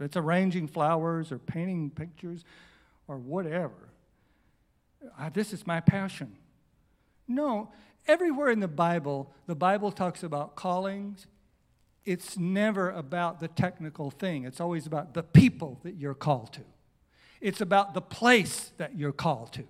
It's 0.00 0.16
arranging 0.16 0.68
flowers 0.68 1.30
or 1.30 1.38
painting 1.38 1.90
pictures 1.90 2.44
or 3.06 3.18
whatever. 3.18 3.90
Uh, 5.18 5.30
this 5.30 5.52
is 5.52 5.66
my 5.66 5.80
passion. 5.80 6.36
No, 7.28 7.72
everywhere 8.06 8.50
in 8.50 8.60
the 8.60 8.68
Bible, 8.68 9.32
the 9.46 9.54
Bible 9.54 9.92
talks 9.92 10.22
about 10.22 10.56
callings. 10.56 11.26
It's 12.04 12.36
never 12.36 12.90
about 12.90 13.38
the 13.38 13.48
technical 13.48 14.10
thing, 14.10 14.44
it's 14.44 14.60
always 14.60 14.86
about 14.86 15.14
the 15.14 15.22
people 15.22 15.80
that 15.84 15.94
you're 15.94 16.14
called 16.14 16.52
to. 16.54 16.62
It's 17.42 17.60
about 17.60 17.92
the 17.92 18.00
place 18.00 18.72
that 18.78 18.96
you're 18.96 19.12
called 19.12 19.52
to. 19.54 19.64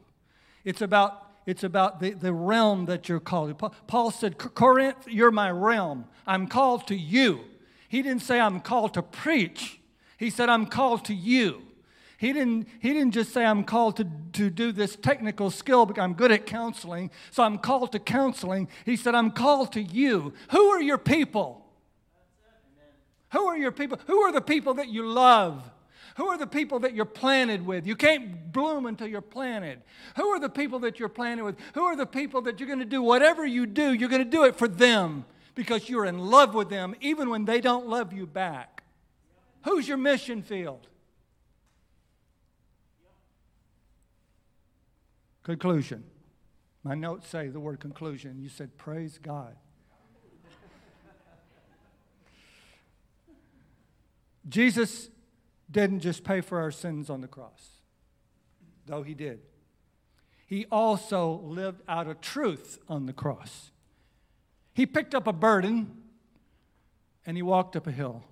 It's 0.62 0.82
about, 0.82 1.26
it's 1.46 1.64
about 1.64 2.00
the, 2.00 2.10
the 2.10 2.32
realm 2.32 2.84
that 2.84 3.08
you're 3.08 3.18
called 3.18 3.58
to. 3.58 3.70
Paul 3.86 4.10
said, 4.10 4.36
Corinth, 4.36 5.08
you're 5.08 5.30
my 5.30 5.50
realm. 5.50 6.04
I'm 6.26 6.46
called 6.46 6.86
to 6.88 6.94
you. 6.94 7.40
He 7.88 8.02
didn't 8.02 8.22
say, 8.22 8.38
I'm 8.38 8.60
called 8.60 8.94
to 8.94 9.02
preach. 9.02 9.80
He 10.18 10.28
said, 10.28 10.50
I'm 10.50 10.66
called 10.66 11.06
to 11.06 11.14
you. 11.14 11.62
He 12.18 12.32
didn't, 12.32 12.68
he 12.80 12.92
didn't 12.92 13.12
just 13.12 13.32
say, 13.32 13.44
I'm 13.44 13.64
called 13.64 13.96
to, 13.96 14.06
to 14.34 14.50
do 14.50 14.70
this 14.70 14.94
technical 14.94 15.50
skill 15.50 15.86
because 15.86 16.04
I'm 16.04 16.14
good 16.14 16.30
at 16.30 16.46
counseling, 16.46 17.10
so 17.32 17.42
I'm 17.42 17.58
called 17.58 17.90
to 17.92 17.98
counseling. 17.98 18.68
He 18.84 18.96
said, 18.96 19.14
I'm 19.14 19.32
called 19.32 19.72
to 19.72 19.82
you. 19.82 20.32
Who 20.50 20.68
are 20.68 20.80
your 20.80 20.98
people? 20.98 21.66
Who 23.32 23.46
are 23.46 23.56
your 23.56 23.72
people? 23.72 23.98
Who 24.06 24.20
are 24.20 24.30
the 24.30 24.42
people 24.42 24.74
that 24.74 24.88
you 24.88 25.04
love? 25.08 25.68
Who 26.16 26.26
are 26.26 26.36
the 26.36 26.46
people 26.46 26.80
that 26.80 26.94
you're 26.94 27.04
planted 27.04 27.64
with? 27.64 27.86
You 27.86 27.96
can't 27.96 28.52
bloom 28.52 28.86
until 28.86 29.06
you're 29.06 29.20
planted. 29.20 29.82
Who 30.16 30.28
are 30.28 30.40
the 30.40 30.48
people 30.48 30.80
that 30.80 30.98
you're 30.98 31.08
planted 31.08 31.44
with? 31.44 31.56
Who 31.74 31.84
are 31.84 31.96
the 31.96 32.06
people 32.06 32.42
that 32.42 32.60
you're 32.60 32.66
going 32.66 32.80
to 32.80 32.84
do 32.84 33.02
whatever 33.02 33.46
you 33.46 33.66
do, 33.66 33.92
you're 33.92 34.08
going 34.08 34.24
to 34.24 34.30
do 34.30 34.44
it 34.44 34.56
for 34.56 34.68
them 34.68 35.24
because 35.54 35.88
you're 35.88 36.04
in 36.04 36.18
love 36.18 36.54
with 36.54 36.68
them, 36.68 36.94
even 37.00 37.30
when 37.30 37.44
they 37.44 37.60
don't 37.60 37.86
love 37.86 38.12
you 38.12 38.26
back? 38.26 38.82
Who's 39.64 39.88
your 39.88 39.96
mission 39.96 40.42
field? 40.42 40.86
Conclusion. 45.42 46.04
My 46.84 46.94
notes 46.94 47.28
say 47.28 47.48
the 47.48 47.60
word 47.60 47.80
conclusion. 47.80 48.38
You 48.40 48.48
said, 48.48 48.76
Praise 48.76 49.18
God. 49.22 49.56
Jesus 54.48 55.08
didn't 55.72 56.00
just 56.00 56.22
pay 56.22 56.40
for 56.40 56.60
our 56.60 56.70
sins 56.70 57.10
on 57.10 57.20
the 57.20 57.28
cross, 57.28 57.78
though 58.86 59.02
he 59.02 59.14
did. 59.14 59.40
He 60.46 60.66
also 60.70 61.40
lived 61.44 61.80
out 61.88 62.06
a 62.06 62.14
truth 62.14 62.78
on 62.88 63.06
the 63.06 63.12
cross. 63.12 63.70
He 64.74 64.86
picked 64.86 65.14
up 65.14 65.26
a 65.26 65.32
burden 65.32 66.02
and 67.24 67.36
he 67.36 67.42
walked 67.42 67.74
up 67.74 67.86
a 67.86 67.92
hill. 67.92 68.22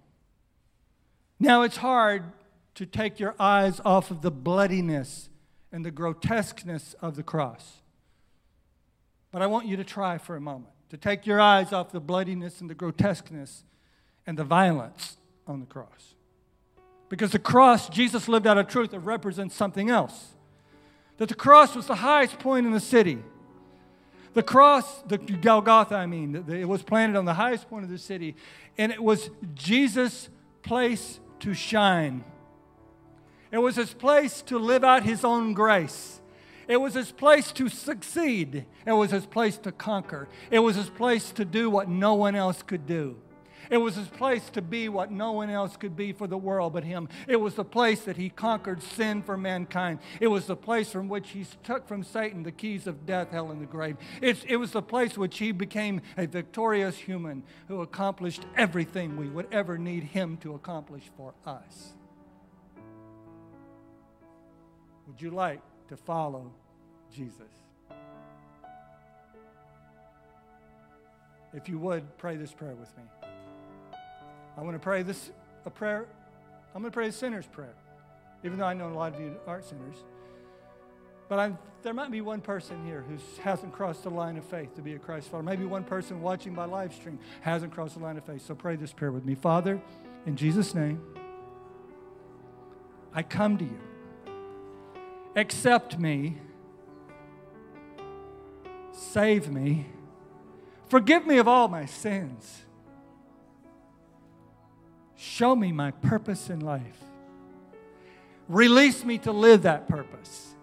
Now 1.38 1.62
it's 1.62 1.78
hard 1.78 2.24
to 2.74 2.84
take 2.84 3.18
your 3.18 3.34
eyes 3.38 3.80
off 3.84 4.11
of 4.11 4.20
the 4.22 4.30
bloodiness 4.30 5.30
and 5.72 5.84
the 5.84 5.91
grotesqueness 5.91 6.95
of 7.01 7.16
the 7.16 7.22
cross. 7.22 7.82
But 9.32 9.43
I 9.43 9.47
want 9.47 9.66
you 9.66 9.76
to 9.76 9.84
try 9.84 10.18
for 10.18 10.36
a 10.36 10.41
moment 10.41 10.74
to 10.91 10.97
take 10.97 11.24
your 11.24 11.41
eyes 11.41 11.72
off 11.72 11.93
the 11.93 12.01
bloodiness 12.01 12.61
and 12.61 12.68
the 12.68 12.74
grotesqueness 12.74 13.64
and 14.26 14.36
the 14.36 14.45
violence 14.45 15.16
on 15.47 15.61
the 15.61 15.66
cross. 15.66 16.14
Because 17.11 17.33
the 17.33 17.39
cross, 17.39 17.89
Jesus 17.91 18.29
lived 18.29 18.47
out 18.47 18.57
a 18.57 18.65
truth 18.65 18.93
that 18.93 19.01
represents 19.01 19.55
something 19.55 19.91
else. 19.91 20.37
That 21.19 21.29
the 21.29 21.35
cross 21.35 21.75
was 21.75 21.87
the 21.87 21.97
highest 21.97 22.39
point 22.39 22.65
in 22.65 22.73
the 22.73 22.81
city. 22.81 23.19
The 24.33 24.45
cross, 24.45 25.03
the 25.03 25.19
Golgotha, 25.19 25.97
I 25.97 26.07
mean, 26.07 26.47
it 26.49 26.69
was 26.69 26.83
planted 26.83 27.19
on 27.19 27.25
the 27.25 27.35
highest 27.35 27.69
point 27.69 27.85
of 27.85 27.91
the 27.91 27.99
city, 27.99 28.37
and 28.79 28.93
it 28.93 29.03
was 29.03 29.29
Jesus' 29.55 30.29
place 30.63 31.19
to 31.41 31.53
shine. 31.53 32.25
It 33.51 33.59
was 33.59 33.75
his 33.75 33.93
place 33.93 34.41
to 34.43 34.59
live 34.59 34.85
out 34.85 35.03
his 35.03 35.25
own 35.25 35.53
grace. 35.53 36.21
It 36.69 36.77
was 36.77 36.95
his 36.95 37.11
place 37.11 37.51
to 37.53 37.69
succeed. 37.69 38.67
It 38.87 38.93
was 38.93 39.11
his 39.11 39.27
place 39.27 39.57
to 39.59 39.73
conquer. 39.73 40.29
It 40.53 40.61
was 40.61 40.77
his 40.77 40.89
place 40.89 41.33
to 41.33 41.45
do 41.45 41.69
what 41.69 41.89
no 41.89 42.15
one 42.15 42.37
else 42.37 42.63
could 42.63 42.87
do. 42.87 43.17
It 43.71 43.79
was 43.79 43.95
his 43.95 44.09
place 44.09 44.51
to 44.51 44.62
be 44.62 44.89
what 44.89 45.12
no 45.12 45.33
one 45.33 45.49
else 45.49 45.77
could 45.77 45.97
be 45.97 46.12
for 46.12 46.27
the 46.27 46.37
world 46.37 46.73
but 46.73 46.83
him. 46.83 47.09
It 47.29 47.37
was 47.37 47.55
the 47.55 47.64
place 47.64 48.01
that 48.01 48.16
he 48.16 48.29
conquered 48.29 48.83
sin 48.83 49.23
for 49.23 49.37
mankind. 49.37 50.01
It 50.18 50.27
was 50.27 50.47
the 50.47 50.57
place 50.57 50.91
from 50.91 51.09
which 51.09 51.31
he 51.31 51.47
took 51.62 51.87
from 51.87 52.03
Satan 52.03 52.43
the 52.43 52.53
keys 52.53 52.89
of 52.89 53.07
death, 53.07 53.31
hell, 53.31 53.53
and 53.53 53.62
the 53.62 53.66
grave. 53.66 53.97
It's, 54.21 54.45
it 54.49 54.57
was 54.57 54.73
the 54.73 54.83
place 54.83 55.16
which 55.16 55.39
he 55.39 55.53
became 55.53 56.03
a 56.16 56.27
victorious 56.27 56.97
human 56.97 57.45
who 57.68 57.81
accomplished 57.81 58.45
everything 58.57 59.16
we 59.16 59.29
would 59.29 59.47
ever 59.53 59.79
need 59.79 60.03
him 60.03 60.37
to 60.39 60.55
accomplish 60.55 61.05
for 61.16 61.33
us. 61.47 61.93
Would 65.07 65.23
you 65.23 65.31
like 65.31 65.61
to 65.89 65.97
follow 65.97 66.53
Jesus? 67.14 67.49
If 71.53 71.68
you 71.68 71.79
would, 71.79 72.16
pray 72.16 72.37
this 72.37 72.53
prayer 72.53 72.75
with 72.75 72.97
me. 72.97 73.03
I 74.61 74.63
want 74.63 74.75
to 74.75 74.79
pray 74.79 75.03
this 75.03 75.31
a 75.65 75.71
prayer. 75.71 76.07
I'm 76.75 76.83
going 76.83 76.93
to 76.93 76.95
pray 76.95 77.09
a 77.09 77.13
sinner's 77.13 77.47
prayer, 77.47 77.75
even 78.45 78.59
though 78.59 78.67
I 78.67 78.75
know 78.75 78.89
a 78.89 78.93
lot 78.93 79.15
of 79.15 79.21
you 79.21 79.35
aren't 79.47 79.65
sinners. 79.65 79.97
But 81.31 81.39
I'm, 81.39 81.59
there 81.83 81.95
might 81.95 82.11
be 82.11 82.21
one 82.21 82.43
person 82.43 82.85
here 82.85 83.03
who 83.09 83.17
hasn't 83.43 83.73
crossed 83.73 84.03
the 84.03 84.11
line 84.11 84.37
of 84.37 84.45
faith 84.45 84.75
to 84.75 84.83
be 84.83 84.93
a 84.95 84.99
Christ 84.99 85.29
follower. 85.31 85.43
Maybe 85.43 85.65
one 85.65 85.83
person 85.83 86.21
watching 86.21 86.55
by 86.55 86.67
live 86.67 86.93
stream 86.93 87.19
hasn't 87.41 87.73
crossed 87.73 87.95
the 87.95 88.01
line 88.01 88.19
of 88.19 88.25
faith. 88.25 88.47
So 88.47 88.55
pray 88.55 88.77
this 88.77 88.93
prayer 88.93 89.13
with 89.13 89.25
me. 89.25 89.35
Father, 89.35 89.81
in 90.27 90.37
Jesus' 90.37 90.75
name, 90.75 91.01
I 93.15 93.23
come 93.23 93.57
to 93.57 93.65
you. 93.65 93.81
Accept 95.37 95.99
me. 95.99 96.37
Save 98.93 99.51
me 99.51 99.87
Forgive 100.91 101.25
me 101.25 101.39
of 101.39 101.47
all 101.47 101.69
my 101.69 101.87
sins. 101.87 102.63
Show 105.23 105.55
me 105.55 105.71
my 105.71 105.91
purpose 105.91 106.49
in 106.49 106.61
life. 106.61 106.97
Release 108.49 109.05
me 109.05 109.18
to 109.18 109.33
live 109.33 109.64
that 109.64 109.87
purpose 109.87 110.55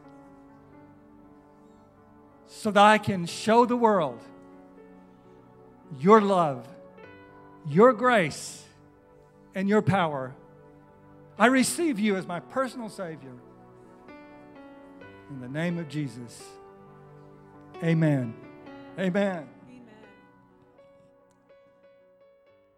so 2.47 2.71
that 2.71 2.83
I 2.83 2.97
can 2.97 3.27
show 3.27 3.67
the 3.67 3.77
world 3.77 4.19
your 5.99 6.21
love, 6.21 6.67
your 7.67 7.93
grace, 7.93 8.63
and 9.53 9.69
your 9.69 9.83
power. 9.83 10.33
I 11.37 11.45
receive 11.45 11.99
you 11.99 12.15
as 12.15 12.25
my 12.25 12.39
personal 12.39 12.89
Savior. 12.89 13.35
In 15.29 15.39
the 15.39 15.49
name 15.49 15.77
of 15.77 15.87
Jesus. 15.87 16.41
Amen. 17.83 18.33
Amen. 18.97 19.47